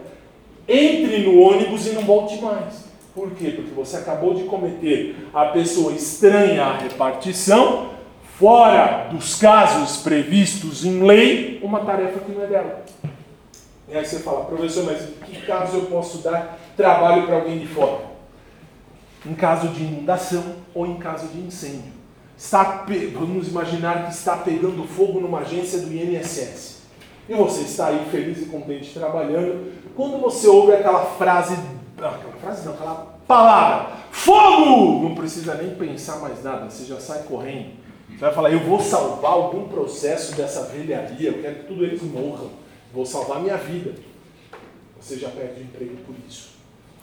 [0.69, 2.85] entre no ônibus e não volte mais.
[3.15, 3.51] Por quê?
[3.51, 7.91] Porque você acabou de cometer a pessoa estranha à repartição,
[8.39, 12.85] fora dos casos previstos em lei, uma tarefa que não é dela.
[13.89, 17.59] E aí você fala, professor, mas em que caso eu posso dar trabalho para alguém
[17.59, 18.01] de fora?
[19.25, 20.43] Em caso de inundação
[20.75, 21.93] ou em caso de incêndio.
[22.37, 26.83] Está, vamos imaginar que está pegando fogo numa agência do INSS.
[27.29, 29.73] E você está aí feliz e contente trabalhando.
[29.95, 31.57] Quando você ouve aquela frase,
[31.97, 35.09] aquela frase não, aquela palavra, fogo!
[35.09, 37.84] Não precisa nem pensar mais nada, você já sai correndo.
[38.15, 42.01] Você vai falar, eu vou salvar algum processo dessa velharia, eu quero que tudo eles
[42.03, 42.51] morram.
[42.93, 43.93] Vou salvar minha vida.
[45.01, 46.55] Você já perde o emprego por isso.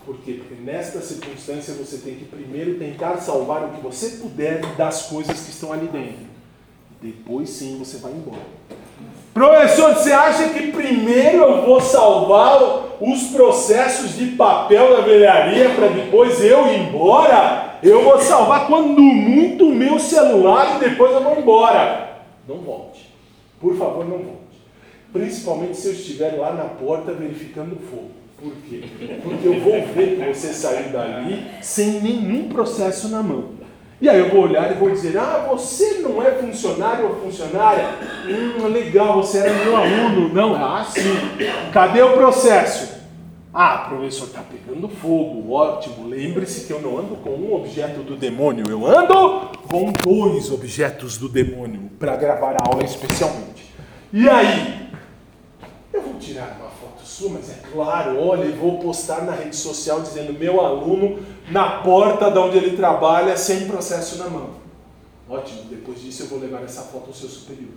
[0.06, 0.40] Por quê?
[0.40, 5.42] Porque nesta circunstância você tem que primeiro tentar salvar o que você puder das coisas
[5.42, 6.32] que estão ali dentro.
[7.02, 8.42] Depois sim você vai embora.
[9.34, 12.60] Professor, você acha que primeiro eu vou salvar
[13.00, 17.71] os processos de papel da velharia para depois eu ir embora?
[17.84, 22.22] Eu vou salvar quando muito o meu celular e depois eu vou embora.
[22.48, 23.10] Não volte.
[23.60, 24.42] Por favor, não volte.
[25.12, 28.12] Principalmente se eu estiver lá na porta verificando o fogo.
[28.40, 28.84] Por quê?
[29.22, 33.62] Porque eu vou ver que você saiu dali sem nenhum processo na mão.
[34.02, 37.88] E aí eu vou olhar e vou dizer: Ah, você não é funcionário ou funcionária?
[38.28, 40.34] Hum, legal, você era meu aluno.
[40.34, 41.02] Não, ah, sim.
[41.72, 43.01] Cadê o processo?
[43.54, 45.52] Ah, professor, está pegando fogo.
[45.52, 46.08] Ótimo.
[46.08, 51.18] Lembre-se que eu não ando com um objeto do demônio, eu ando com dois objetos
[51.18, 53.74] do demônio para gravar a aula especialmente.
[54.14, 54.90] E aí?
[55.92, 59.56] Eu vou tirar uma foto sua, mas é claro, olha, e vou postar na rede
[59.58, 61.20] social dizendo meu aluno
[61.50, 64.62] na porta de onde ele trabalha sem processo na mão.
[65.30, 67.72] Ótimo, depois disso eu vou levar essa foto ao seu superior.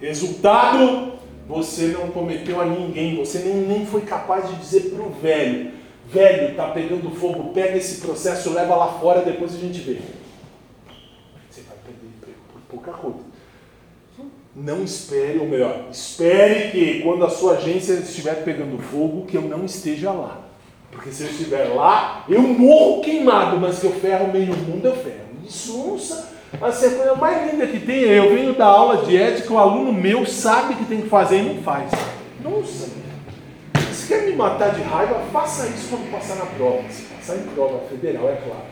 [0.00, 1.14] Resultado,
[1.50, 5.72] você não cometeu a ninguém, você nem, nem foi capaz de dizer para o velho,
[6.06, 9.98] velho, tá pegando fogo, pega esse processo, leva lá fora, depois a gente vê.
[11.50, 13.18] Você vai perder emprego por pouca coisa.
[14.54, 19.42] Não espere, ou melhor, espere que quando a sua agência estiver pegando fogo, que eu
[19.42, 20.46] não esteja lá.
[20.92, 24.96] Porque se eu estiver lá, eu morro queimado, mas que eu ferro meio mundo, eu
[24.96, 25.30] ferro.
[25.44, 29.16] Isso, nossa, Assim, a coisa mais linda que tem é eu venho da aula de
[29.16, 31.90] ética, o aluno meu sabe que tem que fazer e não faz.
[32.42, 32.90] Nossa,
[33.92, 36.82] se quer me matar de raiva, faça isso quando passar na prova.
[36.90, 38.64] Se passar em prova federal, é claro.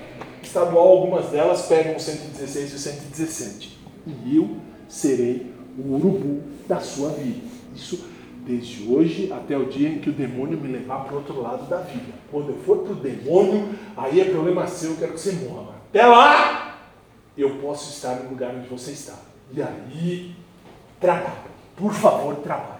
[0.42, 3.78] Estadual, algumas delas pegam o 116 e o 117.
[4.24, 4.56] E eu
[4.88, 7.46] serei o urubu da sua vida.
[7.76, 8.08] Isso
[8.48, 11.68] desde hoje até o dia em que o demônio me levar para o outro lado
[11.68, 12.14] da vida.
[12.30, 15.66] Quando eu for para o demônio, aí é problema seu, eu quero que você morra.
[15.66, 16.67] Mas até lá,
[17.42, 19.14] eu posso estar no lugar onde você está.
[19.52, 20.34] E aí,
[21.00, 21.48] trabalhe.
[21.76, 22.78] Por favor, trabalhe.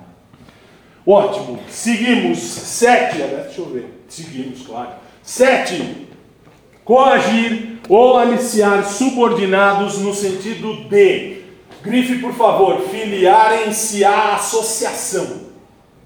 [1.07, 1.61] Ótimo.
[1.71, 2.39] Seguimos.
[2.39, 3.19] Sete.
[3.19, 4.05] Deixa eu ver.
[4.09, 4.91] Seguimos, claro.
[5.23, 6.09] Sete.
[6.85, 11.39] Coagir ou aliciar subordinados no sentido de.
[11.81, 15.49] Grife, por favor, filiarem-se à associação.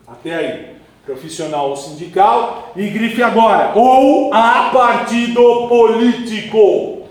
[0.06, 0.76] Até aí.
[1.06, 2.72] Profissional ou sindical.
[2.76, 3.72] E grife agora.
[3.74, 7.01] Ou a partido político.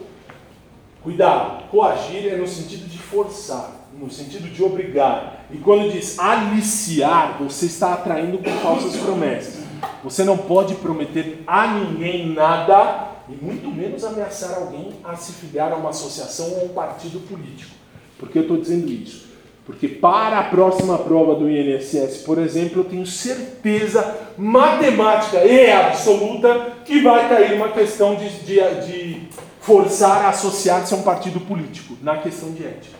[1.03, 1.67] Cuidado.
[1.69, 5.45] Coagir é no sentido de forçar, no sentido de obrigar.
[5.51, 9.63] E quando diz aliciar, você está atraindo com falsas promessas.
[10.03, 15.71] Você não pode prometer a ninguém nada e muito menos ameaçar alguém a se filiar
[15.71, 17.71] a uma associação ou um partido político.
[18.19, 19.31] Por que eu estou dizendo isso?
[19.65, 26.73] Porque para a próxima prova do INSS, por exemplo, eu tenho certeza matemática e absoluta
[26.83, 28.55] que vai cair uma questão de, de,
[28.85, 29.27] de
[29.61, 32.97] forçar a associar-se a um partido político, na questão de ética.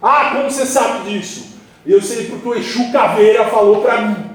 [0.00, 1.58] Ah, como você sabe disso?
[1.84, 4.30] Eu sei porque o Exu Caveira falou para mim.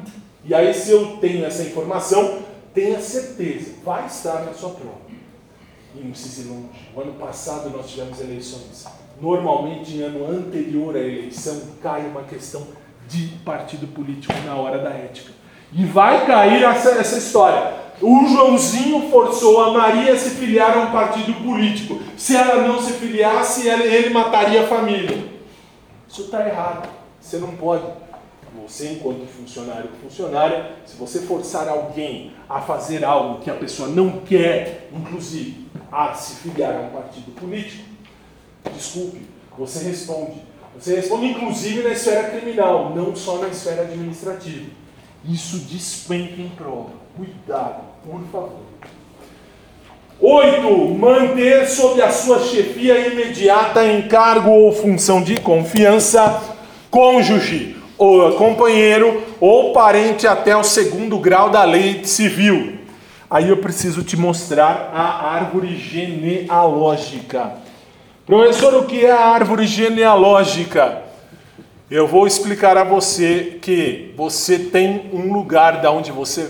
[0.45, 2.39] E aí, se eu tenho essa informação,
[2.73, 4.99] tenha certeza, vai estar na sua prova.
[5.95, 6.89] E não precisa ir longe.
[6.95, 8.85] O ano passado nós tivemos eleições.
[9.19, 12.67] Normalmente, em ano anterior à eleição, cai uma questão
[13.07, 15.31] de partido político na hora da ética.
[15.71, 17.79] E vai cair essa, essa história.
[18.01, 21.99] O Joãozinho forçou a Maria a se filiar a um partido político.
[22.17, 25.25] Se ela não se filiasse, ele, mataria a família.
[26.07, 26.89] Isso está errado.
[27.19, 27.83] Você não pode.
[28.63, 33.89] Você, enquanto funcionário ou funcionária, se você forçar alguém a fazer algo que a pessoa
[33.89, 37.83] não quer, inclusive a se filiar a um partido político,
[38.73, 39.21] desculpe,
[39.57, 40.41] você responde.
[40.77, 44.67] Você responde inclusive na esfera criminal, não só na esfera administrativa.
[45.27, 46.91] Isso despenca em prova.
[47.15, 48.69] Cuidado, por favor.
[50.21, 56.41] Oito, manter sob a sua chefia imediata encargo ou função de confiança,
[56.89, 62.79] cônjuge, ou companheiro ou parente até o segundo grau da lei civil.
[63.29, 67.53] Aí eu preciso te mostrar a árvore genealógica.
[68.25, 71.08] Professor, o que é a árvore genealógica?
[71.91, 76.47] Eu vou explicar a você que você tem um lugar da onde você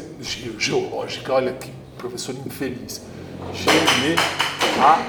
[0.58, 3.02] geológica, olha que professor infeliz.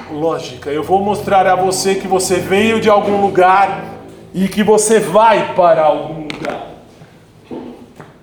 [0.07, 0.69] Genealógica.
[0.69, 5.53] Eu vou mostrar a você que você veio de algum lugar e que você vai
[5.53, 6.75] para algum lugar.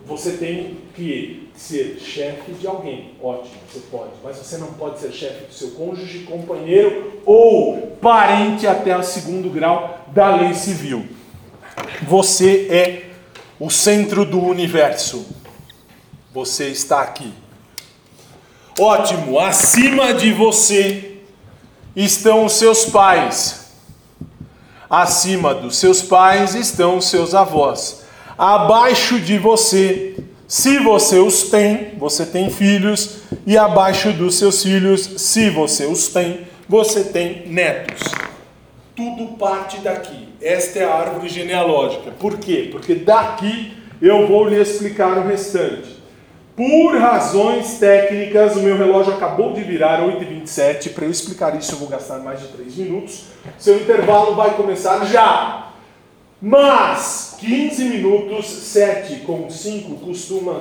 [0.06, 5.12] Você tem que ser chefe de alguém, ótimo, você pode, mas você não pode ser
[5.12, 11.17] chefe do seu cônjuge, companheiro ou parente até o segundo grau da lei civil.
[12.02, 13.10] Você é
[13.58, 15.26] o centro do universo.
[16.32, 17.32] Você está aqui.
[18.78, 21.16] Ótimo, acima de você
[21.96, 23.72] estão os seus pais.
[24.88, 28.04] Acima dos seus pais estão os seus avós.
[28.38, 35.00] Abaixo de você, se você os tem, você tem filhos, e abaixo dos seus filhos,
[35.16, 38.27] se você os tem, você tem netos.
[38.98, 40.26] Tudo parte daqui.
[40.42, 42.10] Esta é a árvore genealógica.
[42.18, 42.68] Por quê?
[42.72, 43.72] Porque daqui
[44.02, 46.02] eu vou lhe explicar o restante.
[46.56, 50.94] Por razões técnicas, o meu relógio acabou de virar 8h27.
[50.94, 53.26] Para eu explicar isso, eu vou gastar mais de 3 minutos.
[53.56, 55.70] Seu intervalo vai começar já.
[56.42, 60.58] Mas 15 minutos, 7 com 5 costuma,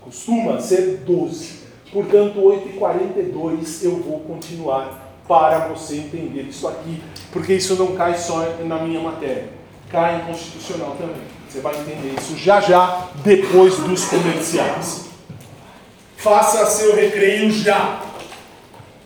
[0.00, 1.60] costuma ser 12.
[1.92, 8.40] Portanto, 8h42 eu vou continuar para você entender isso aqui, porque isso não cai só
[8.64, 9.50] na minha matéria,
[9.90, 11.22] cai em constitucional também.
[11.48, 15.06] Você vai entender isso já já, depois dos comerciais.
[16.16, 18.02] Faça seu recreio já,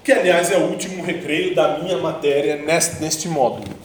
[0.03, 3.83] que aliás é o último recreio da minha matéria neste, neste módulo.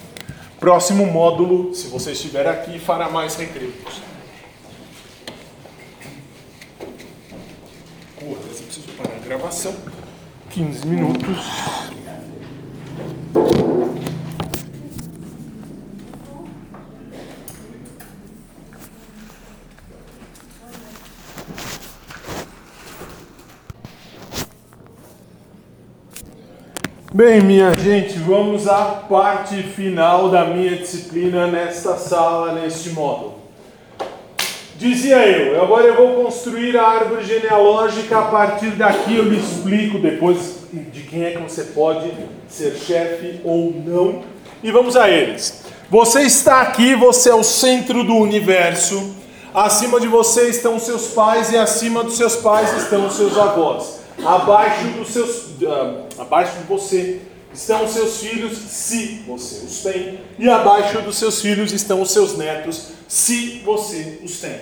[0.59, 4.01] Próximo módulo, se você estiver aqui, fará mais recreios.
[8.15, 9.75] Corra, eu preciso parar a gravação.
[10.49, 11.37] 15 minutos.
[27.17, 33.39] Bem, minha gente, vamos à parte final da minha disciplina nesta sala, neste módulo.
[34.75, 39.97] Dizia eu, agora eu vou construir a árvore genealógica, a partir daqui eu lhe explico
[39.97, 42.11] depois de quem é que você pode
[42.47, 44.23] ser chefe ou não.
[44.63, 45.63] E vamos a eles.
[45.89, 49.15] Você está aqui, você é o centro do universo.
[49.53, 53.37] Acima de você estão os seus pais e acima dos seus pais estão os seus
[53.37, 53.99] avós.
[54.23, 55.29] Abaixo dos seus,
[55.61, 57.21] uh, abaixo de você
[57.53, 62.11] estão os seus filhos, se você os tem, e abaixo dos seus filhos estão os
[62.11, 64.59] seus netos, se você os tem.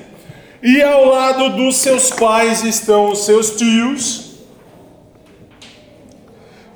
[0.64, 4.25] E ao lado dos seus pais estão os seus tios,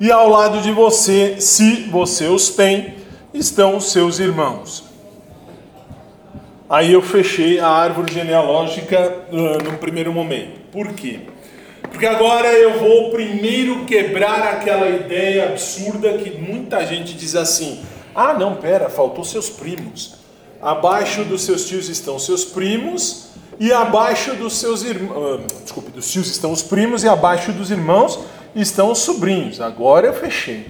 [0.00, 2.94] e ao lado de você, se você os tem,
[3.34, 4.82] estão os seus irmãos.
[6.68, 10.60] Aí eu fechei a árvore genealógica uh, no primeiro momento.
[10.72, 11.20] Por quê?
[11.82, 17.82] Porque agora eu vou primeiro quebrar aquela ideia absurda que muita gente diz assim:
[18.14, 20.14] ah, não, pera, faltou seus primos.
[20.62, 25.40] Abaixo dos seus tios estão seus primos, e abaixo dos seus irmãos.
[25.40, 28.18] Uh, desculpe, dos tios estão os primos, e abaixo dos irmãos
[28.54, 29.60] estão os sobrinhos.
[29.60, 30.66] Agora eu fechei.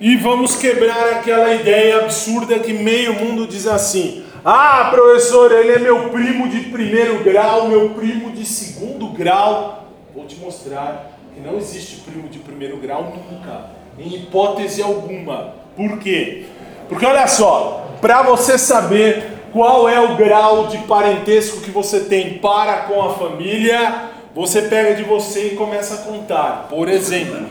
[0.00, 5.78] E vamos quebrar aquela ideia absurda que meio mundo diz assim: ah, professor, ele é
[5.78, 9.86] meu primo de primeiro grau, meu primo de segundo grau.
[10.12, 13.66] Vou te mostrar que não existe primo de primeiro grau nunca,
[13.96, 15.54] em hipótese alguma.
[15.76, 16.46] Por quê?
[16.88, 22.38] Porque olha só, para você saber qual é o grau de parentesco que você tem
[22.38, 26.66] para com a família, você pega de você e começa a contar.
[26.68, 27.46] Por exemplo,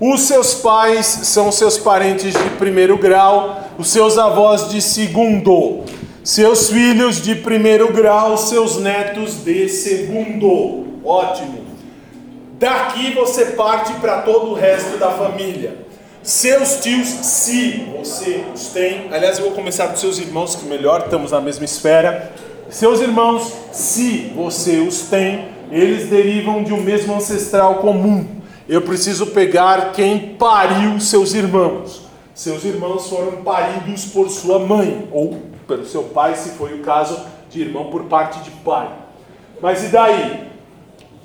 [0.00, 5.84] os seus pais são seus parentes de primeiro grau, os seus avós de segundo,
[6.22, 10.86] seus filhos de primeiro grau, seus netos de segundo.
[11.04, 11.60] Ótimo.
[12.58, 15.86] Daqui você parte para todo o resto da família.
[16.22, 21.00] Seus tios, se você os tem, aliás, eu vou começar dos seus irmãos, que melhor,
[21.04, 22.30] estamos na mesma esfera.
[22.68, 28.40] Seus irmãos, se você os tem, eles derivam de um mesmo ancestral comum
[28.70, 32.02] eu preciso pegar quem pariu seus irmãos.
[32.32, 37.20] Seus irmãos foram paridos por sua mãe, ou pelo seu pai, se foi o caso
[37.50, 38.88] de irmão por parte de pai.
[39.60, 40.50] Mas e daí?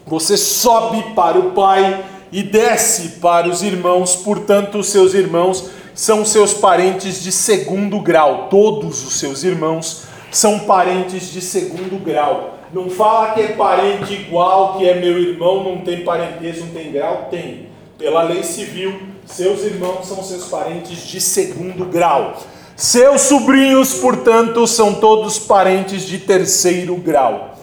[0.07, 6.25] Você sobe para o pai e desce para os irmãos, portanto, os seus irmãos são
[6.25, 8.47] seus parentes de segundo grau.
[8.49, 12.54] Todos os seus irmãos são parentes de segundo grau.
[12.73, 16.91] Não fala que é parente igual, que é meu irmão, não tem parentesco, não tem
[16.91, 17.67] grau, tem.
[17.97, 22.37] Pela lei civil, seus irmãos são seus parentes de segundo grau.
[22.75, 27.55] Seus sobrinhos, portanto, são todos parentes de terceiro grau.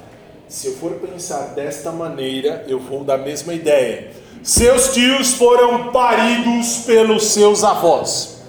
[0.48, 4.10] Se eu for pensar desta maneira, eu vou da mesma ideia.
[4.42, 8.42] Seus tios foram paridos pelos seus avós.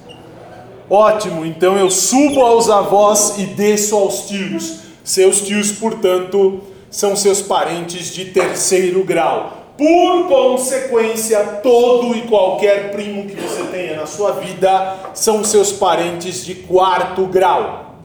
[0.89, 4.79] Ótimo, então eu subo aos avós e desço aos tios.
[5.03, 9.73] Seus tios, portanto, são seus parentes de terceiro grau.
[9.77, 16.45] Por consequência, todo e qualquer primo que você tenha na sua vida são seus parentes
[16.45, 17.95] de quarto grau.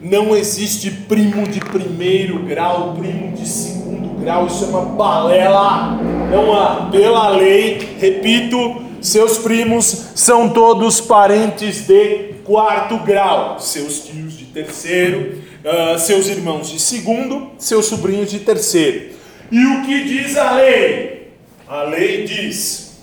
[0.00, 5.98] Não existe primo de primeiro grau, primo de segundo grau, isso é uma balela.
[6.30, 6.88] Não há.
[6.90, 15.41] Pela lei, repito, seus primos são todos parentes de quarto grau, seus tios de terceiro
[15.64, 19.12] uh, seus irmãos de segundo, seus sobrinhos de terceiro.
[19.50, 21.32] E o que diz a lei?
[21.68, 22.98] A lei diz: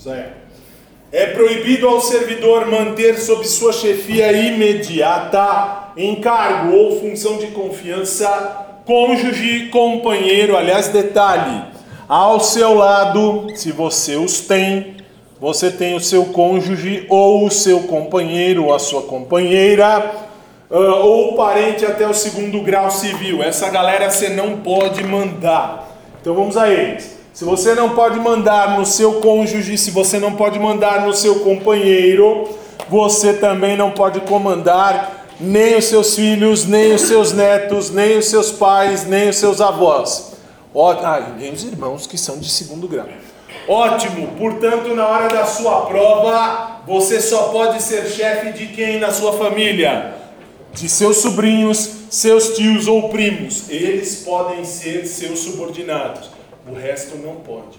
[0.00, 0.32] Zé,
[1.10, 9.68] é proibido ao servidor manter sob sua chefia imediata, encargo ou função de confiança, cônjuge,
[9.68, 11.62] companheiro, aliás, detalhe,
[12.08, 14.96] ao seu lado, se você os tem,
[15.40, 20.27] você tem o seu cônjuge ou o seu companheiro ou a sua companheira
[20.70, 23.42] uh, ou parente até o segundo grau civil.
[23.42, 25.88] Essa galera você não pode mandar.
[26.20, 27.16] Então vamos a eles.
[27.32, 31.40] Se você não pode mandar no seu cônjuge, se você não pode mandar no seu
[31.40, 32.48] companheiro,
[32.88, 38.26] você também não pode comandar nem os seus filhos, nem os seus netos, nem os
[38.26, 40.32] seus pais, nem os seus avós.
[40.74, 43.06] Ah, nem os irmãos que são de segundo grau.
[43.68, 49.10] Ótimo, portanto, na hora da sua prova, você só pode ser chefe de quem na
[49.10, 50.14] sua família?
[50.72, 53.68] De seus sobrinhos, seus tios ou primos.
[53.68, 56.30] Eles podem ser seus subordinados,
[56.66, 57.78] o resto não pode.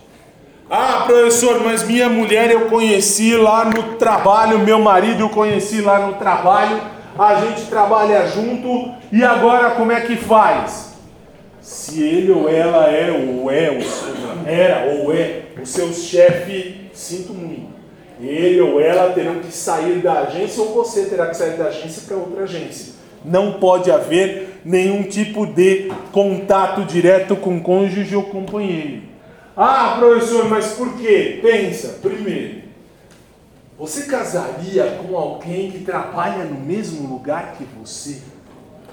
[0.70, 6.06] Ah, professor, mas minha mulher eu conheci lá no trabalho, meu marido eu conheci lá
[6.06, 6.80] no trabalho,
[7.18, 10.94] a gente trabalha junto e agora como é que faz?
[11.60, 17.34] Se ele ou ela é ou é o era ou é o seu chefe, sinto
[17.34, 17.69] muito.
[18.22, 22.04] Ele ou ela terão que sair da agência ou você terá que sair da agência
[22.06, 22.94] para outra agência.
[23.24, 29.04] Não pode haver nenhum tipo de contato direto com cônjuge ou companheiro.
[29.56, 31.40] Ah, professor, mas por quê?
[31.42, 32.62] Pensa, primeiro,
[33.78, 38.22] você casaria com alguém que trabalha no mesmo lugar que você?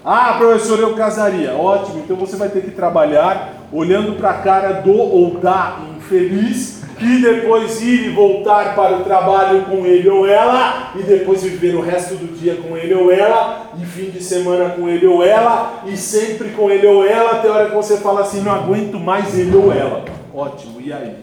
[0.04, 1.52] Ah, professor, eu casaria.
[1.54, 6.82] Ótimo, então você vai ter que trabalhar olhando para a cara do ou da infeliz
[7.00, 11.74] e depois ir e voltar para o trabalho com ele ou ela, e depois viver
[11.74, 15.22] o resto do dia com ele ou ela, e fim de semana com ele ou
[15.22, 18.52] ela, e sempre com ele ou ela, até a hora que você fala assim, não
[18.52, 20.04] aguento mais ele ou ela.
[20.32, 21.16] Ótimo, e aí?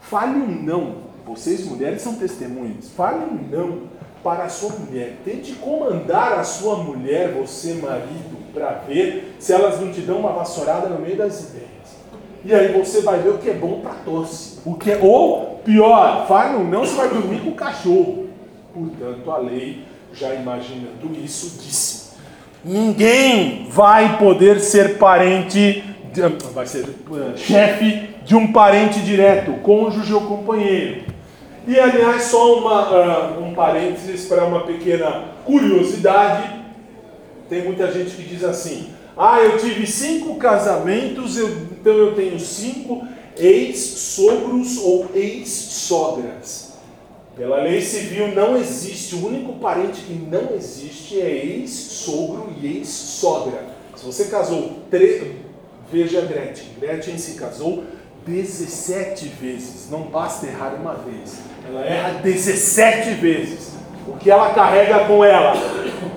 [0.00, 1.08] Fale um não.
[1.26, 2.90] Vocês mulheres são testemunhas.
[2.96, 3.78] Fale um não
[4.22, 5.18] para a sua mulher.
[5.24, 10.32] Tente comandar a sua mulher, você marido, para ver se elas não te dão uma
[10.32, 11.68] vassourada no meio das ideias.
[12.44, 14.58] E aí você vai ver o que é bom para tosse.
[14.64, 18.28] O que é, ou pior, fale um não, você vai dormir com o cachorro.
[18.74, 19.82] Portanto, a lei,
[20.12, 22.10] já imaginando isso, disse:
[22.64, 26.22] ninguém vai poder ser parente, de,
[26.52, 31.02] vai ser uh, chefe de um parente direto, cônjuge ou companheiro.
[31.66, 36.57] E aliás, só uma, uh, um parênteses para uma pequena curiosidade.
[37.48, 42.38] Tem muita gente que diz assim: ah, eu tive cinco casamentos, eu, então eu tenho
[42.38, 43.06] cinco
[43.36, 46.68] ex-sogros ou ex-sogras.
[47.36, 53.64] Pela lei civil não existe, o único parente que não existe é ex-sogro e ex-sogra.
[53.96, 55.36] Se você casou, tre...
[55.90, 57.84] veja Gretchen, Gretchen se casou
[58.26, 63.77] 17 vezes, não basta errar uma vez, ela erra 17 vezes.
[64.08, 65.52] O que ela carrega com ela?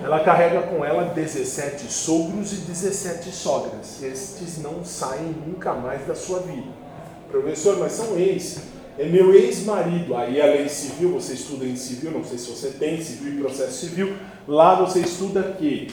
[0.02, 4.02] Ela carrega com ela 17 sogros e 17 sogras.
[4.02, 6.68] Estes não saem nunca mais da sua vida.
[7.30, 8.62] Professor, mas são ex.
[8.98, 10.16] É meu ex-marido.
[10.16, 13.42] Aí a lei civil, você estuda em civil, não sei se você tem civil e
[13.42, 14.16] processo civil.
[14.48, 15.88] Lá você estuda que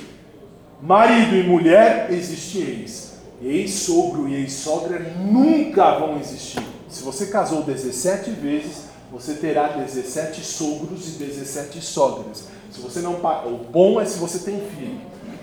[0.82, 3.20] marido e mulher existe ex.
[3.44, 6.64] Ex-sogro e ex-sogra nunca vão existir.
[6.88, 12.46] Se você casou 17 vezes, você terá 17 sogros e 17 sogras.
[12.72, 15.02] Se você não paga, o bom é se você tem filho.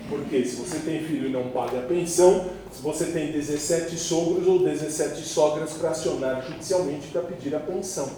[0.09, 2.45] Porque se você tem filho e não paga a pensão,
[2.81, 8.09] você tem 17 sogros ou 17 sogras para acionar judicialmente para pedir a pensão.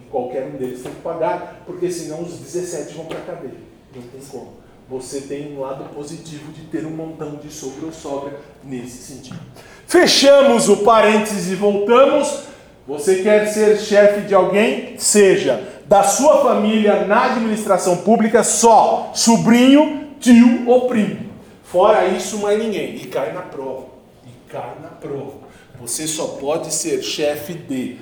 [0.00, 3.54] E qualquer um deles tem que pagar, porque senão os 17 vão para a cadeia.
[3.94, 4.52] Não tem como.
[4.88, 9.40] Você tem um lado positivo de ter um montão de sogro ou sogra nesse sentido.
[9.86, 12.51] Fechamos o parênteses e voltamos.
[12.86, 14.94] Você quer ser chefe de alguém?
[14.98, 21.30] Seja da sua família na administração pública só sobrinho, tio ou primo.
[21.64, 22.96] Fora isso, mais ninguém.
[22.96, 23.86] E cai na prova.
[24.26, 25.34] E cai na prova.
[25.80, 27.98] Você só pode ser chefe de,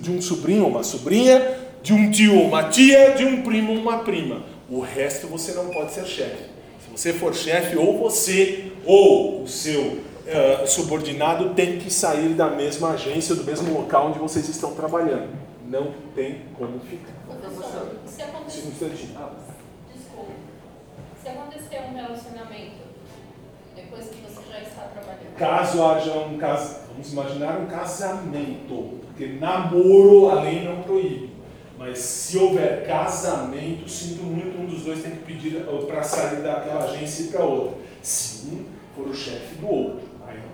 [0.00, 1.42] de um sobrinho ou uma sobrinha,
[1.82, 4.42] de um tio ou uma tia, de um primo ou uma prima.
[4.70, 6.44] O resto você não pode ser chefe.
[6.84, 12.50] Se você for chefe, ou você ou o seu uh, subordinado tem que sair da
[12.50, 15.30] mesma agência, do mesmo local onde vocês estão trabalhando.
[15.66, 17.12] Não tem como ficar.
[17.26, 18.62] Professor, se acontecer...
[18.62, 20.32] Desculpa.
[21.22, 22.82] Se acontecer um relacionamento
[23.74, 25.36] depois que você já está trabalhando...
[25.38, 26.82] Caso haja um caso...
[26.92, 29.00] Vamos imaginar um casamento.
[29.06, 31.32] Porque namoro a lei não proíbe.
[31.78, 36.84] Mas se houver casamento, sinto muito, um dos dois tem que pedir para sair daquela
[36.84, 37.78] agência e para outra.
[38.02, 40.11] Se um for o chefe do outro.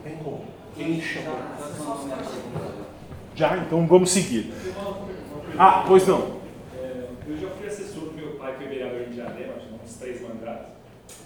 [0.08, 0.44] Não tem como.
[0.74, 1.38] Quem chama?
[3.34, 3.56] Já?
[3.58, 4.52] Então vamos seguir.
[5.58, 6.38] Ah, pois não.
[7.28, 9.94] Eu já fui assessor do meu pai, que é vereador de Diadema, acho que uns
[9.96, 10.68] três mandatos.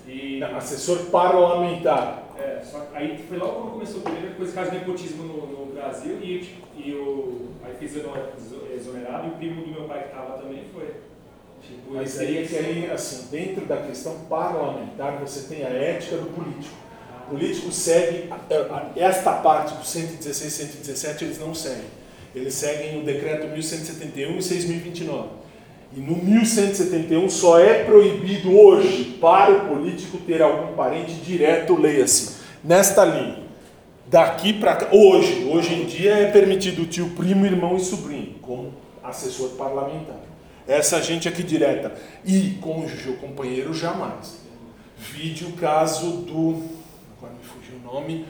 [0.06, 2.24] E, assessor parlamentar.
[2.38, 5.74] É, só, aí foi logo quando começou o primeiro, depois caso de nepotismo no, no
[5.74, 10.38] Brasil, e, e o, aí fiz exonerado, e o primo do meu pai que estava
[10.38, 10.94] também foi.
[11.62, 16.16] Tipo, Mas aí é que aí, assim, dentro da questão parlamentar, você tem a ética
[16.16, 16.74] do político.
[17.28, 18.28] Político segue,
[18.96, 22.02] esta parte do 116 e 117 eles não seguem.
[22.34, 25.28] Eles seguem o decreto 1171 e 6029.
[25.94, 32.36] E no 1171 só é proibido hoje para o político ter algum parente direto, leia-se,
[32.64, 33.42] nesta linha.
[34.06, 38.72] Daqui para cá, hoje, hoje em dia é permitido tio, primo, irmão e sobrinho, como
[39.02, 40.16] assessor parlamentar.
[40.66, 41.94] Essa gente aqui direta.
[42.24, 44.38] E cônjuge ou companheiro, jamais.
[44.96, 46.62] Vide o caso do.
[47.18, 48.24] Agora me fugiu o nome.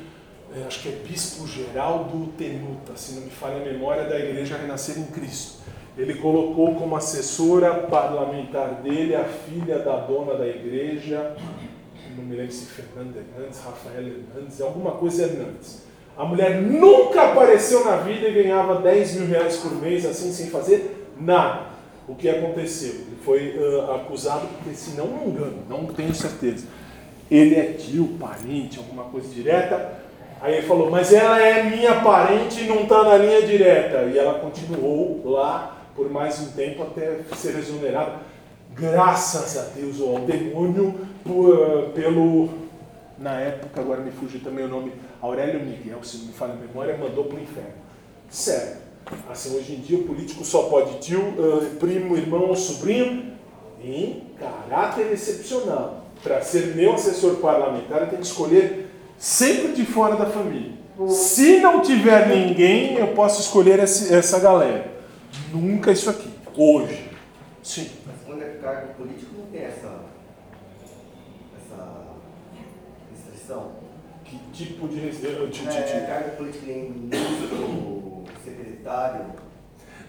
[0.54, 4.56] É, acho que é Bispo Geraldo Tenuta, se não me falha a memória, da Igreja
[4.56, 5.62] Renascer em Cristo.
[5.96, 11.36] Ele colocou como assessora parlamentar dele a filha da dona da igreja,
[12.16, 15.82] não me lembro se Fernanda Hernandes, Rafael Hernandes, alguma coisa Hernandes.
[16.16, 20.48] A mulher nunca apareceu na vida e ganhava 10 mil reais por mês, assim, sem
[20.48, 21.72] fazer nada.
[22.08, 22.92] O que aconteceu?
[22.92, 26.66] Ele foi uh, acusado, porque se não me engano, não tenho certeza.
[27.30, 30.00] Ele é tio, parente, alguma coisa direta.
[30.40, 34.02] Aí ele falou, mas ela é minha parente e não está na linha direta.
[34.04, 38.16] E ela continuou lá por mais um tempo até ser exonerada.
[38.74, 42.48] Graças a Deus, ou ao demônio, por, uh, pelo.
[43.18, 46.56] Na época, agora me fugiu também o nome, Aurélio Miguel, se não me falha a
[46.56, 47.70] memória, mandou para o inferno.
[48.28, 48.78] Sério.
[49.30, 53.32] Assim, hoje em dia o político só pode tio, uh, primo, irmão ou sobrinho
[53.80, 56.01] em caráter excepcional.
[56.22, 58.88] Para ser meu assessor parlamentar, eu tenho que escolher
[59.18, 60.72] sempre de fora da família.
[61.08, 64.92] Se não tiver ninguém, eu posso escolher essa galera.
[65.52, 66.30] Nunca isso aqui.
[66.56, 67.10] Hoje.
[67.62, 67.90] Sim.
[68.06, 70.00] Mas quando é cargo político, não tem essa,
[71.56, 72.02] essa
[73.10, 73.72] restrição.
[74.24, 75.48] Que tipo de restrição?
[75.72, 79.26] É, cargo político nem ministro, secretário.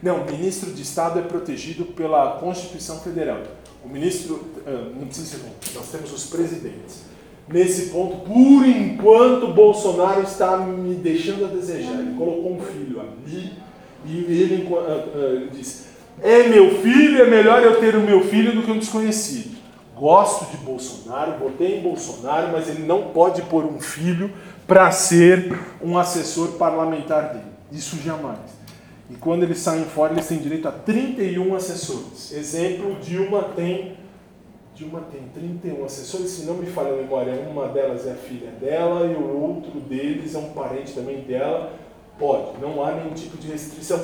[0.02, 3.42] Não, ministro de Estado é protegido pela Constituição Federal.
[3.86, 5.44] O ministro, ah, não precisa ser
[5.76, 7.04] nós temos os presidentes.
[7.48, 12.00] Nesse ponto, por enquanto, Bolsonaro está me deixando a desejar.
[12.00, 13.54] Ele colocou um filho ali
[14.06, 15.88] e ele uh, uh, disse:
[16.22, 19.58] É meu filho, é melhor eu ter o meu filho do que um desconhecido.
[19.96, 24.32] Gosto de Bolsonaro, votei em Bolsonaro, mas ele não pode pôr um filho
[24.66, 27.52] para ser um assessor parlamentar dele.
[27.72, 28.40] Isso jamais.
[29.10, 32.32] E quando eles saem fora, eles têm direito a 31 assessores.
[32.32, 33.98] Exemplo, Dilma tem
[34.76, 38.50] Dilma tem 31 assessores, se não me falha a memória, uma delas é a filha
[38.60, 41.74] dela e o outro deles é um parente também dela.
[42.18, 44.04] Pode, não há nenhum tipo de restrição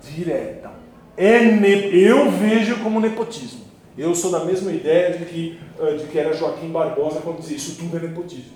[0.00, 0.70] direta.
[1.14, 1.94] É ne...
[1.94, 3.60] Eu vejo como nepotismo.
[3.96, 5.60] Eu sou da mesma ideia de que,
[5.98, 8.52] de que era Joaquim Barbosa quando dizia isso tudo é nepotismo.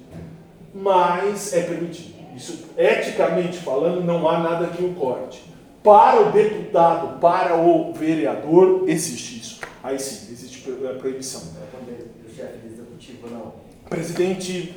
[0.75, 2.17] Mas é permitido.
[2.35, 5.45] Isso, eticamente falando, não há nada que o corte.
[5.87, 9.61] Para o deputado, para o vereador, existe isso.
[9.85, 10.69] Aí sim, existe
[10.99, 11.43] proibição.
[11.43, 13.53] O chefe executivo, não.
[13.89, 14.75] Presidente,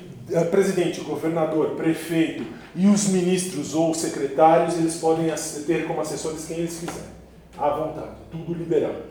[0.51, 2.45] presidente, governador, prefeito
[2.75, 5.33] e os ministros ou secretários, eles podem
[5.65, 7.09] ter como assessores quem eles quiserem.
[7.57, 9.05] À vontade, tudo liberado.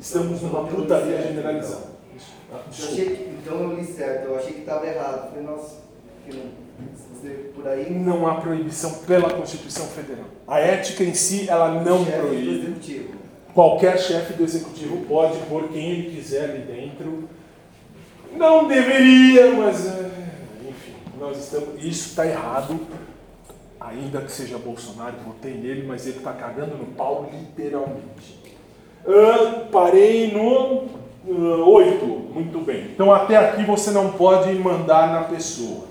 [0.00, 1.90] Estamos numa putaria generalizada.
[2.72, 5.28] Que, então eu li certo, eu achei que estava errado.
[5.28, 5.80] Falei, nossa,
[6.24, 6.59] que não
[7.54, 7.90] por aí.
[7.90, 10.26] Não há proibição pela Constituição Federal.
[10.46, 13.10] A ética em si, ela não proíbe.
[13.54, 17.28] Qualquer chefe do executivo pode pôr quem ele quiser ali dentro.
[18.36, 20.10] Não deveria, mas é,
[20.68, 21.84] enfim, nós estamos.
[21.84, 22.78] Isso está errado.
[23.80, 28.38] Ainda que seja Bolsonaro, votei nele, mas ele está cagando no pau literalmente.
[29.04, 30.84] Uh, parei no
[31.26, 32.04] uh, 8.
[32.06, 32.90] Muito bem.
[32.94, 35.89] Então até aqui você não pode mandar na pessoa.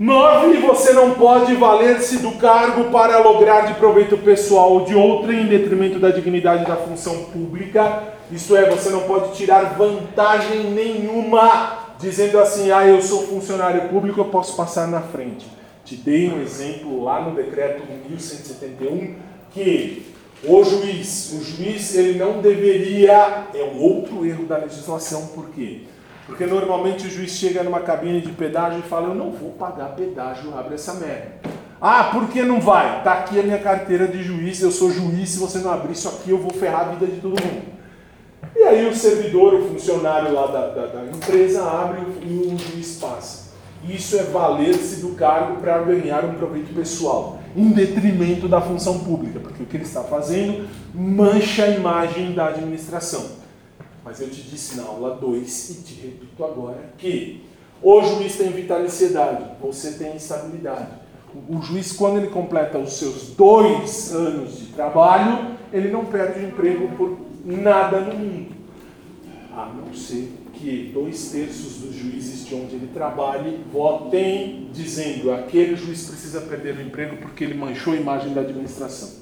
[0.00, 5.46] Nove, você não pode valer-se do cargo para lograr de proveito pessoal de outra em
[5.46, 8.04] detrimento da dignidade da função pública.
[8.32, 14.18] Isso é, você não pode tirar vantagem nenhuma dizendo assim: ah, eu sou funcionário público,
[14.18, 15.46] eu posso passar na frente.
[15.84, 19.16] Te dei um exemplo lá no decreto 1171
[19.50, 20.06] que
[20.42, 25.82] o juiz, o juiz ele não deveria, é um outro erro da legislação, por quê?
[25.82, 25.99] Porque
[26.46, 30.56] normalmente o juiz chega numa cabine de pedágio e fala: Eu não vou pagar pedágio,
[30.56, 31.32] abre essa merda.
[31.80, 33.02] Ah, por que não vai?
[33.02, 36.08] Tá aqui a minha carteira de juiz, eu sou juiz, se você não abrir isso
[36.08, 37.62] aqui, eu vou ferrar a vida de todo mundo.
[38.54, 42.98] E aí o servidor, o funcionário lá da, da, da empresa abre e o juiz
[43.00, 43.50] passa.
[43.88, 49.40] Isso é valer-se do cargo para ganhar um proveito pessoal, em detrimento da função pública,
[49.40, 53.39] porque o que ele está fazendo mancha a imagem da administração.
[54.04, 57.42] Mas eu te disse na aula 2 e te repito agora que
[57.82, 60.88] o juiz tem vitaliciedade, você tem estabilidade.
[61.48, 66.48] O juiz, quando ele completa os seus dois anos de trabalho, ele não perde o
[66.48, 68.54] emprego por nada no mundo.
[69.56, 75.76] A não ser que dois terços dos juízes de onde ele trabalhe votem dizendo aquele
[75.76, 79.20] juiz precisa perder o emprego porque ele manchou a imagem da administração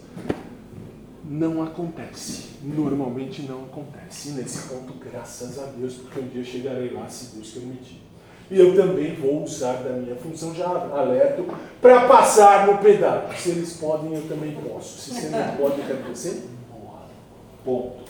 [1.29, 2.47] não acontece.
[2.63, 4.31] Normalmente não acontece.
[4.31, 8.03] E nesse ponto, graças a Deus, porque um dia chegarei lá, se Deus permitir.
[8.51, 11.45] E eu também vou usar da minha função, já alerto,
[11.83, 13.39] para passar no pedágio.
[13.39, 14.99] Se eles podem, eu também posso.
[14.99, 17.03] Se você não pode, quer você morra.
[17.63, 18.09] Ponto.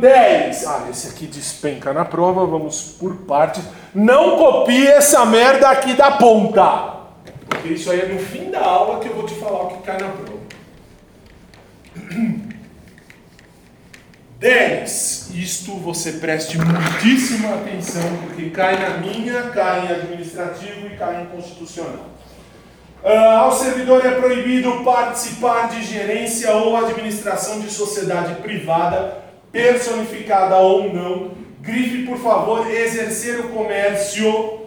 [0.00, 0.64] 10.
[0.64, 3.62] Um, ah, esse aqui despenca na prova, vamos por partes.
[3.94, 7.02] Não copie essa merda aqui da ponta.
[7.46, 9.82] Porque isso aí é no fim da aula que eu vou te falar o que
[9.82, 10.31] cai na prova.
[14.38, 15.30] 10.
[15.34, 21.26] Isto você preste muitíssima atenção, porque cai na minha, cai em administrativo e cai em
[21.26, 22.10] constitucional.
[23.04, 29.18] Uh, ao servidor é proibido participar de gerência ou administração de sociedade privada,
[29.50, 31.30] personificada ou não.
[31.60, 34.60] Grife, por favor, exercer o comércio.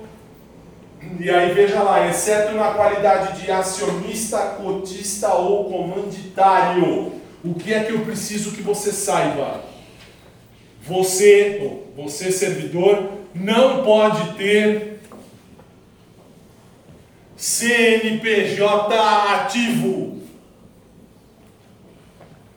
[1.19, 7.13] E aí veja lá, exceto na qualidade de acionista, cotista ou comanditário.
[7.45, 9.61] O que é que eu preciso que você saiba?
[10.81, 14.99] Você, você servidor, não pode ter
[17.37, 18.95] CNPJ
[19.35, 20.21] ativo.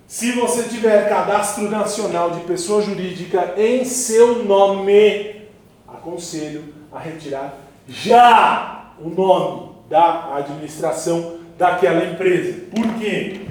[0.06, 5.42] Se você tiver cadastro nacional de pessoa jurídica em seu nome,
[5.86, 12.64] aconselho a retirar já o nome da administração daquela empresa.
[12.70, 13.47] Por quê?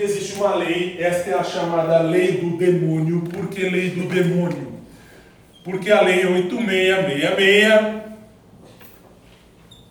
[0.00, 3.20] Porque existe uma lei, esta é a chamada lei do demônio.
[3.20, 4.72] Por que lei do demônio?
[5.62, 8.00] Porque a lei 8666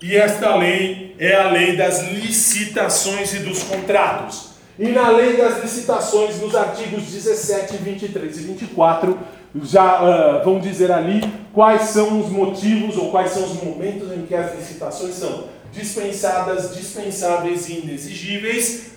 [0.02, 4.53] e esta lei é a lei das licitações e dos contratos.
[4.80, 9.15] E na lei das licitações, nos artigos 17, 23 e 24,
[9.61, 11.22] já uh, vão dizer ali
[11.53, 16.76] quais são os motivos ou quais são os momentos em que as licitações são dispensadas,
[16.76, 18.90] dispensáveis e inexigíveis.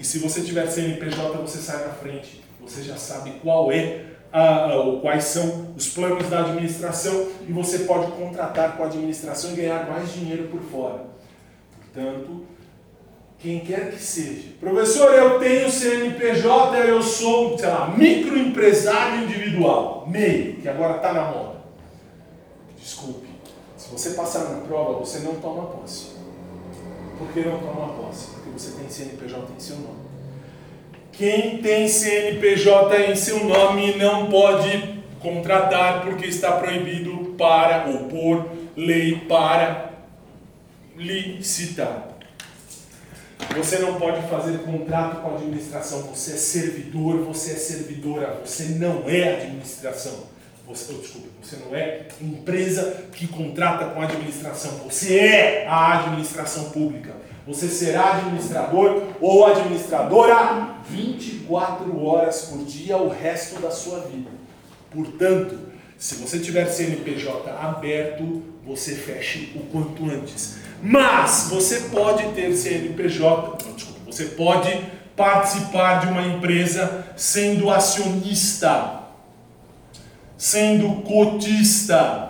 [0.00, 2.42] E se você tiver CNPJ, você sai na frente.
[2.62, 7.80] Você já sabe qual é a, ou quais são os planos da administração e você
[7.80, 11.04] pode contratar com a administração e ganhar mais dinheiro por fora.
[11.76, 12.46] Portanto,
[13.38, 14.48] quem quer que seja.
[14.58, 21.24] Professor, eu tenho CNPJ, eu sou, sei lá, microempresário individual, MEI, que agora está na
[21.24, 21.60] moda.
[22.80, 23.28] Desculpe,
[23.76, 26.12] se você passar na prova, você não toma posse.
[27.18, 28.39] Por que não toma posse?
[28.52, 30.00] Você tem CNPJ em seu nome.
[31.12, 38.50] Quem tem CNPJ em seu nome não pode contratar porque está proibido para ou por
[38.76, 39.90] lei para
[40.96, 42.08] licitar.
[43.56, 48.64] Você não pode fazer contrato com a administração, você é servidor, você é servidora, você
[48.78, 50.30] não é administração.
[50.68, 55.98] Você, oh, desculpa, você não é empresa que contrata com a administração, você é a
[55.98, 57.12] administração pública.
[57.46, 64.30] Você será administrador ou administradora 24 horas por dia o resto da sua vida.
[64.90, 65.58] Portanto,
[65.96, 70.56] se você tiver CNPJ aberto, você feche o quanto antes.
[70.82, 74.80] Mas você pode ter CNPJ, não, desculpa, você pode
[75.16, 79.00] participar de uma empresa sendo acionista,
[80.38, 82.29] sendo cotista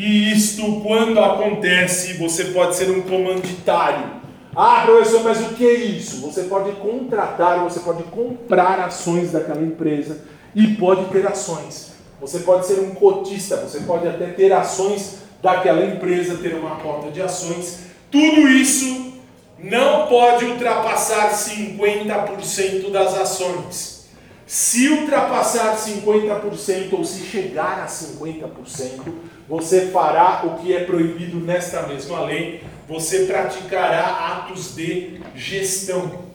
[0.00, 4.08] E isto, quando acontece, você pode ser um comanditário.
[4.54, 6.20] Ah, professor, mas o que é isso?
[6.20, 10.20] Você pode contratar, você pode comprar ações daquela empresa
[10.54, 11.94] e pode ter ações.
[12.20, 17.10] Você pode ser um cotista, você pode até ter ações daquela empresa, ter uma cota
[17.10, 17.80] de ações.
[18.08, 19.14] Tudo isso
[19.58, 24.06] não pode ultrapassar 50% das ações.
[24.46, 29.02] Se ultrapassar 50% ou se chegar a 50%,
[29.48, 36.26] você fará o que é proibido nesta mesma lei, você praticará atos de gestão.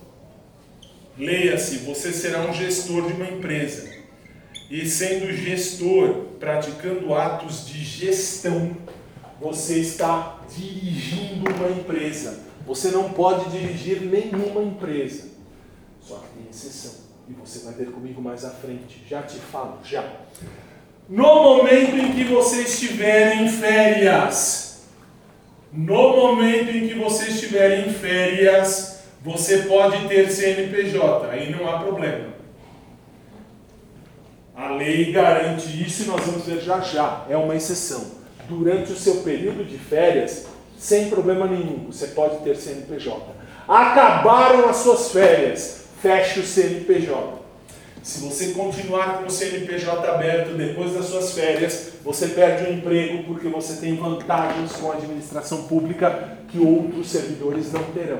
[1.17, 3.93] Leia-se, você será um gestor de uma empresa.
[4.69, 8.75] E sendo gestor, praticando atos de gestão,
[9.39, 12.39] você está dirigindo uma empresa.
[12.65, 15.29] Você não pode dirigir nenhuma empresa.
[16.01, 17.03] Só que tem exceção.
[17.29, 19.03] E você vai ver comigo mais à frente.
[19.07, 20.03] Já te falo, já.
[21.09, 24.83] No momento em que você estiver em férias,
[25.71, 31.79] no momento em que você estiver em férias, você pode ter CNPJ, aí não há
[31.79, 32.33] problema.
[34.55, 38.11] A lei garante isso e nós vamos ver já já, é uma exceção.
[38.47, 40.45] Durante o seu período de férias,
[40.77, 43.25] sem problema nenhum, você pode ter CNPJ.
[43.67, 47.42] Acabaram as suas férias, feche o CNPJ.
[48.03, 53.23] Se você continuar com o CNPJ aberto depois das suas férias, você perde o emprego
[53.23, 58.19] porque você tem vantagens com a administração pública que outros servidores não terão.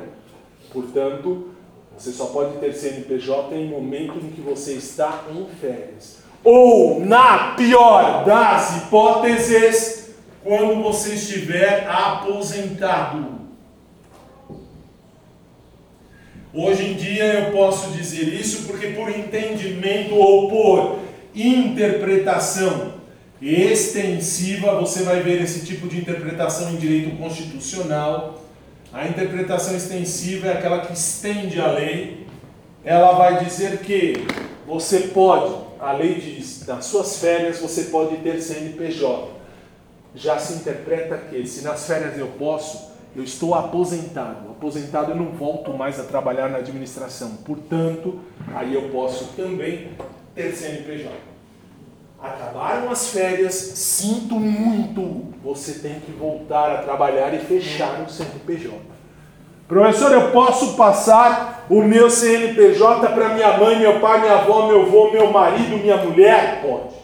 [0.72, 1.50] Portanto,
[1.98, 6.20] você só pode ter CNPJ em momento em que você está em férias.
[6.46, 10.12] Ou, na pior das hipóteses,
[10.42, 13.33] quando você estiver aposentado.
[16.54, 21.00] Hoje em dia eu posso dizer isso porque, por entendimento ou por
[21.36, 22.94] interpretação
[23.42, 28.42] extensiva, você vai ver esse tipo de interpretação em direito constitucional.
[28.94, 32.24] A interpretação extensiva é aquela que estende a lei
[32.84, 34.14] ela vai dizer que
[34.68, 39.32] você pode, a lei diz, nas suas férias você pode ter CNPJ.
[40.16, 44.50] Já se interpreta que se nas férias eu posso, eu estou aposentado.
[44.50, 47.38] Aposentado eu não volto mais a trabalhar na administração.
[47.46, 48.20] Portanto,
[48.54, 49.90] aí eu posso também
[50.34, 51.12] ter CNPJ.
[52.22, 55.34] Acabaram as férias, sinto muito.
[55.44, 58.94] Você tem que voltar a trabalhar e fechar o CNPJ.
[59.68, 64.84] Professor, eu posso passar o meu CNPJ para minha mãe, meu pai, minha avó, meu
[64.84, 66.62] avô, meu marido, minha mulher?
[66.62, 66.96] Pode.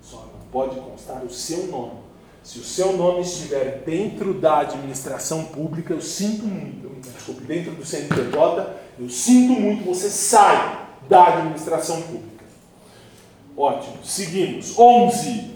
[0.00, 2.01] Só não pode constar o seu nome.
[2.42, 7.86] Se o seu nome estiver dentro da administração pública, eu sinto muito, desculpe, dentro do
[7.86, 12.44] CNPJ, eu sinto muito, você sai da administração pública.
[13.56, 13.98] Ótimo.
[14.04, 14.76] Seguimos.
[14.76, 15.52] 11.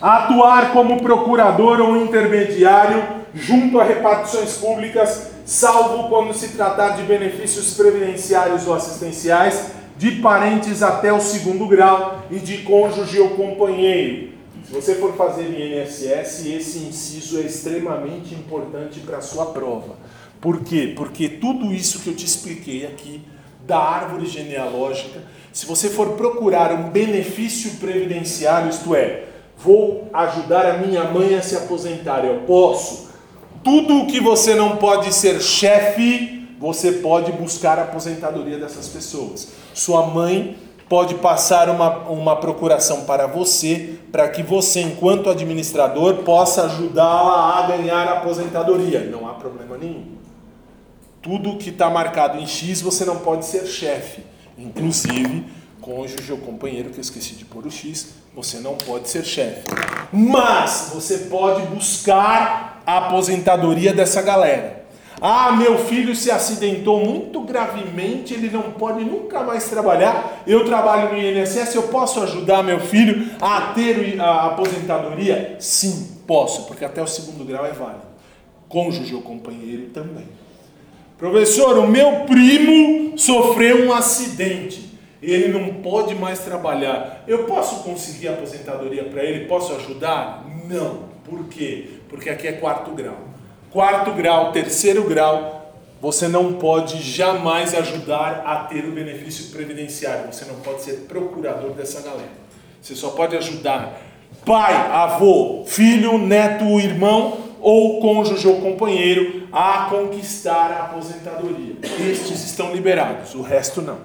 [0.00, 7.74] Atuar como procurador ou intermediário junto a repartições públicas, salvo quando se tratar de benefícios
[7.74, 14.33] previdenciários ou assistenciais de parentes até o segundo grau e de cônjuge ou companheiro.
[14.64, 19.96] Se você for fazer INSS, esse inciso é extremamente importante para a sua prova.
[20.40, 20.92] Por quê?
[20.96, 23.22] Porque tudo isso que eu te expliquei aqui
[23.66, 25.20] da árvore genealógica
[25.54, 29.26] se você for procurar um benefício previdenciário, isto é,
[29.56, 33.10] vou ajudar a minha mãe a se aposentar, eu posso.
[33.62, 39.52] Tudo o que você não pode ser chefe, você pode buscar a aposentadoria dessas pessoas.
[39.72, 40.56] Sua mãe
[40.94, 47.66] pode passar uma, uma procuração para você, para que você, enquanto administrador, possa ajudá-la a
[47.66, 49.00] ganhar a aposentadoria.
[49.00, 50.04] Não há problema nenhum.
[51.20, 54.22] Tudo que está marcado em X, você não pode ser chefe.
[54.56, 55.44] Inclusive,
[55.80, 59.64] cônjuge ou companheiro, que eu esqueci de pôr o X, você não pode ser chefe.
[60.12, 64.83] Mas você pode buscar a aposentadoria dessa galera.
[65.20, 70.42] Ah, meu filho se acidentou muito gravemente, ele não pode nunca mais trabalhar.
[70.46, 75.56] Eu trabalho no INSS, eu posso ajudar meu filho a ter a aposentadoria?
[75.58, 78.02] Sim, posso, porque até o segundo grau é válido.
[78.68, 80.26] Cônjuge ou companheiro também.
[81.16, 84.92] Professor, o meu primo sofreu um acidente.
[85.22, 87.24] Ele não pode mais trabalhar.
[87.26, 89.46] Eu posso conseguir aposentadoria para ele?
[89.46, 90.44] Posso ajudar?
[90.68, 91.14] Não.
[91.24, 91.88] Por quê?
[92.08, 93.16] Porque aqui é quarto grau.
[93.74, 100.32] Quarto grau, terceiro grau, você não pode jamais ajudar a ter o benefício previdenciário.
[100.32, 102.30] Você não pode ser procurador dessa galera.
[102.80, 104.00] Você só pode ajudar
[104.46, 111.74] pai, avô, filho, neto, irmão ou cônjuge ou companheiro a conquistar a aposentadoria.
[112.08, 113.98] Estes estão liberados, o resto não.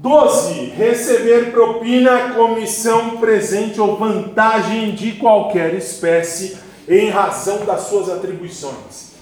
[0.00, 0.70] 12.
[0.70, 6.56] Receber propina, comissão, presente ou vantagem de qualquer espécie
[6.88, 9.12] em razão das suas atribuições.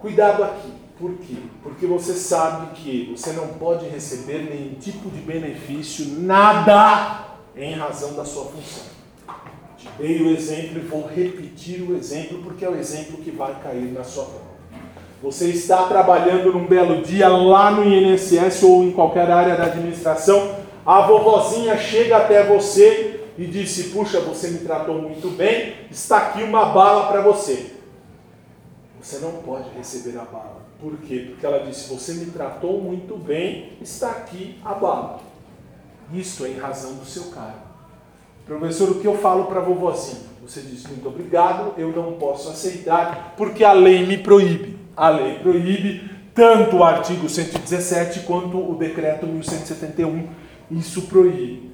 [0.00, 0.72] Cuidado aqui.
[0.98, 1.34] Por quê?
[1.62, 8.14] Porque você sabe que você não pode receber nenhum tipo de benefício, nada, em razão
[8.14, 8.84] da sua função.
[9.98, 13.92] Dei o exemplo e vou repetir o exemplo porque é o exemplo que vai cair
[13.92, 14.45] na sua prova.
[15.22, 20.56] Você está trabalhando num belo dia lá no INSS ou em qualquer área da administração,
[20.84, 26.42] a vovozinha chega até você e disse: Puxa, você me tratou muito bem, está aqui
[26.42, 27.74] uma bala para você.
[29.00, 30.66] Você não pode receber a bala.
[30.80, 31.26] Por quê?
[31.30, 35.20] Porque ela disse: Você me tratou muito bem, está aqui a bala.
[36.12, 37.66] Isto é em razão do seu cargo.
[38.44, 40.20] Professor, o que eu falo para a vovozinha?
[40.40, 44.75] Você diz muito obrigado, eu não posso aceitar porque a lei me proíbe.
[44.96, 50.28] A lei proíbe tanto o artigo 117 quanto o decreto 1171.
[50.70, 51.72] Isso proíbe.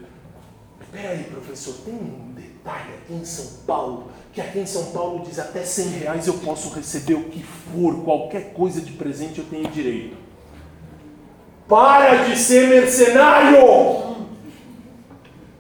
[0.81, 5.24] Espera aí, professor, tem um detalhe aqui em São Paulo, que aqui em São Paulo
[5.24, 9.44] diz até 100 reais eu posso receber o que for, qualquer coisa de presente eu
[9.47, 10.16] tenho direito.
[11.66, 14.12] Para de ser mercenário!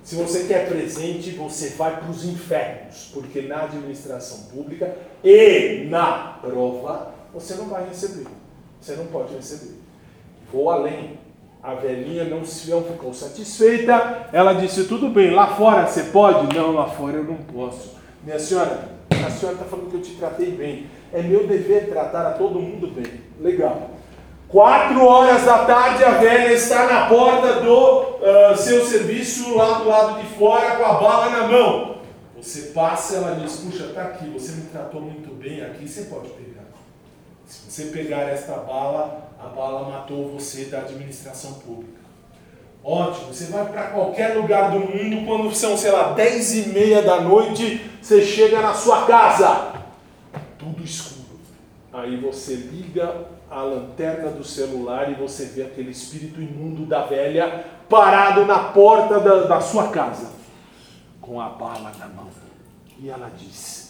[0.02, 4.94] Se você quer presente, você vai para os infernos, porque na administração pública
[5.24, 8.26] e na prova você não vai receber.
[8.80, 9.74] Você não pode receber.
[10.52, 11.20] Vou além.
[11.62, 14.28] A velhinha não, se, não ficou satisfeita.
[14.32, 16.54] Ela disse: Tudo bem, lá fora você pode?
[16.56, 17.94] Não, lá fora eu não posso.
[18.24, 20.86] Minha senhora, a senhora está falando que eu te tratei bem.
[21.12, 23.20] É meu dever tratar a todo mundo bem.
[23.40, 23.90] Legal.
[24.48, 29.88] Quatro horas da tarde, a velha está na porta do uh, seu serviço, lá do
[29.88, 31.96] lado de fora, com a bala na mão.
[32.36, 36.28] Você passa, ela diz: Puxa, está aqui, você me tratou muito bem aqui, você pode
[36.30, 36.41] pegar.
[37.52, 42.00] Se você pegar esta bala, a bala matou você da administração pública.
[42.82, 47.02] Ótimo, você vai para qualquer lugar do mundo, quando são, sei lá, dez e meia
[47.02, 49.74] da noite, você chega na sua casa,
[50.58, 51.22] tudo escuro
[51.92, 57.66] Aí você liga a lanterna do celular e você vê aquele espírito imundo da velha
[57.86, 60.30] parado na porta da, da sua casa,
[61.20, 62.28] com a bala na mão.
[62.98, 63.81] E ela disse: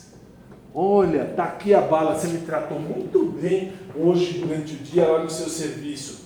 [0.74, 5.23] Olha, tá aqui a bala, você me tratou muito bem hoje durante o dia lá
[5.23, 6.23] no seu serviço.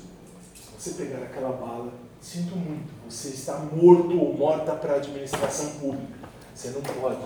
[0.54, 5.70] Se você pegar aquela bala, sinto muito, você está morto ou morta para a administração
[5.80, 6.28] pública.
[6.54, 7.16] Você não pode.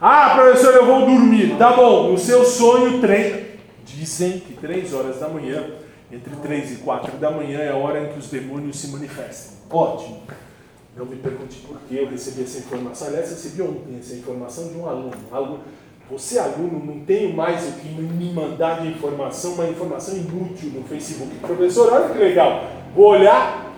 [0.00, 1.58] Ah, professor, eu vou dormir.
[1.58, 3.46] Tá bom, no seu sonho, três.
[3.84, 5.68] Dizem que três horas da manhã,
[6.12, 9.56] entre três e quatro da manhã, é a hora em que os demônios se manifestam.
[9.68, 10.22] Ótimo.
[10.96, 13.08] Não me pergunte por que eu recebi essa informação.
[13.08, 15.12] Aliás, eu recebi ontem essa informação de um aluno.
[15.30, 15.60] Um aluno
[16.10, 20.84] você, aluno, não tem mais o que me mandar de informação, uma informação inútil no
[20.84, 21.34] Facebook.
[21.36, 22.64] Professor, olha que legal.
[22.94, 23.74] Vou olhar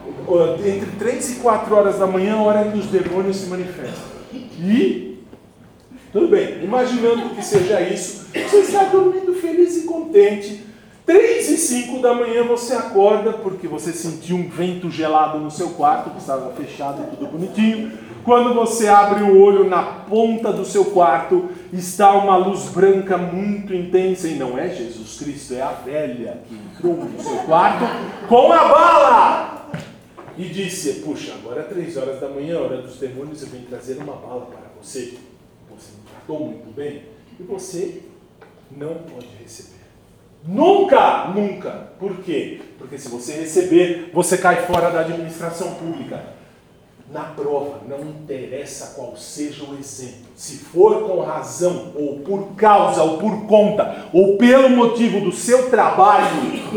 [0.65, 4.19] entre 3 e 4 horas da manhã, a hora que os demônios se manifestam.
[4.33, 5.19] E,
[6.13, 10.65] tudo bem, imaginando que seja isso, você está dormindo feliz e contente.
[11.07, 15.71] 3 e 5 da manhã você acorda porque você sentiu um vento gelado no seu
[15.71, 20.85] quarto, que estava fechado, tudo bonitinho quando você abre o olho na ponta do seu
[20.85, 26.43] quarto, está uma luz branca muito intensa, e não é Jesus Cristo, é a velha
[26.47, 27.87] que entrou no seu quarto
[28.29, 29.71] com a bala!
[30.37, 33.97] E disse: Puxa, agora é três horas da manhã, hora dos demônios, eu vim trazer
[33.97, 35.15] uma bala para você.
[35.75, 37.05] Você me tratou muito bem,
[37.41, 38.03] e você
[38.71, 39.79] não pode receber.
[40.47, 41.71] Nunca, nunca.
[41.99, 42.61] Por quê?
[42.77, 46.37] Porque se você receber, você cai fora da administração pública
[47.11, 53.03] na prova, não interessa qual seja o exemplo, se for com razão, ou por causa,
[53.03, 56.27] ou por conta, ou pelo motivo do seu trabalho,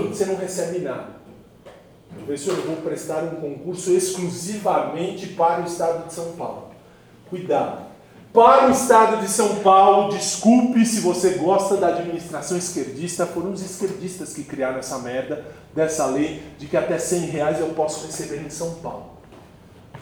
[0.09, 1.21] você não recebe nada.
[2.15, 6.69] Professor, eu vou prestar um concurso exclusivamente para o estado de São Paulo.
[7.29, 7.91] Cuidado.
[8.31, 13.61] Para o estado de São Paulo, desculpe se você gosta da administração esquerdista, foram os
[13.61, 15.45] esquerdistas que criaram essa merda
[15.75, 19.10] dessa lei de que até 100 reais eu posso receber em São Paulo.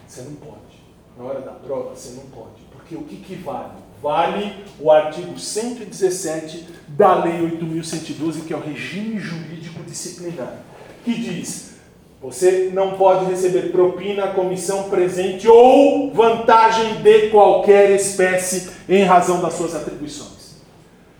[0.10, 0.80] Você não pode.
[1.16, 2.64] Na hora da prova, você não pode.
[2.72, 3.74] Porque o que, que vale?
[4.02, 10.64] Vale o artigo 117 da Lei 8.112, que é o regime jurídico disciplinar,
[11.06, 11.76] que diz:
[12.20, 19.54] você não pode receber propina, comissão, presente ou vantagem de qualquer espécie em razão das
[19.54, 20.56] suas atribuições.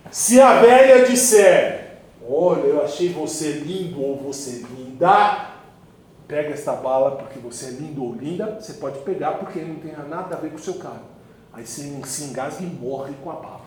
[0.10, 1.98] Se a velha disser:
[2.28, 5.59] Olha, eu achei você lindo ou você linda,
[6.30, 9.92] pega esta bala porque você é lindo ou linda, você pode pegar porque não tem
[10.08, 11.06] nada a ver com o seu cargo.
[11.52, 13.62] Aí você se engasga e morre com a bala.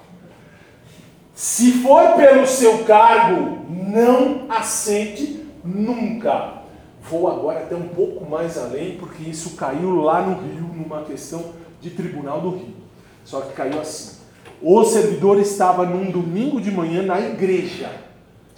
[1.35, 6.63] Se for pelo seu cargo, não aceite nunca.
[7.03, 11.53] Vou agora até um pouco mais além, porque isso caiu lá no Rio, numa questão
[11.81, 12.77] de tribunal do Rio.
[13.25, 14.19] Só que caiu assim.
[14.61, 17.91] O servidor estava num domingo de manhã na igreja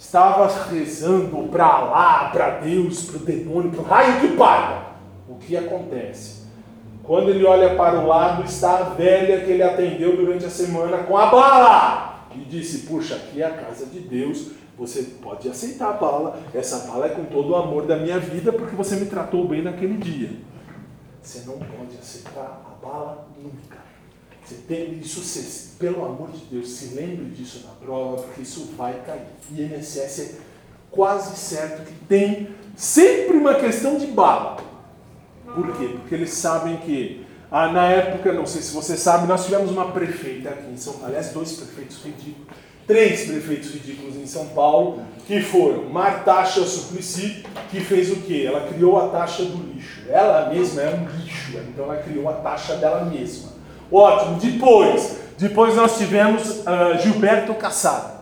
[0.05, 4.85] estava rezando para lá, para Deus, para o demônio, para o raio que paga.
[5.27, 6.45] O que acontece?
[7.03, 10.99] Quando ele olha para o lado, está a velha que ele atendeu durante a semana
[10.99, 12.27] com a bala.
[12.35, 16.39] E disse: Puxa, aqui é a casa de Deus, você pode aceitar a bala.
[16.53, 19.61] Essa bala é com todo o amor da minha vida, porque você me tratou bem
[19.61, 20.31] naquele dia.
[21.21, 23.84] Você não pode aceitar a bala nunca.
[24.45, 28.73] Você tem isso, você, pelo amor de Deus, se lembre disso na prova, porque isso
[28.77, 29.25] vai cair.
[29.51, 30.31] E INSS é
[30.91, 34.57] quase certo que tem sempre uma questão de bala.
[35.43, 35.95] Por quê?
[35.99, 39.91] Porque eles sabem que, ah, na época, não sei se você sabe, nós tivemos uma
[39.91, 42.47] prefeita aqui em São Paulo, aliás, dois prefeitos ridículos,
[42.85, 48.43] três prefeitos ridículos em São Paulo, que foram Martaxa Suplicy, que fez o quê?
[48.47, 50.01] Ela criou a taxa do lixo.
[50.07, 53.54] Ela mesma é um lixo, então ela criou a taxa dela mesma.
[53.91, 54.37] Ótimo.
[54.39, 58.15] Depois, depois nós tivemos uh, Gilberto Kassab.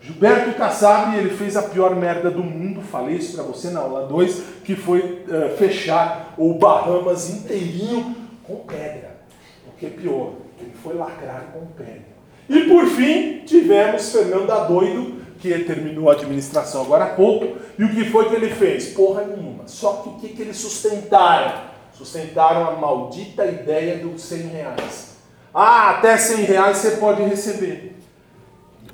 [0.00, 4.06] Gilberto Kassab, ele fez a pior merda do mundo, falei isso para você na aula
[4.06, 9.18] 2, que foi uh, fechar o Bahamas inteirinho com pedra.
[9.66, 12.18] O que é pior, ele foi lacrar com pedra.
[12.48, 17.90] E por fim, tivemos Fernando Adoido, que terminou a administração agora há pouco, e o
[17.90, 18.88] que foi que ele fez?
[18.88, 19.64] Porra nenhuma.
[19.66, 21.67] Só que o que, que eles sustentaram?
[21.98, 25.16] Sustentaram a maldita ideia dos 100 reais.
[25.52, 27.98] Ah, até 100 reais você pode receber.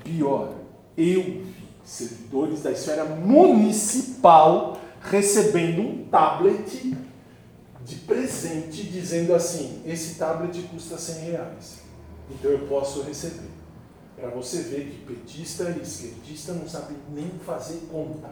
[0.02, 0.54] Pior,
[0.96, 6.96] eu vi servidores da esfera municipal recebendo um tablet
[7.84, 11.80] de presente dizendo assim: esse tablet custa 100 reais,
[12.30, 13.50] então eu posso receber.
[14.16, 18.30] Para você ver que petista e esquerdista não sabem nem fazer conta.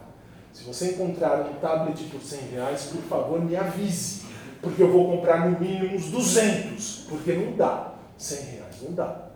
[0.50, 4.22] Se você encontrar um tablet por 100 reais, por favor me avise,
[4.62, 7.94] porque eu vou comprar no mínimo uns 200, porque não dá.
[8.16, 9.30] 100 reais, não dá.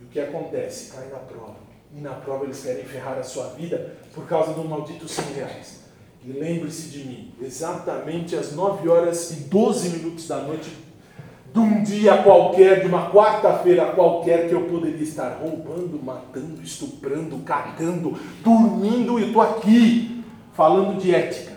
[0.00, 0.92] E o que acontece?
[0.92, 1.56] Cai na prova.
[1.92, 5.80] E na prova eles querem ferrar a sua vida por causa do maldito 100 reais.
[6.24, 10.70] E lembre-se de mim, exatamente às 9 horas e 12 minutos da noite,
[11.52, 17.38] de um dia qualquer, de uma quarta-feira qualquer, que eu poderia estar roubando, matando, estuprando,
[17.38, 20.22] catando, dormindo, e estou aqui
[20.52, 21.54] falando de ética,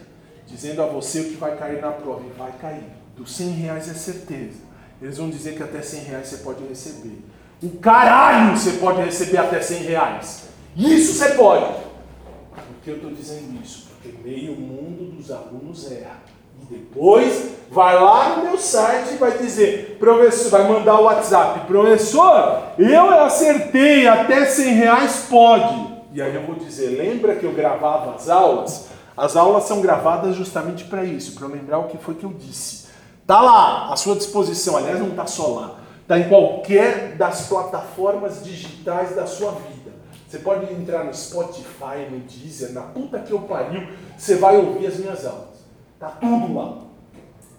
[0.48, 3.03] dizendo a você o que vai cair na prova, e vai cair.
[3.16, 4.58] Dos 100 reais é certeza.
[5.02, 7.20] Eles vão dizer que até 100 reais você pode receber.
[7.62, 10.44] O caralho você pode receber até 100 reais.
[10.76, 11.66] Isso você pode.
[11.66, 13.88] Por que eu estou dizendo isso?
[14.02, 16.22] Porque meio mundo dos alunos erra.
[16.62, 21.68] E depois vai lá no meu site e vai dizer, professor, vai mandar o WhatsApp,
[21.68, 25.94] professor, eu acertei, até 100 reais pode.
[26.14, 28.88] E aí eu vou dizer, lembra que eu gravava as aulas?
[29.16, 32.83] As aulas são gravadas justamente para isso, para lembrar o que foi que eu disse.
[33.26, 34.78] Tá lá, à sua disposição.
[34.78, 35.80] Aliás, não está só lá.
[36.02, 39.92] Está em qualquer das plataformas digitais da sua vida.
[40.28, 43.88] Você pode entrar no Spotify, no Deezer, na puta que eu pariu,
[44.18, 45.64] você vai ouvir as minhas aulas.
[46.00, 46.80] Tá tudo lá.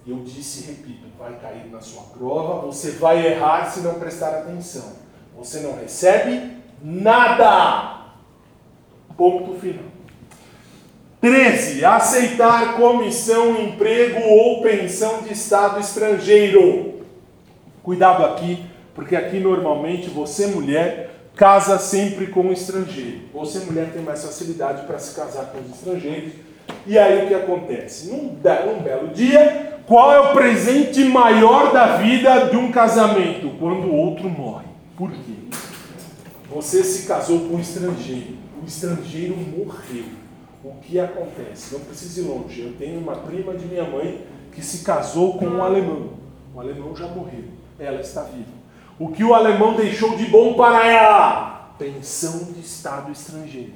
[0.05, 4.29] Eu disse e repito, vai cair na sua prova, você vai errar se não prestar
[4.29, 4.93] atenção.
[5.35, 8.11] Você não recebe nada.
[9.17, 9.94] Ponto final.
[11.25, 11.83] 13.
[11.83, 16.99] Aceitar comissão, emprego ou pensão de Estado estrangeiro.
[17.81, 23.21] Cuidado aqui, porque aqui normalmente você, mulher, casa sempre com um estrangeiro.
[23.33, 26.33] Você, mulher, tem mais facilidade para se casar com os estrangeiros.
[26.85, 28.11] E aí o que acontece?
[28.11, 28.37] Num,
[28.67, 33.49] num belo dia, qual é o presente maior da vida de um casamento?
[33.59, 34.65] Quando o outro morre.
[34.95, 35.57] Por quê?
[36.51, 38.35] Você se casou com um estrangeiro.
[38.61, 40.24] O estrangeiro morreu
[40.65, 41.75] o que acontece?
[41.75, 42.61] Não precisa ir longe.
[42.61, 46.09] Eu tenho uma prima de minha mãe que se casou com um alemão.
[46.55, 47.43] O alemão já morreu.
[47.77, 48.55] Ela está viva.
[48.97, 51.75] O que o alemão deixou de bom para ela?
[51.77, 53.73] Pensão de Estado estrangeiro.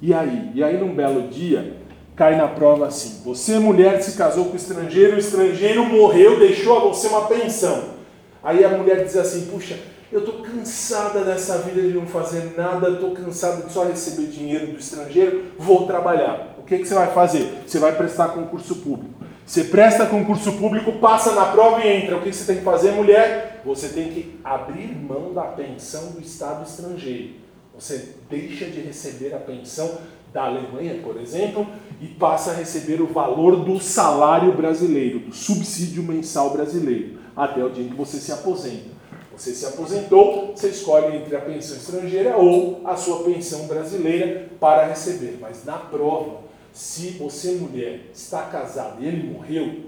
[0.00, 0.50] E aí?
[0.54, 1.76] E aí, num belo dia,
[2.16, 6.76] cai na prova assim: você, mulher, se casou com o estrangeiro, o estrangeiro morreu, deixou
[6.76, 7.96] a você uma pensão.
[8.42, 9.76] Aí a mulher diz assim: puxa,
[10.10, 14.68] eu estou cansada dessa vida de não fazer nada, estou cansada de só receber dinheiro
[14.68, 16.56] do estrangeiro, vou trabalhar.
[16.58, 17.62] O que, que você vai fazer?
[17.66, 19.18] Você vai prestar concurso público.
[19.44, 22.16] Você presta concurso público, passa na prova e entra.
[22.16, 23.62] O que, que você tem que fazer, mulher?
[23.64, 27.30] Você tem que abrir mão da pensão do Estado estrangeiro.
[27.78, 29.98] Você deixa de receber a pensão
[30.32, 31.66] da Alemanha, por exemplo,
[32.00, 37.70] e passa a receber o valor do salário brasileiro, do subsídio mensal brasileiro, até o
[37.70, 38.97] dia em que você se aposenta.
[39.38, 44.88] Você se aposentou, você escolhe entre a pensão estrangeira ou a sua pensão brasileira para
[44.88, 45.38] receber.
[45.40, 46.40] Mas na prova,
[46.72, 49.84] se você, mulher, está casada e ele morreu,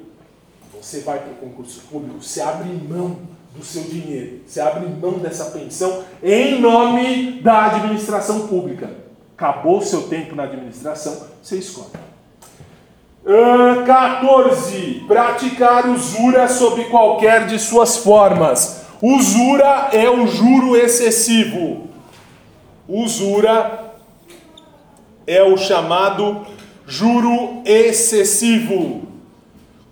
[0.72, 3.18] você vai para o concurso público, você abre mão
[3.52, 8.88] do seu dinheiro, você abre mão dessa pensão em nome da administração pública.
[9.36, 11.90] Acabou o seu tempo na administração, você escolhe.
[13.24, 15.04] Uh, 14.
[15.08, 18.79] Praticar usura sob qualquer de suas formas.
[19.02, 21.88] Usura é o juro excessivo.
[22.86, 23.94] Usura
[25.26, 26.44] é o chamado
[26.86, 29.08] juro excessivo.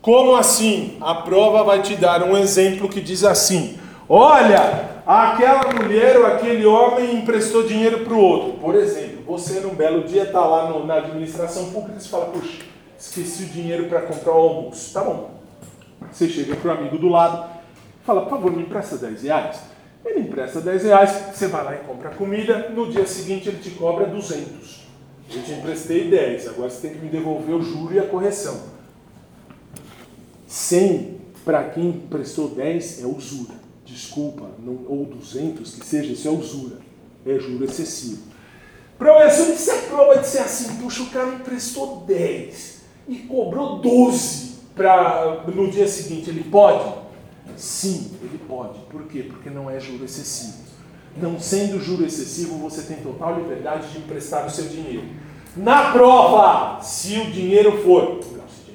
[0.03, 0.99] Como assim?
[1.01, 6.67] A prova vai te dar um exemplo que diz assim: Olha, aquela mulher ou aquele
[6.67, 8.53] homem emprestou dinheiro para o outro.
[8.61, 12.59] Por exemplo, você num belo dia está lá no, na administração pública e fala: Puxa,
[12.99, 14.93] esqueci o dinheiro para comprar o almoço.
[14.93, 15.31] Tá bom.
[16.13, 17.58] Você chega para o amigo do lado
[18.09, 19.59] fala, por favor, me empresta 10 reais.
[20.03, 23.73] Ele empresta 10 reais, você vai lá e compra comida, no dia seguinte ele te
[23.73, 24.89] cobra 200.
[25.31, 28.63] Eu te emprestei 10, agora você tem que me devolver o juro e a correção.
[30.47, 33.53] 100 para quem emprestou 10 é usura.
[33.85, 36.77] Desculpa, não, ou 200, que seja, isso é usura.
[37.27, 38.23] É juro excessivo.
[38.97, 44.55] Professor, isso é prova de ser assim, puxa, o cara emprestou 10 e cobrou 12
[44.75, 46.98] para no dia seguinte, ele pode?
[47.59, 48.79] Sim, ele pode.
[48.89, 49.25] Por quê?
[49.29, 50.59] Porque não é juro excessivo.
[51.17, 55.05] Não sendo juro excessivo, você tem total liberdade de emprestar o seu dinheiro.
[55.57, 58.21] Na prova, se o dinheiro for,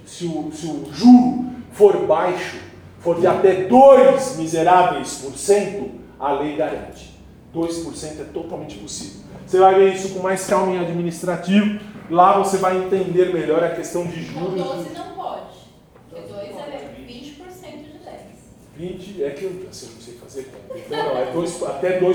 [0.05, 2.57] se o, se o juro for baixo,
[2.99, 7.13] for de até 2 miseráveis por cento, a lei garante.
[7.55, 9.21] 2% é totalmente possível.
[9.45, 11.79] Você vai ver isso com mais calma em administrativo.
[12.09, 14.61] Lá você vai entender melhor a questão de juros.
[14.61, 15.43] Com 12 não pode.
[16.09, 16.63] Porque 2 é
[18.75, 20.79] 20 é que eu assim, não sei fazer conta.
[20.79, 22.05] Então não, é dois, até 2%.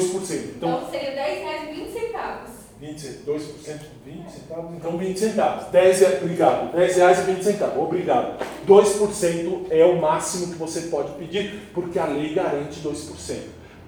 [0.57, 2.51] Então, então seria 10 reais e 20 centavos.
[2.81, 4.77] 20, 2%, 20 centavos?
[4.77, 5.71] Então 20 centavos.
[5.71, 6.73] 10 é, obrigado.
[6.73, 7.83] 10 reais e 20 centavos.
[7.83, 8.45] Obrigado.
[8.67, 13.37] 2% é o máximo que você pode pedir, porque a lei garante 2%.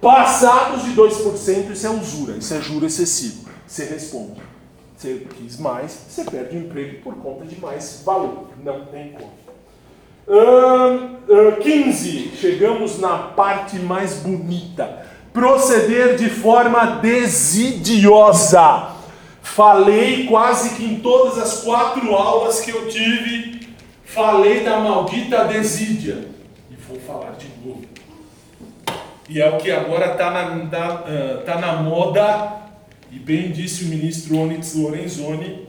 [0.01, 3.48] Passados de 2%, isso é usura, isso é juro excessivo.
[3.66, 4.40] Você responde.
[4.97, 8.48] Você quis mais, você perde o emprego por conta de mais valor.
[8.62, 9.32] Não tem como.
[10.31, 12.36] Uh, 15.
[12.36, 15.05] Chegamos na parte mais bonita.
[15.32, 18.90] Proceder de forma desidiosa.
[19.43, 23.74] Falei quase que em todas as quatro aulas que eu tive,
[24.05, 26.28] falei da maldita desídia.
[26.70, 27.82] E vou falar de novo.
[29.28, 32.52] E é o que agora está na, uh, tá na moda,
[33.11, 35.66] e bem disse o ministro Onyx Lorenzoni,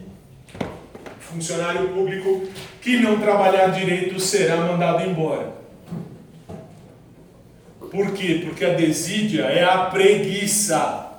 [1.18, 2.46] funcionário público
[2.82, 5.52] que não trabalhar direito será mandado embora.
[7.78, 8.42] Por quê?
[8.44, 11.10] Porque a desídia é a preguiça.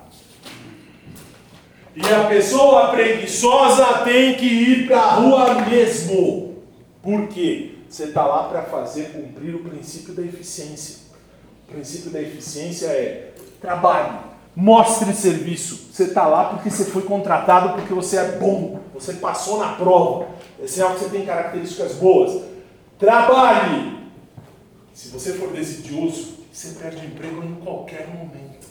[1.96, 6.56] E a pessoa preguiçosa tem que ir para a rua mesmo.
[7.02, 7.76] Por quê?
[7.88, 11.04] Você está lá para fazer cumprir o princípio da eficiência.
[11.66, 14.18] O princípio da eficiência é trabalhe,
[14.54, 15.92] mostre serviço.
[15.92, 20.26] Você está lá porque você foi contratado porque você é bom, você passou na prova.
[20.64, 22.42] É sinal que você tem características boas.
[22.98, 23.98] Trabalhe.
[24.94, 28.66] Se você for desidioso, você perde emprego em qualquer momento.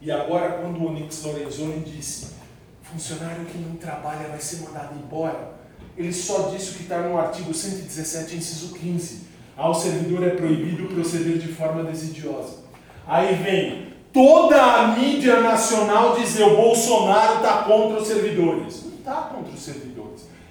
[0.00, 2.38] E agora, quando o Onyx Lorenzoni disse
[2.82, 5.52] funcionário que não trabalha vai ser mandado embora.
[5.96, 9.28] Ele só disse o que está no artigo 117, inciso 15.
[9.54, 12.58] Ao servidor é proibido proceder de forma desidiosa.
[13.06, 18.84] Aí vem toda a mídia nacional dizer o Bolsonaro está contra os servidores.
[18.84, 19.97] Não está contra os servidores.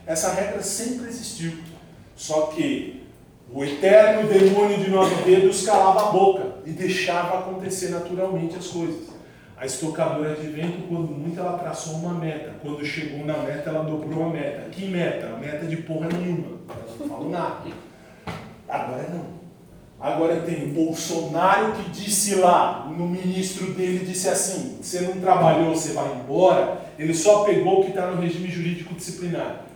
[0.07, 1.51] Essa regra sempre existiu.
[2.15, 3.03] Só que
[3.51, 9.09] o eterno demônio de nove dedos calava a boca e deixava acontecer naturalmente as coisas.
[9.57, 12.53] A estocadora de vento, quando muito, ela traçou uma meta.
[12.61, 14.69] Quando chegou na meta, ela dobrou a meta.
[14.69, 15.35] Que meta?
[15.41, 16.57] Meta de porra nenhuma.
[16.69, 17.63] Ela não falou nada.
[18.69, 19.37] Agora não.
[19.99, 25.91] Agora tem Bolsonaro que disse lá, no ministro dele disse assim: você não trabalhou, você
[25.93, 26.81] vai embora.
[26.99, 29.66] Ele só pegou o que está no regime jurídico disciplinar.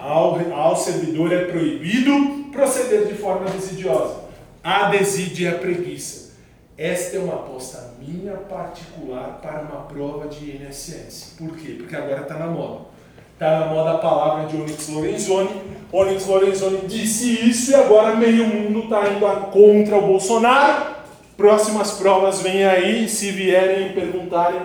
[0.00, 4.16] Ao, ao servidor é proibido proceder de forma desidiosa.
[4.62, 6.30] A desídia é a preguiça.
[6.76, 11.34] Esta é uma aposta minha particular para uma prova de INSS.
[11.38, 11.76] Por quê?
[11.78, 12.86] Porque agora está na moda.
[13.34, 15.62] Está na moda a palavra de Onyx Lorenzoni.
[15.92, 20.96] Onyx Lorenzoni disse isso e agora meio mundo está indo contra o Bolsonaro.
[21.36, 23.08] Próximas provas vêm aí.
[23.08, 24.60] Se vierem perguntarem,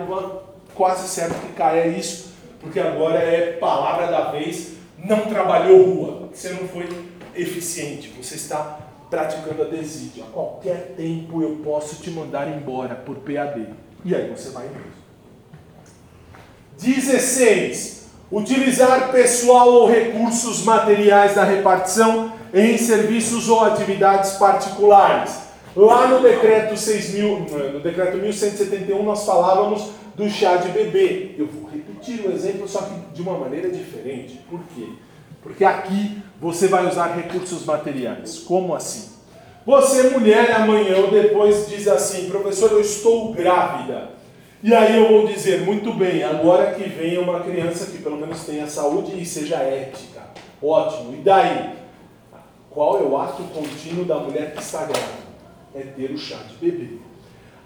[0.74, 4.75] quase certo que caia isso, porque agora é palavra da vez.
[5.08, 6.88] Não trabalhou rua, você não foi
[7.34, 8.78] eficiente, você está
[9.08, 10.24] praticando a desídia.
[10.24, 13.68] A qualquer tempo eu posso te mandar embora por PAD.
[14.04, 15.06] E aí você vai mesmo.
[16.78, 18.06] 16.
[18.30, 25.46] Utilizar pessoal ou recursos materiais da repartição em serviços ou atividades particulares.
[25.76, 31.34] Lá no decreto 6.000, no decreto 1171 nós falávamos do chá de bebê.
[31.38, 34.40] Eu vou repetir o exemplo, só que de uma maneira diferente.
[34.48, 34.88] Por quê?
[35.42, 38.38] Porque aqui você vai usar recursos materiais.
[38.40, 39.16] Como assim?
[39.64, 44.10] Você, mulher, amanhã ou depois diz assim, professor, eu estou grávida.
[44.62, 48.44] E aí eu vou dizer, muito bem, agora que venha uma criança que pelo menos
[48.44, 50.22] tenha saúde e seja ética.
[50.62, 51.14] Ótimo.
[51.14, 51.76] E daí?
[52.70, 55.26] Qual é o ato contínuo da mulher que está grávida?
[55.74, 56.98] É ter o chá de bebê.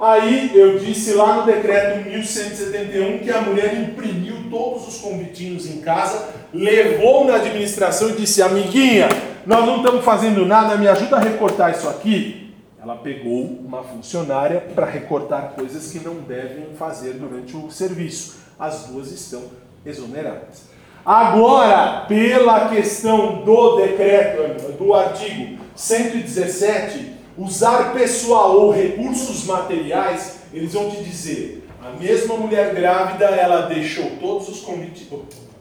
[0.00, 5.82] Aí eu disse lá no decreto 1171 que a mulher imprimiu todos os convitinhos em
[5.82, 9.08] casa, levou na administração e disse: Amiguinha,
[9.46, 12.54] nós não estamos fazendo nada, me ajuda a recortar isso aqui.
[12.82, 18.38] Ela pegou uma funcionária para recortar coisas que não devem fazer durante o serviço.
[18.58, 19.42] As duas estão
[19.84, 20.70] exoneradas.
[21.04, 30.90] Agora, pela questão do decreto, do artigo 117, usar pessoal ou recursos materiais, eles vão
[30.90, 35.06] te dizer, a mesma mulher grávida, ela deixou todos os convites,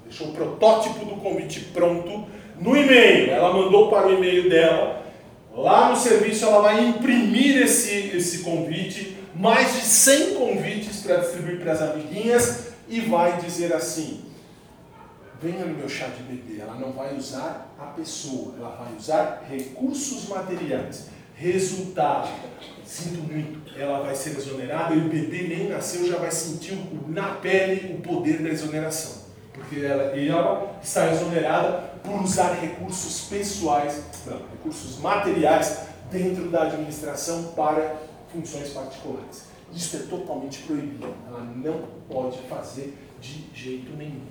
[0.04, 2.26] deixou o protótipo do convite pronto
[2.60, 5.06] no e-mail, ela mandou para o e-mail dela,
[5.56, 11.62] lá no serviço ela vai imprimir esse, esse convite, mais de 100 convites para distribuir
[11.62, 14.26] para as amiguinhas e vai dizer assim,
[15.42, 19.46] venha no meu chá de bebê, ela não vai usar a pessoa, ela vai usar
[19.50, 21.08] recursos materiais.
[21.40, 22.28] Resultado,
[22.84, 27.36] sinto muito, ela vai ser exonerada e o bebê nem nasceu, já vai sentir na
[27.36, 29.22] pele o poder da exoneração.
[29.54, 37.54] Porque ela, ela está exonerada por usar recursos pessoais, não, recursos materiais dentro da administração
[37.56, 37.96] para
[38.34, 39.46] funções particulares.
[39.74, 41.16] Isso é totalmente proibido.
[41.26, 44.26] Ela não pode fazer de jeito nenhum.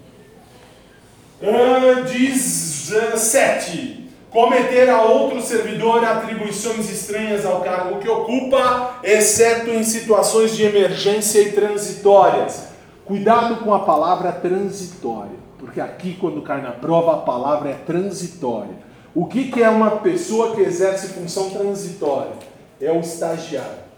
[1.41, 10.57] Uh, 17 cometer a outro servidor atribuições estranhas ao cargo que ocupa, exceto em situações
[10.57, 12.69] de emergência e transitórias.
[13.05, 18.87] Cuidado com a palavra transitória, porque aqui, quando cai na prova, a palavra é transitória.
[19.15, 22.33] O que, que é uma pessoa que exerce função transitória?
[22.81, 23.89] É o estagiário.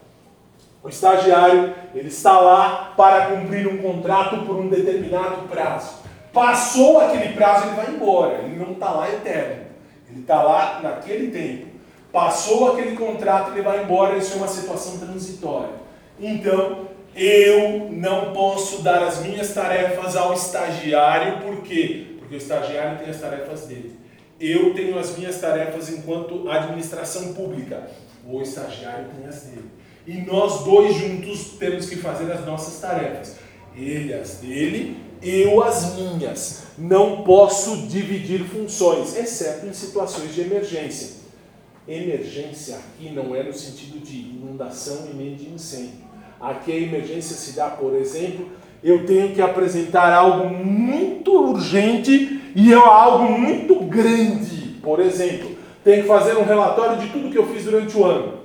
[0.82, 5.96] O estagiário, ele está lá para cumprir um contrato por um determinado prazo.
[6.32, 8.38] Passou aquele prazo, ele vai embora.
[8.44, 9.69] Ele não está lá eterno.
[10.10, 11.66] Ele está lá naquele tempo.
[12.12, 14.16] Passou aquele contrato, ele vai embora.
[14.16, 15.70] Isso é uma situação transitória.
[16.18, 22.16] Então, eu não posso dar as minhas tarefas ao estagiário, por quê?
[22.18, 23.98] Porque o estagiário tem as tarefas dele.
[24.40, 27.90] Eu tenho as minhas tarefas enquanto administração pública.
[28.26, 29.70] O estagiário tem as dele.
[30.06, 33.36] E nós dois juntos temos que fazer as nossas tarefas.
[33.76, 36.62] Ele as dele, eu as minhas.
[36.78, 41.20] Não posso dividir funções, exceto em situações de emergência.
[41.86, 46.10] Emergência aqui não é no sentido de inundação e nem de incêndio.
[46.40, 48.48] Aqui a emergência se dá, por exemplo,
[48.82, 54.76] eu tenho que apresentar algo muito urgente e é algo muito grande.
[54.82, 55.50] Por exemplo,
[55.84, 58.40] tenho que fazer um relatório de tudo que eu fiz durante o ano.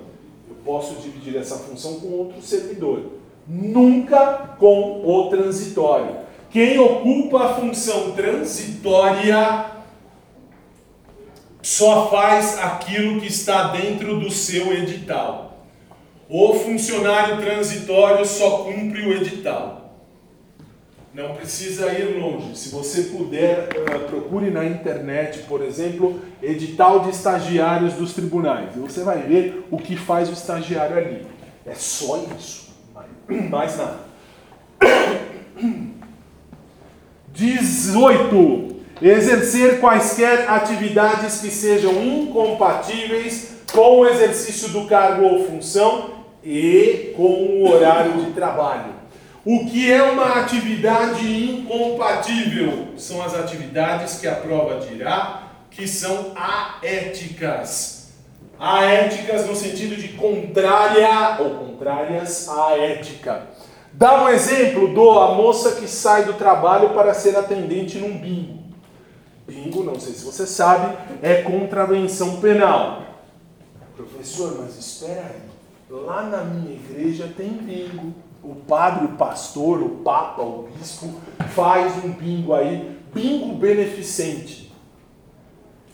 [0.48, 3.12] Eu posso dividir essa função com outro servidor.
[3.48, 6.25] Nunca com o transitório.
[6.50, 9.76] Quem ocupa a função transitória
[11.60, 15.66] só faz aquilo que está dentro do seu edital.
[16.28, 19.86] O funcionário transitório só cumpre o edital.
[21.12, 22.56] Não precisa ir longe.
[22.56, 28.76] Se você puder, uh, procure na internet, por exemplo, edital de estagiários dos tribunais.
[28.76, 31.26] E você vai ver o que faz o estagiário ali.
[31.64, 32.68] É só isso.
[33.50, 34.00] Mais nada.
[37.36, 38.76] 18.
[39.00, 47.22] Exercer quaisquer atividades que sejam incompatíveis com o exercício do cargo ou função e com
[47.22, 48.94] o horário de trabalho.
[49.44, 52.88] O que é uma atividade incompatível?
[52.96, 58.14] São as atividades que a prova dirá que são aéticas.
[58.58, 63.42] Aéticas no sentido de contrária ou contrárias à ética.
[63.96, 68.58] Dá um exemplo do a moça que sai do trabalho para ser atendente num bingo.
[69.48, 73.00] Bingo, não sei se você sabe, é contravenção penal.
[73.96, 75.40] Professor, mas espera aí.
[75.88, 78.12] Lá na minha igreja tem bingo.
[78.42, 81.14] O padre, o pastor, o papa, o bispo
[81.54, 84.70] faz um bingo aí, bingo beneficente.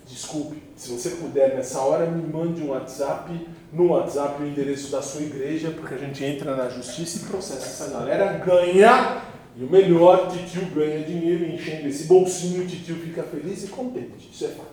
[0.08, 3.30] Desculpe, se você puder nessa hora, me mande um WhatsApp,
[3.72, 7.66] no WhatsApp o endereço da sua igreja, porque a gente entra na justiça e processa
[7.66, 9.22] essa galera, ganha,
[9.56, 14.28] e o melhor, titio ganha dinheiro, enchendo esse bolsinho, titio fica feliz e contente.
[14.32, 14.72] Isso é fato.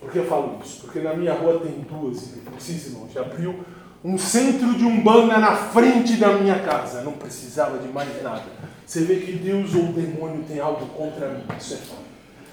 [0.00, 0.80] Por que eu falo isso?
[0.80, 3.18] Porque na minha rua tem duas, precisa ir longe.
[3.18, 3.62] Abriu
[4.02, 7.02] um centro de umbanda na frente da minha casa.
[7.02, 8.44] Não precisava de mais nada.
[8.86, 11.44] Você vê que Deus ou o demônio tem algo contra mim.
[11.60, 12.00] Isso é fato.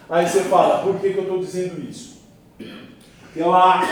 [0.09, 2.18] Aí você fala, por que, que eu estou dizendo isso?
[3.35, 3.83] Lá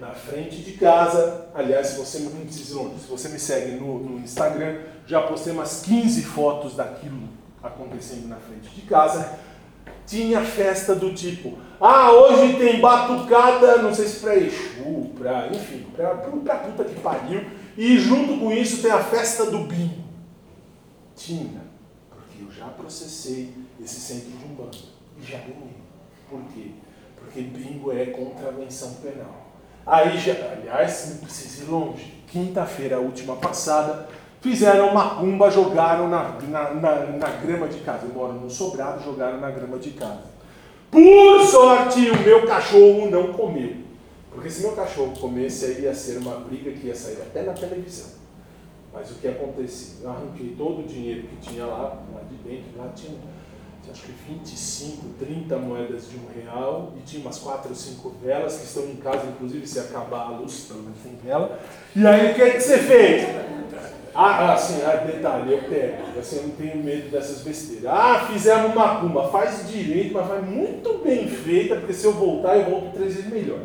[0.00, 5.22] na frente de casa, aliás, se você se você me segue no, no Instagram, já
[5.22, 7.28] postei umas 15 fotos daquilo
[7.62, 9.38] acontecendo na frente de casa.
[10.06, 15.86] Tinha festa do tipo, ah, hoje tem batucada, não sei se para Exu, para, enfim,
[15.94, 17.44] para puta que pariu.
[17.76, 20.02] E junto com isso tem a festa do bingo.
[21.14, 21.60] Tinha,
[22.10, 23.52] porque eu já processei
[23.82, 24.78] esse centro de umbanda
[25.20, 25.76] e já ganhei.
[26.30, 26.70] Por quê?
[27.28, 29.48] Porque bingo é contravenção penal.
[29.86, 32.14] Aí já, aliás, não precisa ir longe.
[32.26, 34.08] Quinta-feira, última passada,
[34.40, 38.06] fizeram macumba, jogaram na, na, na, na grama de casa.
[38.06, 40.22] Eu moro no sobrado, jogaram na grama de casa.
[40.90, 43.76] Por sorte, o meu cachorro não comeu.
[44.32, 47.52] Porque se meu cachorro comesse, aí ia ser uma briga que ia sair até na
[47.52, 48.10] televisão.
[48.92, 50.04] Mas o que aconteceu?
[50.04, 53.18] Eu arranquei todo o dinheiro que tinha lá, lá de dentro, lá tinha
[53.90, 58.56] acho que 25, 30 moedas de um real e tinha umas 4 ou 5 velas
[58.58, 61.58] que estão em casa, inclusive se acabar a luz, pelo menos tem vela.
[61.94, 63.28] E aí o que, é que você fez?
[64.14, 67.86] Ah, assim, ah, detalhe, eu pego, assim, eu não tenho medo dessas besteiras.
[67.86, 72.56] Ah, fizemos uma cumba, faz direito, mas faz muito bem feita, porque se eu voltar,
[72.56, 73.60] eu volto três vezes melhor.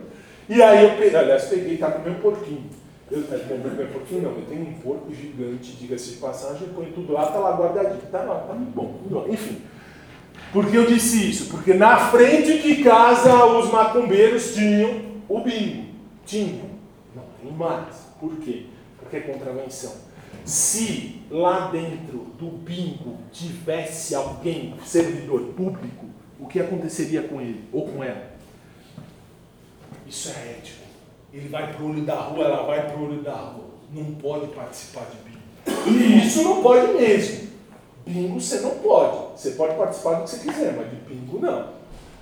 [0.47, 2.69] E aí eu peguei, aliás, peguei, tá com meu porquinho.
[3.09, 6.91] Eu, meu, meu porquinho não, eu tenho um porco gigante, diga-se de passagem, eu ponho
[6.93, 8.95] tudo lá, tá lá guardadinho, tá lá, tá bom.
[9.29, 9.61] Enfim.
[10.53, 11.47] Por que eu disse isso?
[11.47, 15.85] Porque na frente de casa os macumbeiros tinham o bingo.
[16.27, 16.69] Tinham.
[17.15, 17.95] Não tem mais.
[18.19, 18.67] Por quê?
[18.99, 19.91] Porque é contravenção.
[20.45, 26.05] Se lá dentro do bingo tivesse alguém, servidor público,
[26.39, 28.33] o que aconteceria com ele ou com ela?
[30.07, 30.83] Isso é ético.
[31.33, 33.73] Ele vai para o olho da rua, ela vai para o olho da rua.
[33.91, 35.89] Não pode participar de bingo.
[35.89, 37.52] E isso não pode mesmo.
[38.05, 39.17] Bingo você não pode.
[39.35, 41.67] Você pode participar do que você quiser, mas de bingo não.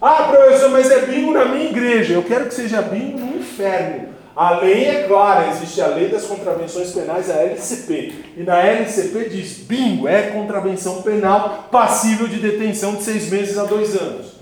[0.02, 2.14] Ah, professor, mas é bingo na minha igreja.
[2.14, 4.10] Eu quero que seja bingo no inferno.
[4.36, 8.14] A lei é clara, existe a lei das contravenções penais, a LCP.
[8.38, 13.66] E na LCP diz: bingo é contravenção penal passível de detenção de seis meses a
[13.66, 14.36] dois anos.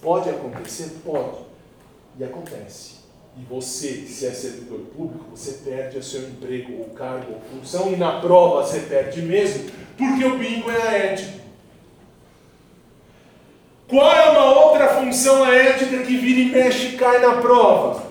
[0.00, 0.90] Pode acontecer?
[1.04, 1.38] Pode.
[2.18, 2.94] E acontece.
[3.36, 7.92] E você, se é servidor público, você perde o seu emprego, ou cargo, ou função,
[7.92, 11.44] e na prova você perde mesmo, porque o bingo é a ética.
[13.86, 18.02] Qual é uma outra função ética que vira e mexe e cai na prova?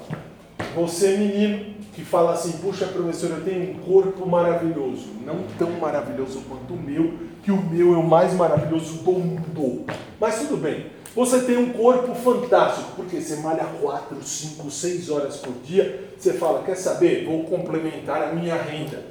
[0.75, 5.07] Você, menino, que fala assim: puxa, professor, eu tenho um corpo maravilhoso.
[5.25, 9.85] Não tão maravilhoso quanto o meu, que o meu é o mais maravilhoso do mundo.
[10.19, 10.87] Mas tudo bem.
[11.15, 16.09] Você tem um corpo fantástico, porque você malha 4, 5, 6 horas por dia.
[16.17, 17.25] Você fala: quer saber?
[17.25, 19.03] Vou complementar a minha renda.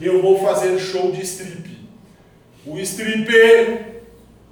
[0.00, 1.77] Eu vou fazer show de strip.
[2.68, 4.02] O stripper,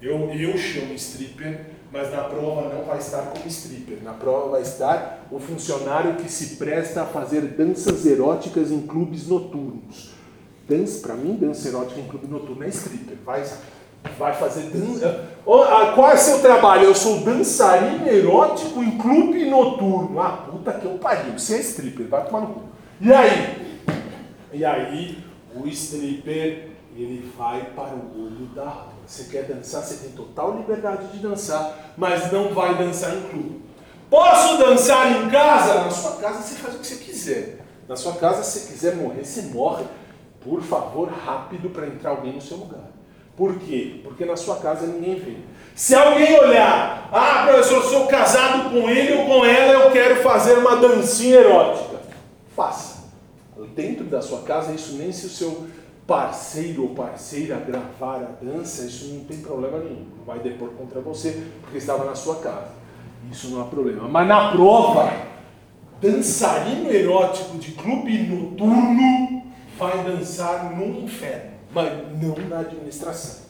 [0.01, 3.98] eu, eu chamo stripper, mas na prova não vai estar como stripper.
[4.02, 9.28] Na prova vai estar o funcionário que se presta a fazer danças eróticas em clubes
[9.28, 10.14] noturnos.
[10.66, 13.18] Dança, para mim, dança erótica em clube noturno é stripper.
[13.24, 13.44] Vai,
[14.18, 15.28] vai fazer dança.
[15.44, 16.84] Qual é seu trabalho?
[16.84, 20.18] Eu sou dançarino erótico em clube noturno.
[20.20, 21.38] Ah, puta que eu pariu.
[21.38, 22.62] Você é stripper, vai tomar no cu.
[22.98, 23.78] E aí?
[24.55, 25.18] E aí,
[25.55, 28.94] o stripper, ele vai para o olho da rua.
[29.06, 33.62] Você quer dançar, você tem total liberdade de dançar, mas não vai dançar em clube.
[34.09, 35.85] Posso dançar em casa?
[35.85, 37.59] Na sua casa você faz o que você quiser.
[37.89, 39.85] Na sua casa, se você quiser morrer, você morre.
[40.40, 42.90] Por favor, rápido para entrar alguém no seu lugar.
[43.36, 44.01] Por quê?
[44.02, 45.36] Porque na sua casa ninguém vê.
[45.74, 50.23] Se alguém olhar, ah, professor, eu sou casado com ele ou com ela, eu quero
[50.23, 52.01] fazer uma dancinha erótica.
[52.55, 53.05] Faça.
[53.74, 55.66] Dentro da sua casa, isso nem se o seu
[56.07, 60.07] parceiro ou parceira gravar a dança, isso não tem problema nenhum.
[60.18, 62.70] Não vai depor contra você, porque estava na sua casa.
[63.31, 64.09] Isso não há problema.
[64.09, 65.12] Mas na prova,
[66.01, 69.43] dançarino erótico de clube noturno
[69.76, 73.47] vai dançar no inferno, mas não na administração.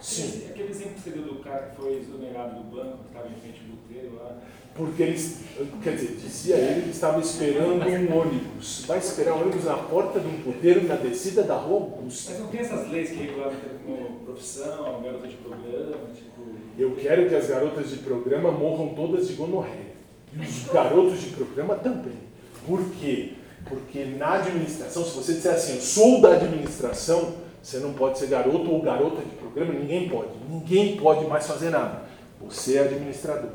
[0.00, 0.46] Sim.
[0.48, 3.34] Aquele exemplo que você deu do cara que foi exonerado do banco, que estava em
[3.34, 4.38] frente do puteiro lá.
[4.80, 5.40] Porque eles,
[5.82, 8.86] quer dizer, dizia ele que estava esperando um ônibus.
[8.86, 12.32] Vai esperar um ônibus na porta de um puteiro na descida da rua Augusta.
[12.32, 13.52] Mas não tem essas leis que regulam
[13.84, 16.40] como profissão, garota de programa, tipo.
[16.78, 19.90] Eu quero que as garotas de programa morram todas de gonorreia.
[20.34, 22.18] E os garotos de programa também.
[22.66, 23.34] Por quê?
[23.68, 28.28] Porque na administração, se você disser assim, eu sou da administração, você não pode ser
[28.28, 30.30] garoto ou garota de programa, ninguém pode.
[30.48, 32.08] Ninguém pode mais fazer nada.
[32.40, 33.50] Você é administrador.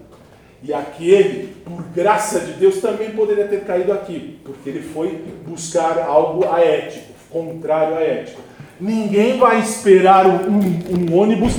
[0.68, 6.00] E aquele, por graça de Deus, também poderia ter caído aqui, porque ele foi buscar
[6.00, 8.40] algo aético, contrário à ética.
[8.82, 11.53] Ninguém vai esperar um, um, ônibus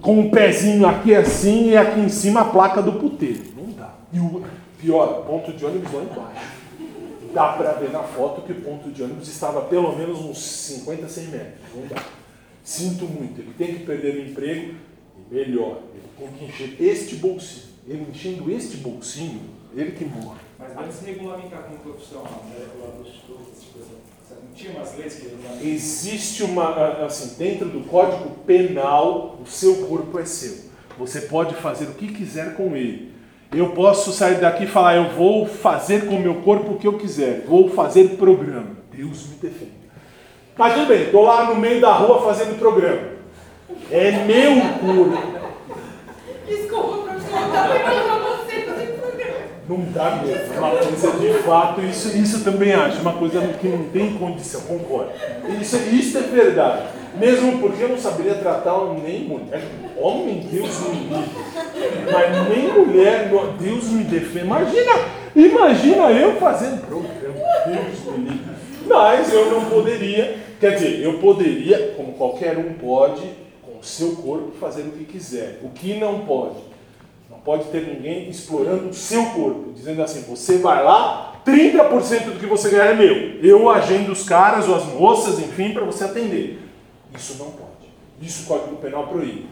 [0.00, 3.42] com um pezinho aqui assim e aqui em cima a placa do puteiro.
[3.56, 3.94] Não dá.
[4.12, 4.44] E o
[4.80, 6.62] pior, ponto de ônibus lá embaixo.
[7.34, 11.08] Dá para ver na foto que o ponto de ônibus estava pelo menos uns 50,
[11.08, 11.54] 100 metros.
[11.74, 12.00] Não dá.
[12.62, 14.76] Sinto muito, ele tem que perder o emprego
[15.18, 19.40] e melhor, ele tem que encher este bolsinho ele enchendo este bolsinho,
[19.74, 20.40] ele que morre.
[20.58, 22.66] Mas antes de regulamentar como profissão, né,
[24.30, 25.66] não tinha umas leis que?
[25.66, 30.70] Existe uma, assim, dentro do Código Penal, o seu corpo é seu.
[30.98, 33.12] Você pode fazer o que quiser com ele.
[33.52, 36.86] Eu posso sair daqui e falar, eu vou fazer com o meu corpo o que
[36.86, 38.76] eu quiser, vou fazer programa.
[38.90, 39.82] Deus me defenda.
[40.56, 43.08] Mas tudo bem, estou lá no meio da rua fazendo programa.
[43.90, 45.41] É meu corpo.
[49.68, 50.54] Não dá mesmo.
[50.54, 54.60] É uma coisa de fato, isso, isso também acho, uma coisa que não tem condição,
[54.62, 55.12] concordo.
[55.60, 56.82] Isso, isso é verdade.
[57.18, 59.62] Mesmo porque eu não saberia tratar nem mulher.
[59.96, 61.30] Homem, Deus me livre.
[62.10, 64.46] Mas nem mulher, Deus me defenda.
[64.46, 64.92] Imagina,
[65.36, 67.34] imagina eu fazendo programa.
[67.66, 68.52] Deus me livre.
[68.86, 73.22] Mas eu não poderia, quer dizer, eu poderia, como qualquer um pode,
[73.62, 75.60] com o seu corpo, fazer o que quiser.
[75.62, 76.71] O que não pode?
[77.44, 82.46] Pode ter ninguém explorando o seu corpo, dizendo assim: você vai lá, 30% do que
[82.46, 83.42] você ganhar é meu.
[83.42, 86.60] Eu agendo os caras ou as moças, enfim, para você atender.
[87.16, 87.72] Isso não pode.
[88.20, 89.46] Isso o Código Penal proíbe.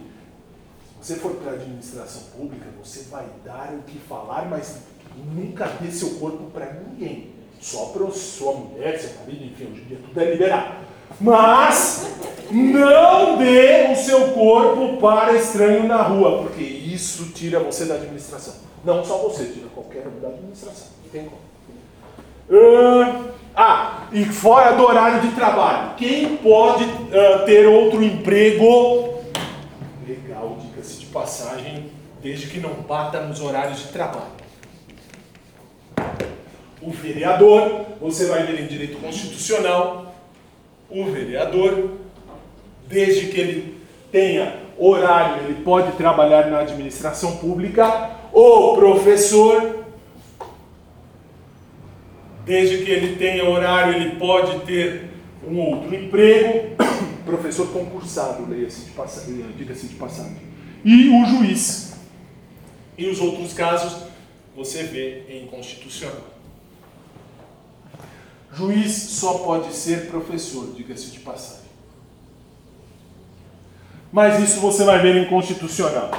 [1.02, 4.82] Se você for para a administração pública, você vai dar o que falar, mas
[5.34, 7.30] nunca dê seu corpo para ninguém.
[7.60, 10.74] Só para sua mulher, seu marido, enfim, hoje em dia tudo é liberado.
[11.20, 12.08] Mas
[12.50, 16.62] não dê o seu corpo para estranho na rua, porque
[17.00, 18.54] isso tira você da administração.
[18.84, 20.88] Não só você, tira qualquer um da administração.
[21.02, 21.40] Não tem como.
[22.50, 25.94] Uh, ah, e fora do horário de trabalho.
[25.96, 29.22] Quem pode uh, ter outro emprego
[30.06, 31.90] legal, diga-se de passagem,
[32.22, 34.40] desde que não bata nos horários de trabalho?
[36.82, 40.14] O vereador, você vai ver em direito constitucional,
[40.88, 41.90] o vereador,
[42.88, 43.80] desde que ele
[44.10, 49.84] tenha horário, ele pode trabalhar na administração pública, o professor,
[52.44, 55.10] desde que ele tenha horário, ele pode ter
[55.46, 56.76] um outro emprego,
[57.26, 58.46] professor concursado,
[58.96, 60.36] passagem, diga-se de passagem,
[60.84, 61.92] e o juiz.
[62.96, 64.04] E os outros casos
[64.54, 66.30] você vê em constitucional.
[68.52, 71.59] Juiz só pode ser professor, diga-se de passagem.
[74.12, 76.10] Mas isso você vai ver em constitucional.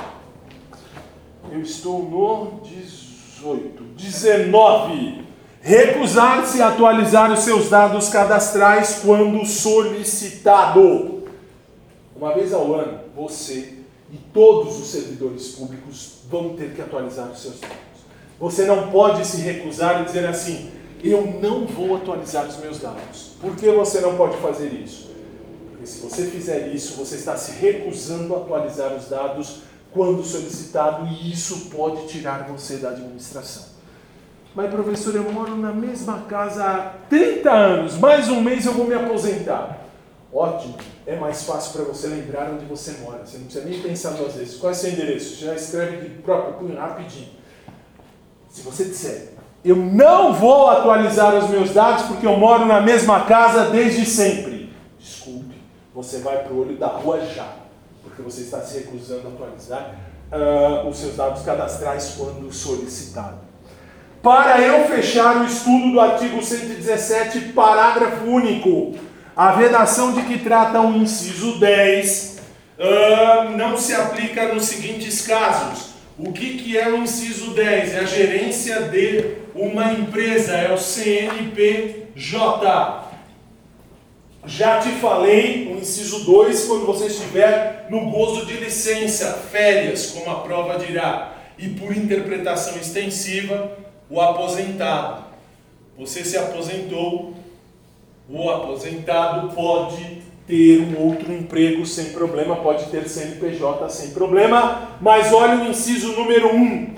[1.52, 3.84] Eu estou no 18.
[3.98, 5.26] 19.
[5.62, 11.24] Recusar-se a atualizar os seus dados cadastrais quando solicitado.
[12.16, 13.74] Uma vez ao ano, você
[14.12, 17.78] e todos os servidores públicos vão ter que atualizar os seus dados.
[18.40, 20.72] Você não pode se recusar e dizer assim:
[21.04, 23.34] eu não vou atualizar os meus dados.
[23.40, 25.11] Por que você não pode fazer isso?
[25.82, 29.62] Porque se você fizer isso, você está se recusando a atualizar os dados
[29.92, 33.64] quando solicitado e isso pode tirar você da administração.
[34.54, 38.86] Mas, professor, eu moro na mesma casa há 30 anos, mais um mês eu vou
[38.86, 39.88] me aposentar.
[40.32, 40.76] Ótimo,
[41.08, 43.26] é mais fácil para você lembrar onde você mora.
[43.26, 44.58] Você não precisa nem pensar duas vezes.
[44.58, 45.44] Qual é seu endereço?
[45.44, 47.30] Já escreve de próprio punho rapidinho.
[48.50, 49.30] Se você disser,
[49.66, 54.51] eu não vou atualizar os meus dados porque eu moro na mesma casa desde sempre.
[56.02, 57.48] Você vai para o olho da rua já,
[58.02, 60.00] porque você está se recusando a atualizar
[60.32, 63.38] uh, os seus dados cadastrais quando solicitado.
[64.24, 68.96] Para eu fechar o estudo do artigo 117, parágrafo único,
[69.36, 72.40] a vedação de que trata o inciso 10
[72.80, 75.92] uh, não se aplica nos seguintes casos.
[76.18, 77.94] O que, que é o inciso 10?
[77.94, 82.12] É a gerência de uma empresa, é o CNPJ.
[84.46, 90.32] Já te falei no inciso 2, quando você estiver no gozo de licença, férias, como
[90.32, 93.78] a prova dirá, e por interpretação extensiva,
[94.10, 95.26] o aposentado.
[95.98, 97.36] Você se aposentou,
[98.28, 105.32] o aposentado pode ter um outro emprego sem problema, pode ter CNPJ sem problema, mas
[105.32, 106.58] olha o inciso número 1.
[106.58, 106.96] Um,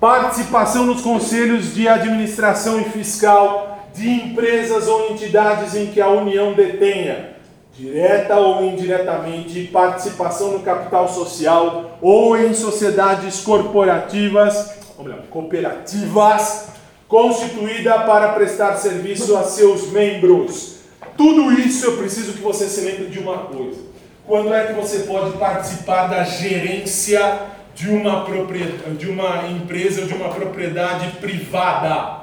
[0.00, 6.52] participação nos conselhos de administração e fiscal de empresas ou entidades em que a União
[6.52, 7.36] detenha,
[7.76, 16.68] direta ou indiretamente, participação no capital social ou em sociedades corporativas, ou melhor, cooperativas,
[17.08, 20.76] constituída para prestar serviço a seus membros.
[21.16, 23.80] Tudo isso eu preciso que você se lembre de uma coisa.
[24.26, 30.06] Quando é que você pode participar da gerência de uma, propriedade, de uma empresa ou
[30.06, 32.21] de uma propriedade privada.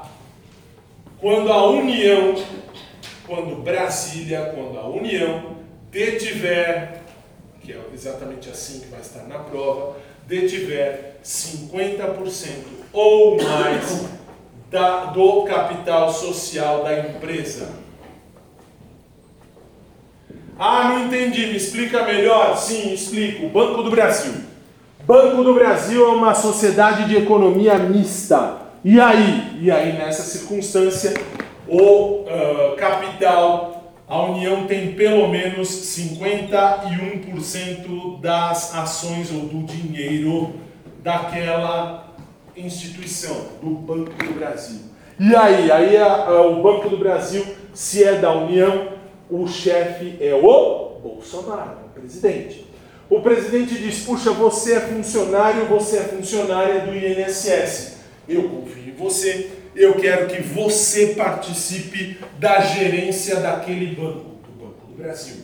[1.19, 2.35] Quando a União,
[3.27, 5.57] quando Brasília, quando a União
[5.91, 7.01] detiver,
[7.61, 12.49] que é exatamente assim que vai estar na prova, detiver 50%
[12.93, 14.06] ou mais
[14.69, 17.69] da, do capital social da empresa.
[20.57, 22.57] Ah, não entendi, me explica melhor?
[22.57, 23.48] Sim, explico.
[23.49, 24.49] Banco do Brasil
[25.09, 28.68] Banco do Brasil é uma sociedade de economia mista.
[28.83, 29.59] E aí?
[29.61, 31.14] E aí, nessa circunstância,
[31.67, 40.53] o uh, capital, a União tem pelo menos 51% das ações ou do dinheiro
[41.03, 42.16] daquela
[42.56, 44.80] instituição, do Banco do Brasil.
[45.19, 45.69] E aí?
[45.69, 48.93] Aí a, a, o Banco do Brasil, se é da União,
[49.30, 52.66] o chefe é o Bolsonaro, o presidente.
[53.09, 57.99] O presidente diz: Puxa, você é funcionário, você é funcionária do INSS.
[58.30, 64.88] Eu confio em você, eu quero que você participe da gerência daquele banco, do Banco
[64.88, 65.38] do Brasil.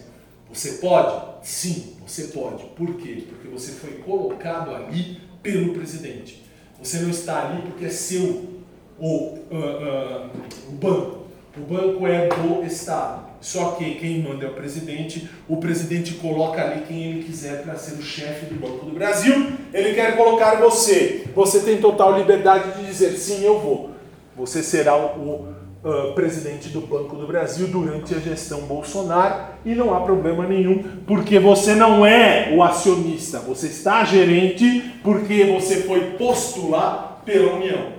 [0.53, 1.47] Você pode?
[1.47, 2.63] Sim, você pode.
[2.75, 3.23] Por quê?
[3.27, 6.43] Porque você foi colocado ali pelo presidente.
[6.81, 8.55] Você não está ali porque é seu
[8.99, 10.29] o, uh, uh,
[10.69, 11.25] o banco.
[11.57, 13.24] O banco é do Estado.
[13.45, 17.75] Só que quem manda é o presidente, o presidente coloca ali quem ele quiser para
[17.75, 19.51] ser o chefe do Banco do Brasil.
[19.71, 21.25] Ele quer colocar você.
[21.35, 23.91] Você tem total liberdade de dizer sim, eu vou.
[24.35, 25.47] Você será o
[25.83, 30.81] uh, presidente do Banco do Brasil durante a gestão Bolsonaro e não há problema nenhum,
[31.05, 37.53] porque você não é o acionista, você está gerente porque você foi posto lá pela
[37.53, 37.91] União.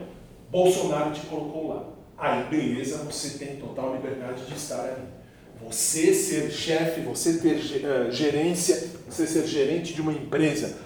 [0.51, 1.85] Bolsonaro te colocou lá.
[2.19, 5.16] Aí, beleza, você tem total liberdade de estar ali.
[5.65, 10.77] Você ser chefe, você ter uh, gerência, você ser gerente de uma empresa,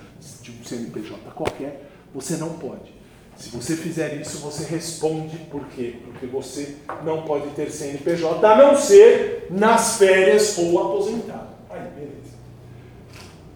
[0.43, 1.83] de um CNPJ qualquer,
[2.15, 3.01] você não pode.
[3.37, 5.95] Se você fizer isso, você responde por quê?
[6.05, 11.49] Porque você não pode ter CNPJ, a não ser nas férias ou aposentado.
[11.71, 12.37] Aí, beleza.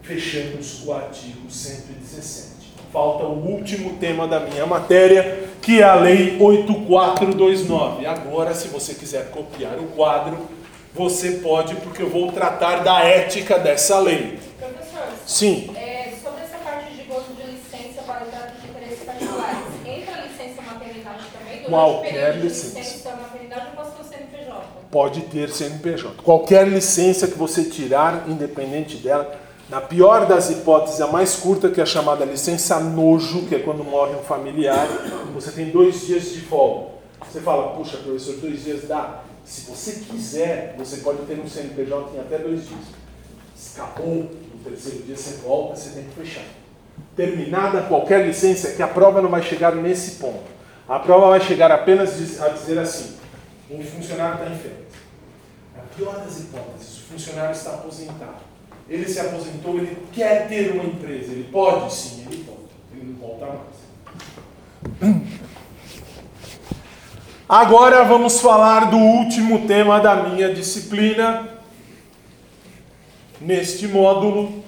[0.01, 2.73] Fechamos o artigo 117.
[2.91, 8.05] Falta o último tema da minha matéria, que é a Lei 8429.
[8.05, 10.37] Agora, se você quiser copiar o quadro,
[10.95, 14.39] você pode, porque eu vou tratar da ética dessa lei.
[14.57, 15.75] Professor, Sim.
[15.75, 20.13] É, sobre essa parte de gozo de licença para o trato de interesses particulares, entra
[20.15, 21.55] a licença maternidade também?
[21.57, 22.79] Durante Qualquer licença.
[22.79, 24.63] licença maternidade eu posso ter CNPJ?
[24.89, 26.21] Pode ter CNPJ.
[26.23, 29.37] Qualquer licença que você tirar, independente dela,
[29.69, 33.59] na pior das hipóteses, a mais curta, que é a chamada licença nojo, que é
[33.59, 34.87] quando morre um familiar,
[35.33, 36.95] você tem dois dias de folga.
[37.29, 39.24] Você fala, puxa, professor, dois dias dá.
[39.45, 42.81] Se você quiser, você pode ter um CNPJ em até dois dias.
[43.55, 46.43] Escapou no terceiro dia, você volta, você tem que fechar.
[47.15, 50.55] Terminada qualquer licença, que a prova não vai chegar nesse ponto.
[50.89, 53.17] A prova vai chegar apenas a dizer assim:
[53.69, 54.95] um funcionário está férias.
[55.75, 58.43] Na pior das hipóteses, o funcionário está aposentado.
[58.89, 61.31] Ele se aposentou, ele quer ter uma empresa.
[61.31, 62.69] Ele pode sim, ele pode.
[62.93, 63.75] Ele não volta mais.
[67.47, 71.47] Agora vamos falar do último tema da minha disciplina,
[73.39, 74.63] neste módulo,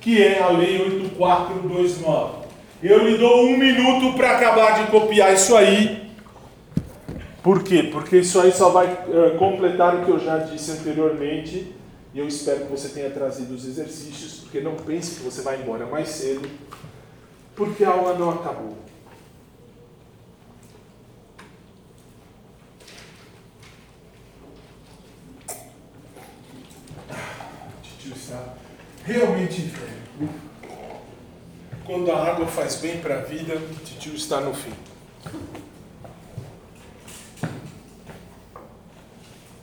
[0.00, 2.44] que é a Lei 8429.
[2.82, 6.10] Eu lhe dou um minuto para acabar de copiar isso aí.
[7.42, 7.90] Por quê?
[7.92, 11.74] Porque isso aí só vai uh, completar o que eu já disse anteriormente.
[12.14, 15.60] E eu espero que você tenha trazido os exercícios, porque não pense que você vai
[15.60, 16.48] embora mais cedo,
[17.54, 18.78] porque a aula não acabou.
[28.04, 28.54] tio está
[29.04, 29.72] realmente.
[31.84, 33.60] Quando a água faz bem para a vida,
[33.98, 34.72] tio está no fim.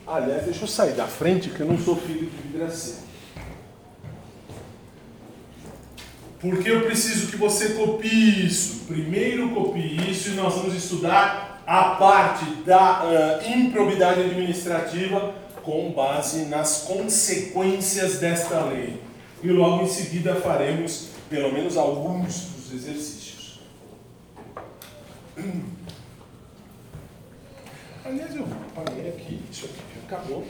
[0.06, 3.02] Aliás, deixa eu sair da frente, que eu não sou filho de vidraceiro.
[6.40, 8.84] Porque eu preciso que você copie isso.
[8.86, 16.46] Primeiro copie isso e nós vamos estudar a parte da uh, improbidade administrativa com base
[16.46, 19.00] nas consequências desta lei.
[19.42, 23.60] E logo em seguida faremos pelo menos alguns dos exercícios.
[28.04, 30.46] Aliás, eu apaguei aqui, isso aqui acabou.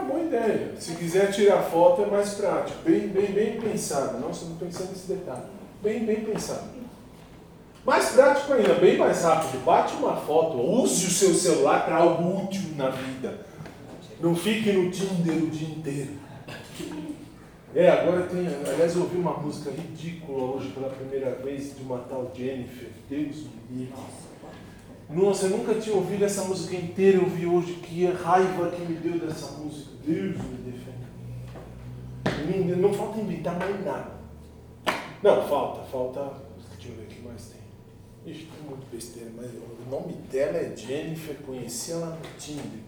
[0.00, 0.72] Ah, boa ideia.
[0.78, 2.78] Se quiser tirar foto é mais prático.
[2.82, 4.18] Bem, bem, bem pensado.
[4.18, 5.42] Nossa, não pensei nesse detalhe.
[5.82, 6.70] Bem, bem pensado.
[7.84, 9.62] Mais prático ainda, bem mais rápido.
[9.62, 13.46] Bate uma foto, use o seu celular para algo útil na vida.
[14.20, 16.10] Não fique no Tinder o dia inteiro.
[17.74, 18.46] É, agora tem.
[18.46, 22.88] Aliás, eu ouvi uma música ridícula hoje pela primeira vez de uma tal Jennifer.
[23.08, 23.94] Deus me livre.
[25.10, 28.94] Nossa, eu nunca tinha ouvido essa música inteira, eu vi hoje que raiva que me
[28.94, 29.89] deu dessa música.
[30.04, 31.10] Deus me defenda.
[32.76, 34.12] Não falta inventar mais nada.
[35.22, 36.32] Não, falta, falta.
[36.76, 37.60] Deixa eu ver o que mais tem.
[38.32, 42.80] Ixi, tem muito besteira, mas o nome dela é Jennifer, conheci ela no Tinder.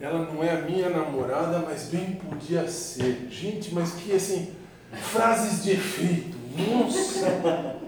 [0.00, 3.28] Ela não é a minha namorada, mas bem podia ser.
[3.30, 4.54] Gente, mas que assim,
[4.92, 6.36] frases de efeito.
[6.56, 7.78] Nossa!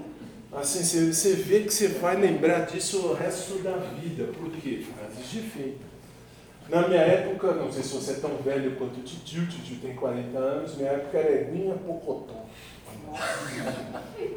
[0.52, 4.24] Assim, você, você vê que você vai lembrar disso o resto da vida.
[4.34, 4.84] Por quê?
[4.94, 5.91] Frases de efeito.
[6.72, 9.76] Na minha época, não sei se você é tão velho quanto o tio, o tio
[9.76, 12.46] tem 40 anos, minha época era Eguinha Pocotó.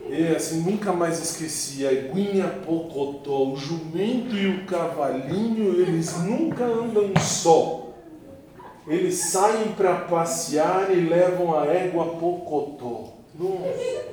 [0.10, 6.66] E assim, nunca mais esqueci, a Eguinha Pocotó, o jumento e o cavalinho, eles nunca
[6.66, 7.94] andam só.
[8.86, 13.14] Eles saem para passear e levam a égua Pocotó.
[13.34, 14.04] Nossa.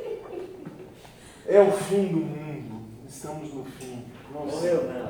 [1.49, 2.83] É o fim do mundo.
[3.09, 4.05] Estamos no fim.
[4.33, 4.47] Nossa.
[4.55, 5.09] Morreu, né?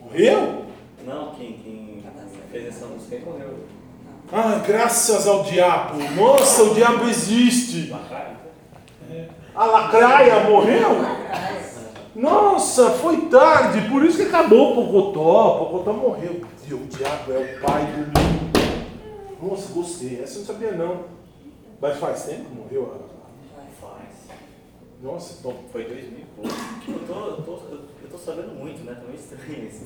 [0.00, 0.67] Morreu?
[1.08, 2.04] Não, quem, quem
[2.52, 3.60] fez essa música aí morreu.
[4.30, 5.98] Ah, graças ao diabo.
[6.14, 7.90] Nossa, o diabo existe.
[9.54, 10.90] A lacraia morreu?
[12.14, 13.88] Nossa, foi tarde.
[13.88, 15.58] Por isso que acabou o Pocotó.
[15.60, 16.42] Pocotó morreu.
[16.68, 19.38] E o diabo é o pai do mundo.
[19.40, 20.20] Nossa, gostei.
[20.22, 21.04] Essa eu não sabia não.
[21.80, 23.17] Mas faz tempo que morreu a
[25.02, 25.54] Nossa, bom.
[25.70, 26.50] Foi 2000 e pouco.
[26.80, 28.94] Tipo, eu tô, tô, eu tô sabendo muito, né?
[28.94, 29.84] Tá meio estranho isso.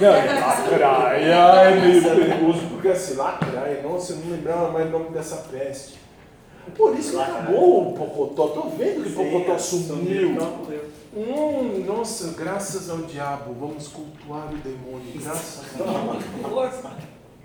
[0.00, 1.34] Não, é lacraia,
[1.68, 5.98] é meio perigoso, porque assim, lacraia, nossa, eu não lembrava mais o nome dessa peste.
[6.76, 10.36] Por isso que acabou o Pocotó, tô vendo que o Pocotó é, sumiu.
[11.16, 16.48] Hum, nossa, graças ao diabo, vamos cultuar o demônio, graças a Deus.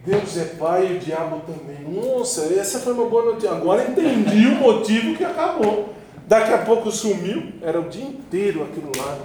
[0.06, 1.80] Deus é pai e o diabo também.
[1.90, 3.52] Nossa, essa foi uma boa notícia.
[3.52, 5.94] Agora entendi o motivo que acabou.
[6.34, 9.20] Daqui a pouco sumiu, era o dia inteiro aquilo lá.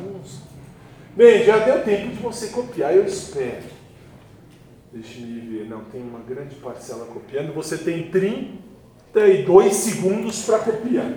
[1.16, 3.64] Bem, já deu tempo de você copiar, eu espero.
[4.92, 7.54] Deixa eu ver, não, tem uma grande parcela copiando.
[7.54, 11.14] Você tem 32 segundos para copiar.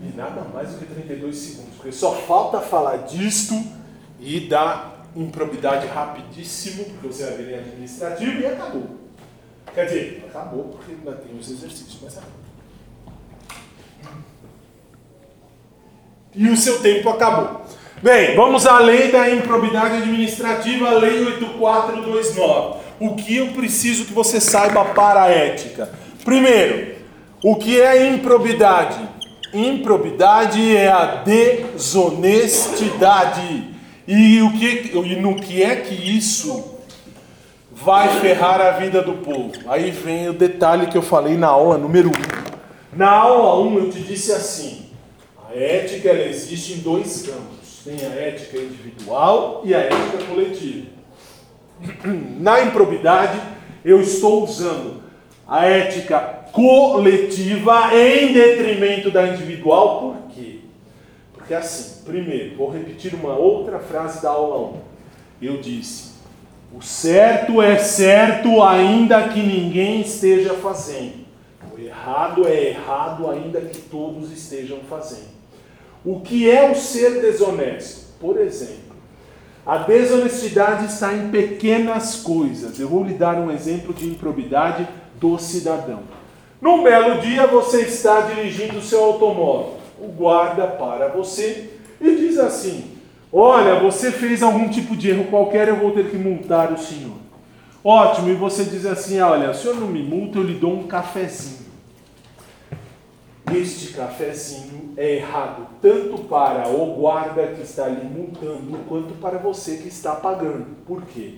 [0.00, 3.60] E nada mais do que 32 segundos, porque só falta falar disto
[4.20, 8.90] e da improbidade rapidíssimo, porque você vai ver em administrativo e acabou.
[9.74, 12.39] Quer dizer, acabou porque ainda tem os exercícios, mas acabou.
[16.34, 17.62] E o seu tempo acabou.
[18.02, 22.80] Bem, vamos à lei da improbidade administrativa, lei 8429.
[23.00, 25.90] O que eu preciso que você saiba para a ética?
[26.24, 26.94] Primeiro,
[27.42, 29.00] o que é improbidade?
[29.52, 33.68] Improbidade é a desonestidade.
[34.06, 36.76] E, o que, e no que é que isso
[37.72, 39.52] vai ferrar a vida do povo?
[39.66, 42.12] Aí vem o detalhe que eu falei na aula número 1.
[42.96, 44.89] Na aula 1 eu te disse assim:
[45.50, 47.80] a ética ela existe em dois campos.
[47.84, 50.86] Tem a ética individual e a ética coletiva.
[52.38, 53.40] Na improbidade,
[53.84, 55.02] eu estou usando
[55.48, 56.20] a ética
[56.52, 60.00] coletiva em detrimento da individual.
[60.00, 60.60] Por quê?
[61.32, 64.80] Porque assim, primeiro, vou repetir uma outra frase da aula 1.
[65.42, 66.10] Eu disse:
[66.72, 71.26] o certo é certo ainda que ninguém esteja fazendo.
[71.74, 75.39] O errado é errado ainda que todos estejam fazendo.
[76.04, 78.06] O que é o ser desonesto?
[78.18, 78.96] Por exemplo,
[79.66, 82.78] a desonestidade está em pequenas coisas.
[82.78, 84.88] Eu vou lhe dar um exemplo de improbidade
[85.20, 86.00] do cidadão.
[86.60, 89.78] Num belo dia você está dirigindo o seu automóvel.
[89.98, 91.70] O guarda para você
[92.00, 92.92] e diz assim:
[93.32, 97.16] Olha, você fez algum tipo de erro qualquer, eu vou ter que multar o senhor.
[97.84, 100.84] Ótimo, e você diz assim: Olha, o senhor não me multa, eu lhe dou um
[100.84, 101.59] cafezinho.
[103.56, 109.76] Este cafezinho é errado tanto para o guarda que está lhe multando, quanto para você
[109.76, 110.66] que está pagando.
[110.86, 111.34] Por quê?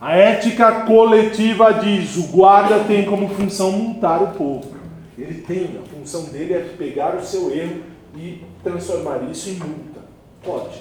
[0.00, 4.76] A ética coletiva diz: o guarda tem como função multar o povo.
[5.16, 7.82] Ele tem, a função dele é pegar o seu erro
[8.16, 10.00] e transformar isso em multa.
[10.44, 10.80] Pode.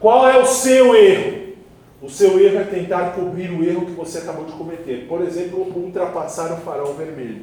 [0.00, 1.42] Qual é o seu erro?
[2.02, 5.06] O seu erro é tentar cobrir o erro que você acabou de cometer.
[5.06, 7.42] Por exemplo, ultrapassar o farol vermelho.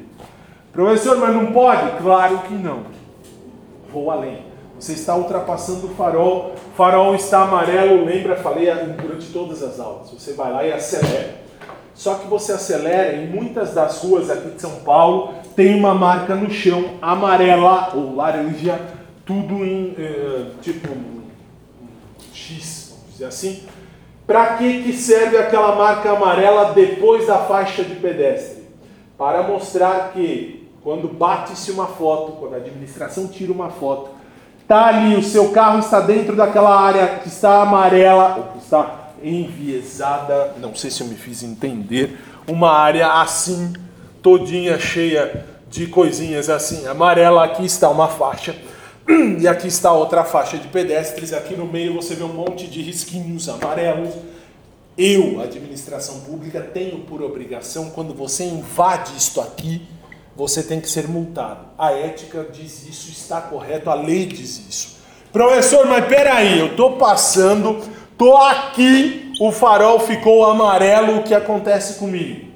[0.72, 1.98] Professor, mas não pode?
[2.02, 2.84] Claro que não.
[3.92, 4.50] Vou além.
[4.78, 10.10] Você está ultrapassando o farol, o farol está amarelo, lembra, falei durante todas as aulas.
[10.10, 11.40] Você vai lá e acelera.
[11.94, 16.34] Só que você acelera, em muitas das ruas aqui de São Paulo, tem uma marca
[16.34, 18.80] no chão amarela ou laranja,
[19.26, 20.88] tudo em eh, tipo
[22.32, 23.64] X, vamos dizer assim.
[24.26, 28.62] Para que, que serve aquela marca amarela depois da faixa de pedestre?
[29.18, 34.10] Para mostrar que quando bate-se uma foto, quando a administração tira uma foto,
[34.62, 39.10] está ali, o seu carro está dentro daquela área que está amarela, ou que está
[39.22, 42.18] enviesada, não sei se eu me fiz entender,
[42.48, 43.72] uma área assim,
[44.22, 48.56] todinha cheia de coisinhas assim, amarela, aqui está uma faixa,
[49.38, 52.80] e aqui está outra faixa de pedestres, aqui no meio você vê um monte de
[52.80, 54.14] risquinhos amarelos.
[54.98, 59.82] Eu, administração pública, tenho por obrigação, quando você invade isto aqui,
[60.40, 61.66] você tem que ser multado.
[61.76, 64.96] A ética diz isso, está correto, a lei diz isso.
[65.30, 67.78] Professor, mas peraí, eu estou passando,
[68.10, 72.48] estou aqui, o farol ficou amarelo, o que acontece comigo?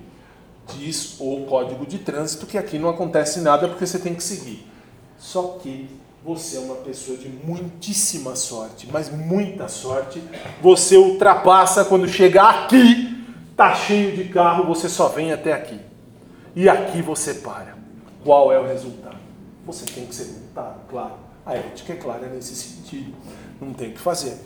[0.79, 4.67] Diz o código de trânsito que aqui não acontece nada porque você tem que seguir.
[5.19, 5.87] Só que
[6.25, 10.23] você é uma pessoa de muitíssima sorte, mas muita sorte.
[10.63, 13.15] Você ultrapassa quando chegar aqui,
[13.55, 15.79] tá cheio de carro, você só vem até aqui.
[16.57, 17.74] E aqui você para.
[18.25, 19.17] Qual é o resultado?
[19.67, 21.13] Você tem que ser multado, claro.
[21.45, 23.15] A ética é clara nesse sentido.
[23.61, 24.39] Não tem o que fazer.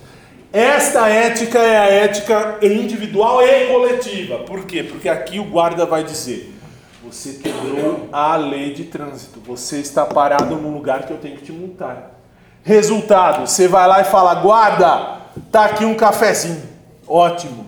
[0.53, 4.39] Esta ética é a ética individual e coletiva.
[4.39, 4.83] Por quê?
[4.83, 6.55] Porque aqui o guarda vai dizer:
[7.03, 9.41] você quebrou a lei de trânsito.
[9.47, 12.19] Você está parado num lugar que eu tenho que te multar.
[12.63, 15.21] Resultado: você vai lá e fala, guarda,
[15.53, 16.63] tá aqui um cafezinho.
[17.07, 17.67] Ótimo.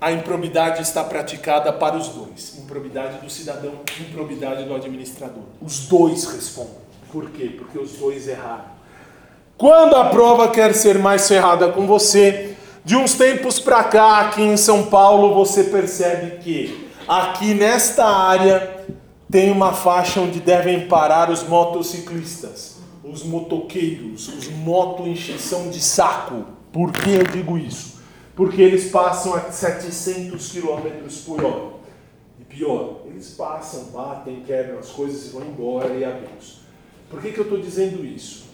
[0.00, 5.42] A improbidade está praticada para os dois: improbidade do cidadão, improbidade do administrador.
[5.60, 6.90] Os dois respondem.
[7.12, 7.54] Por quê?
[7.58, 8.80] Porque os dois erraram.
[9.58, 14.40] Quando a prova quer ser mais ferrada com você, de uns tempos para cá, aqui
[14.40, 18.86] em São Paulo, você percebe que aqui nesta área
[19.30, 26.46] tem uma faixa onde devem parar os motociclistas, os motoqueiros, os moto encheção de saco.
[26.72, 27.99] Por que eu digo isso?
[28.40, 30.88] Porque eles passam a 700 km
[31.26, 31.72] por hora.
[32.40, 36.62] E pior, eles passam, batem, quebram as coisas e vão embora e adeus.
[37.10, 38.46] Por que, que eu estou dizendo isso?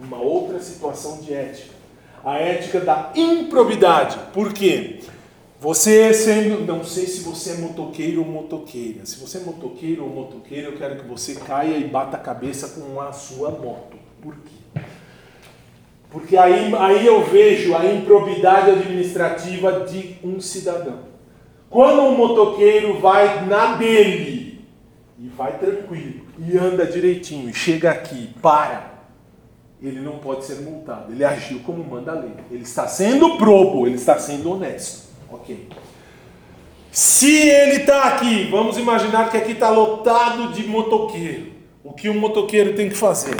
[0.00, 1.72] Uma outra situação de ética.
[2.24, 4.18] A ética da improbidade.
[4.32, 4.98] Por quê?
[5.60, 9.06] Você sendo, não sei se você é motoqueiro ou motoqueira.
[9.06, 12.70] Se você é motoqueiro ou motoqueira, eu quero que você caia e bata a cabeça
[12.70, 13.96] com a sua moto.
[14.20, 14.80] Por quê?
[16.16, 21.00] Porque aí, aí eu vejo a improbidade administrativa de um cidadão.
[21.68, 24.64] Quando um motoqueiro vai na dele
[25.18, 28.94] e vai tranquilo e anda direitinho chega aqui, para,
[29.78, 31.12] ele não pode ser multado.
[31.12, 32.32] Ele agiu como manda a lei.
[32.50, 35.08] Ele está sendo probo, ele está sendo honesto.
[35.30, 35.68] Ok.
[36.90, 41.52] Se ele está aqui, vamos imaginar que aqui está lotado de motoqueiro.
[41.84, 43.36] O que um motoqueiro tem que fazer?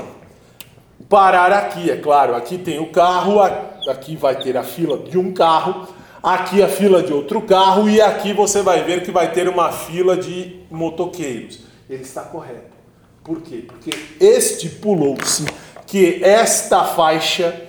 [1.08, 2.34] Parar aqui, é claro.
[2.34, 5.86] Aqui tem o carro, aqui vai ter a fila de um carro,
[6.22, 9.70] aqui a fila de outro carro e aqui você vai ver que vai ter uma
[9.70, 11.60] fila de motoqueiros.
[11.88, 12.76] Ele está correto.
[13.22, 13.64] Por quê?
[13.66, 15.44] Porque estipulou-se
[15.86, 17.62] que esta faixa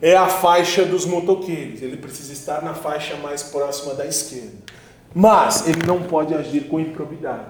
[0.00, 1.82] é a faixa dos motoqueiros.
[1.82, 4.52] Ele precisa estar na faixa mais próxima da esquerda.
[5.14, 7.44] Mas ele não pode agir com improbidade.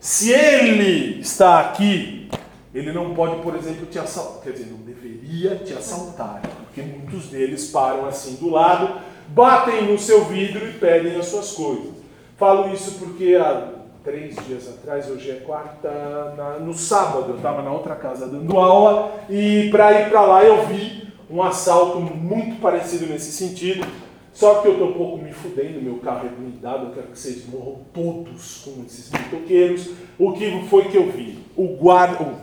[0.00, 2.28] Se ele está aqui,
[2.74, 4.42] ele não pode, por exemplo, te assaltar.
[4.42, 9.98] Quer dizer, não deveria te assaltar, porque muitos deles param assim do lado, batem no
[9.98, 11.92] seu vidro e pedem as suas coisas.
[12.36, 13.68] Falo isso porque há
[14.02, 18.58] três dias atrás, hoje é quarta, na, no sábado, eu estava na outra casa dando
[18.58, 23.86] aula e para ir para lá eu vi um assalto muito parecido nesse sentido.
[24.34, 27.18] Só que eu estou um pouco me fudendo, meu carro é blindado, eu quero que
[27.18, 29.90] vocês morram todos com esses motoqueiros.
[30.18, 31.38] O que foi que eu vi?
[31.54, 32.42] O guarda,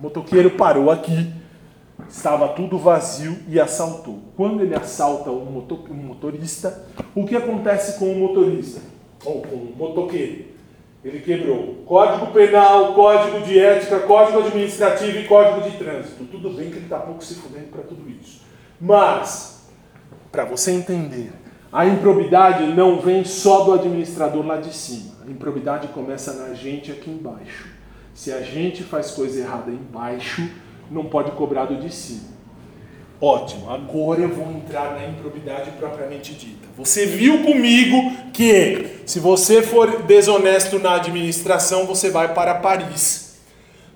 [0.00, 1.30] o motoqueiro parou aqui,
[2.08, 4.18] estava tudo vazio e assaltou.
[4.34, 8.80] Quando ele assalta um, motor, um motorista, o que acontece com o motorista?
[9.26, 10.46] Ou com o motoqueiro?
[11.04, 16.24] Ele quebrou Código Penal, Código de Ética, Código Administrativo e Código de Trânsito.
[16.24, 18.40] Tudo bem que ele está pouco se fudendo para tudo isso.
[18.80, 19.68] Mas,
[20.32, 21.30] para você entender,
[21.70, 25.12] a improbidade não vem só do administrador lá de cima.
[25.26, 27.79] A improbidade começa na gente aqui embaixo.
[28.14, 30.48] Se a gente faz coisa errada embaixo,
[30.90, 32.30] não pode cobrar do de cima.
[33.20, 36.66] Ótimo, agora eu vou entrar na improbidade propriamente dita.
[36.78, 43.40] Você viu comigo que se você for desonesto na administração, você vai para Paris.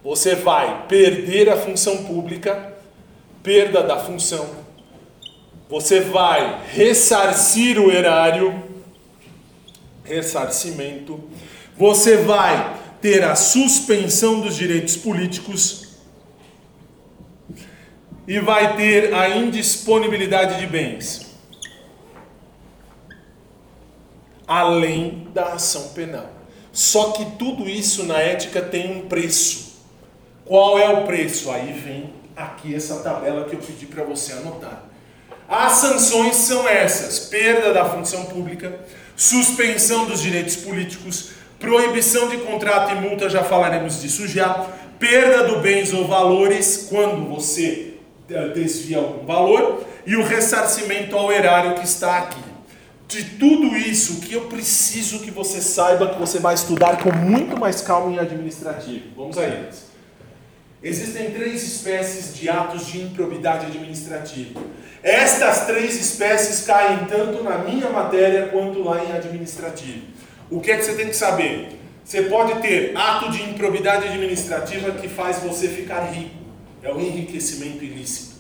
[0.05, 2.75] Você vai perder a função pública,
[3.43, 4.47] perda da função.
[5.71, 8.63] Você vai ressarcir o erário,
[10.05, 11.19] ressarcimento.
[11.79, 15.89] Você vai ter a suspensão dos direitos políticos
[18.27, 21.27] e vai ter a indisponibilidade de bens,
[24.47, 26.31] além da ação penal.
[26.73, 29.83] Só que tudo isso na ética tem um preço.
[30.47, 31.51] Qual é o preço?
[31.51, 34.83] Aí vem aqui essa tabela que eu pedi para você anotar.
[35.47, 38.81] As sanções são essas: perda da função pública,
[39.15, 44.67] suspensão dos direitos políticos, proibição de contrato e multa, já falaremos disso já,
[44.99, 47.95] perda do bens ou valores quando você
[48.55, 52.41] desvia algum valor e o ressarcimento ao erário que está aqui.
[53.09, 57.13] De tudo isso, o que eu preciso que você saiba que você vai estudar com
[57.13, 59.05] muito mais calma em administrativo.
[59.17, 59.85] Vamos a eles.
[60.83, 64.61] Existem três espécies de atos de improbidade administrativa.
[65.03, 70.07] Estas três espécies caem tanto na minha matéria quanto lá em administrativo.
[70.55, 71.81] O que é que você tem que saber?
[72.05, 76.31] Você pode ter ato de improbidade administrativa que faz você ficar rico
[76.81, 78.37] é o enriquecimento ilícito.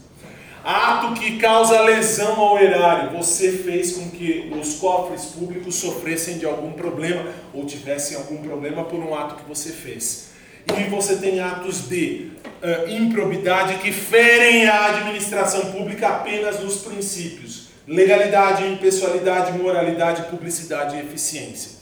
[0.62, 3.18] Ato que causa lesão ao erário.
[3.18, 8.84] Você fez com que os cofres públicos sofressem de algum problema ou tivessem algum problema
[8.84, 10.28] por um ato que você fez.
[10.68, 12.30] E você tem atos de
[12.62, 21.00] uh, improbidade que ferem a administração pública apenas nos princípios: legalidade, impessoalidade, moralidade, publicidade e
[21.00, 21.73] eficiência.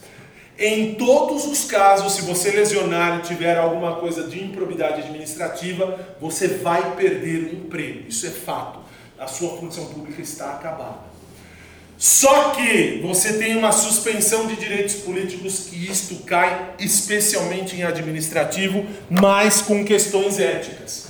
[0.65, 6.47] Em todos os casos, se você lesionar e tiver alguma coisa de improbidade administrativa, você
[6.47, 8.05] vai perder o emprego.
[8.09, 8.79] Isso é fato.
[9.19, 11.11] A sua função pública está acabada.
[11.99, 18.87] Só que você tem uma suspensão de direitos políticos que isto cai especialmente em administrativo,
[19.11, 21.09] mas com questões éticas.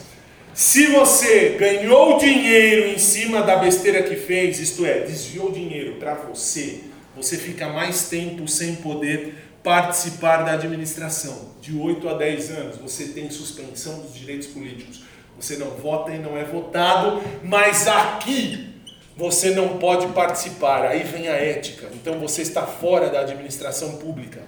[0.54, 6.14] Se você ganhou dinheiro em cima da besteira que fez, isto é, desviou dinheiro para
[6.14, 6.80] você,
[7.14, 11.52] você fica mais tempo sem poder participar da administração.
[11.60, 15.04] De 8 a 10 anos, você tem suspensão dos direitos políticos.
[15.38, 18.72] Você não vota e não é votado, mas aqui
[19.16, 20.84] você não pode participar.
[20.84, 21.88] Aí vem a ética.
[21.94, 24.40] Então você está fora da administração pública.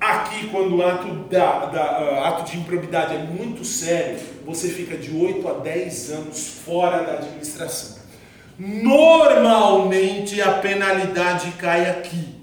[0.00, 4.16] Aqui, quando o ato, da, da, uh, ato de improbidade é muito sério,
[4.46, 7.97] você fica de 8 a 10 anos fora da administração.
[8.58, 12.34] Normalmente a penalidade cai aqui.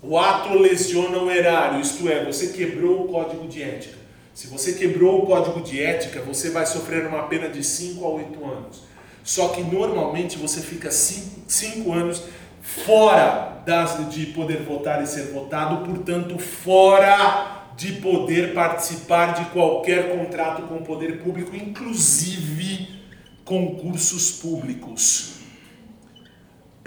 [0.00, 3.98] O ato lesiona o erário, isto é, você quebrou o código de ética.
[4.32, 8.08] Se você quebrou o código de ética, você vai sofrer uma pena de 5 a
[8.08, 8.82] 8 anos.
[9.24, 12.22] Só que normalmente você fica 5 anos
[12.62, 20.16] fora das, de poder votar e ser votado, portanto, fora de poder participar de qualquer
[20.16, 23.02] contrato com o poder público, inclusive
[23.44, 25.37] concursos públicos.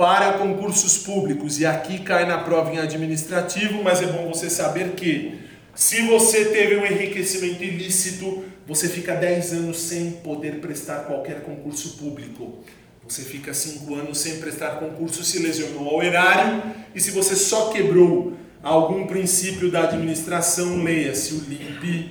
[0.01, 4.93] Para concursos públicos, e aqui cai na prova em administrativo, mas é bom você saber
[4.93, 5.39] que
[5.75, 11.97] se você teve um enriquecimento ilícito, você fica 10 anos sem poder prestar qualquer concurso
[11.97, 12.63] público.
[13.07, 16.63] Você fica 5 anos sem prestar concurso, se lesionou ao erário,
[16.95, 22.09] e se você só quebrou algum princípio da administração, leia-se o LIMP,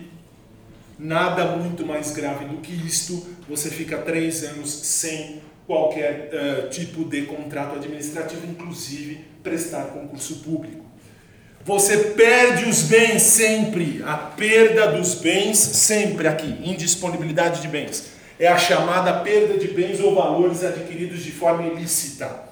[0.96, 7.04] nada muito mais grave do que isto, você fica 3 anos sem qualquer uh, tipo
[7.04, 10.84] de contrato administrativo, inclusive prestar concurso público.
[11.64, 18.10] Você perde os bens sempre, a perda dos bens sempre aqui, indisponibilidade de bens.
[18.36, 22.50] É a chamada perda de bens ou valores adquiridos de forma ilícita.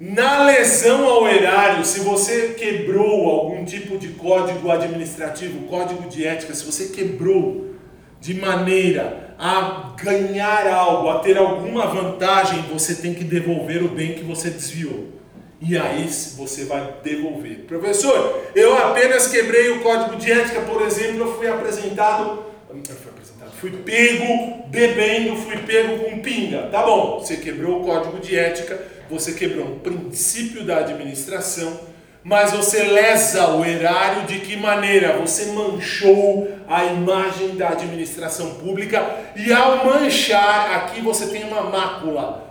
[0.00, 6.52] Na lesão ao erário, se você quebrou algum tipo de código administrativo, código de ética,
[6.52, 7.76] se você quebrou
[8.20, 14.14] de maneira a ganhar algo, a ter alguma vantagem, você tem que devolver o bem
[14.14, 15.16] que você desviou.
[15.60, 16.06] E aí
[16.36, 17.64] você vai devolver.
[17.66, 23.52] Professor, eu apenas quebrei o código de ética, por exemplo, eu fui apresentado, fui apresentado,
[23.58, 26.68] fui pego bebendo, fui pego com pinga.
[26.70, 28.78] Tá bom, você quebrou o código de ética,
[29.10, 31.80] você quebrou um princípio da administração,
[32.26, 35.16] mas você lesa o erário de que maneira?
[35.18, 39.04] Você manchou a imagem da administração pública
[39.36, 42.46] e ao manchar, aqui você tem uma mácula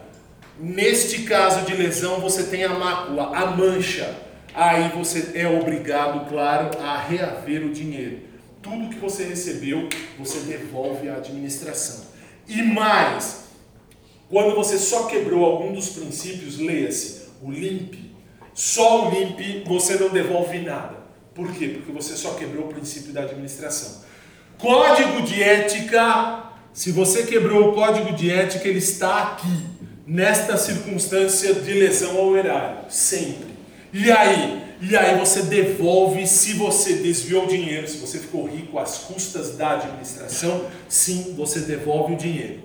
[0.58, 4.16] Neste caso de lesão, você tem a mácula, a mancha.
[4.54, 8.20] Aí você é obrigado, claro, a reaver o dinheiro.
[8.62, 12.06] Tudo que você recebeu, você devolve à administração.
[12.48, 13.48] E mais,
[14.30, 18.05] quando você só quebrou algum dos princípios, leia-se o limpe.
[18.56, 20.96] Só o limpe você não devolve nada.
[21.34, 21.68] Por quê?
[21.68, 24.02] Porque você só quebrou o princípio da administração.
[24.58, 29.66] Código de ética, se você quebrou o código de ética, ele está aqui
[30.08, 33.54] nesta circunstância de lesão ao erário, sempre.
[33.92, 34.64] E aí?
[34.82, 39.58] E aí você devolve se você desviou o dinheiro, se você ficou rico às custas
[39.58, 42.62] da administração, sim, você devolve o dinheiro.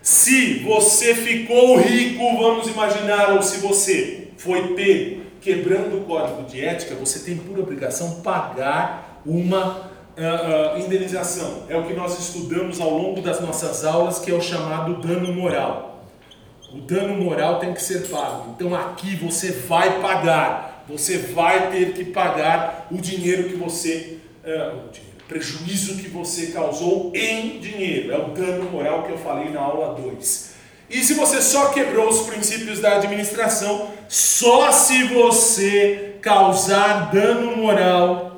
[0.00, 6.64] Se você ficou rico, vamos imaginar, ou se você foi pego quebrando o código de
[6.64, 11.64] ética, você tem por obrigação pagar uma uh, uh, indenização.
[11.68, 15.32] É o que nós estudamos ao longo das nossas aulas, que é o chamado dano
[15.32, 16.04] moral.
[16.72, 18.54] O dano moral tem que ser pago.
[18.54, 20.84] Então aqui você vai pagar.
[20.88, 24.18] Você vai ter que pagar o dinheiro que você.
[24.44, 28.12] Uh, o dinheiro, prejuízo que você causou em dinheiro.
[28.12, 30.51] É o dano moral que eu falei na aula 2.
[30.92, 38.32] E se você só quebrou os princípios da administração, só se você causar dano moral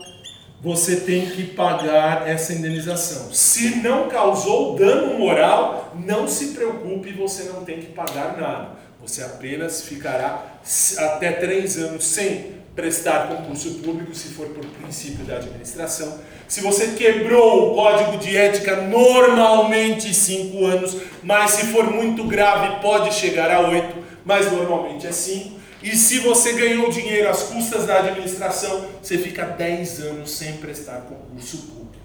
[0.64, 3.30] você tem que pagar essa indenização.
[3.34, 8.70] Se não causou dano moral, não se preocupe, você não tem que pagar nada.
[9.02, 10.58] Você apenas ficará
[10.96, 16.18] até três anos sem prestar concurso público, se for por princípio da administração.
[16.46, 22.80] Se você quebrou o código de ética, normalmente cinco anos, mas se for muito grave,
[22.80, 25.58] pode chegar a oito, mas normalmente é cinco.
[25.82, 31.02] E se você ganhou dinheiro às custas da administração, você fica 10 anos sem prestar
[31.02, 32.04] concurso público.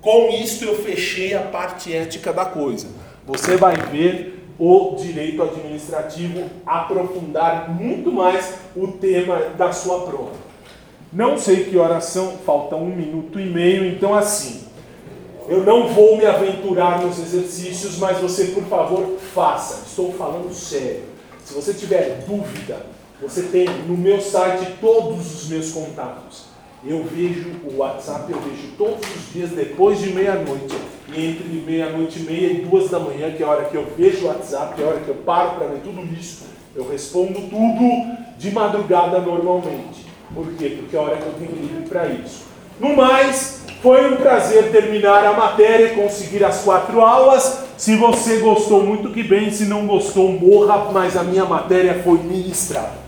[0.00, 2.88] Com isso eu fechei a parte ética da coisa.
[3.26, 10.51] Você vai ver o direito administrativo aprofundar muito mais o tema da sua prova.
[11.12, 14.64] Não sei que horas são, falta um minuto e meio, então assim,
[15.46, 19.82] eu não vou me aventurar nos exercícios, mas você, por favor, faça.
[19.86, 21.02] Estou falando sério.
[21.44, 22.86] Se você tiver dúvida,
[23.20, 26.46] você tem no meu site todos os meus contatos.
[26.82, 30.74] Eu vejo o WhatsApp, eu vejo todos os dias depois de meia-noite.
[31.14, 33.86] E entre meia-noite e meia e duas da manhã, que é a hora que eu
[33.98, 36.88] vejo o WhatsApp, que é a hora que eu paro para ver tudo isso, eu
[36.88, 40.11] respondo tudo de madrugada normalmente.
[40.34, 40.78] Por quê?
[40.80, 42.44] Porque a hora que eu tenho livre para isso.
[42.80, 47.64] No mais, foi um prazer terminar a matéria e conseguir as quatro aulas.
[47.76, 49.50] Se você gostou, muito que bem.
[49.50, 53.02] Se não gostou, morra, mas a minha matéria foi ministrada.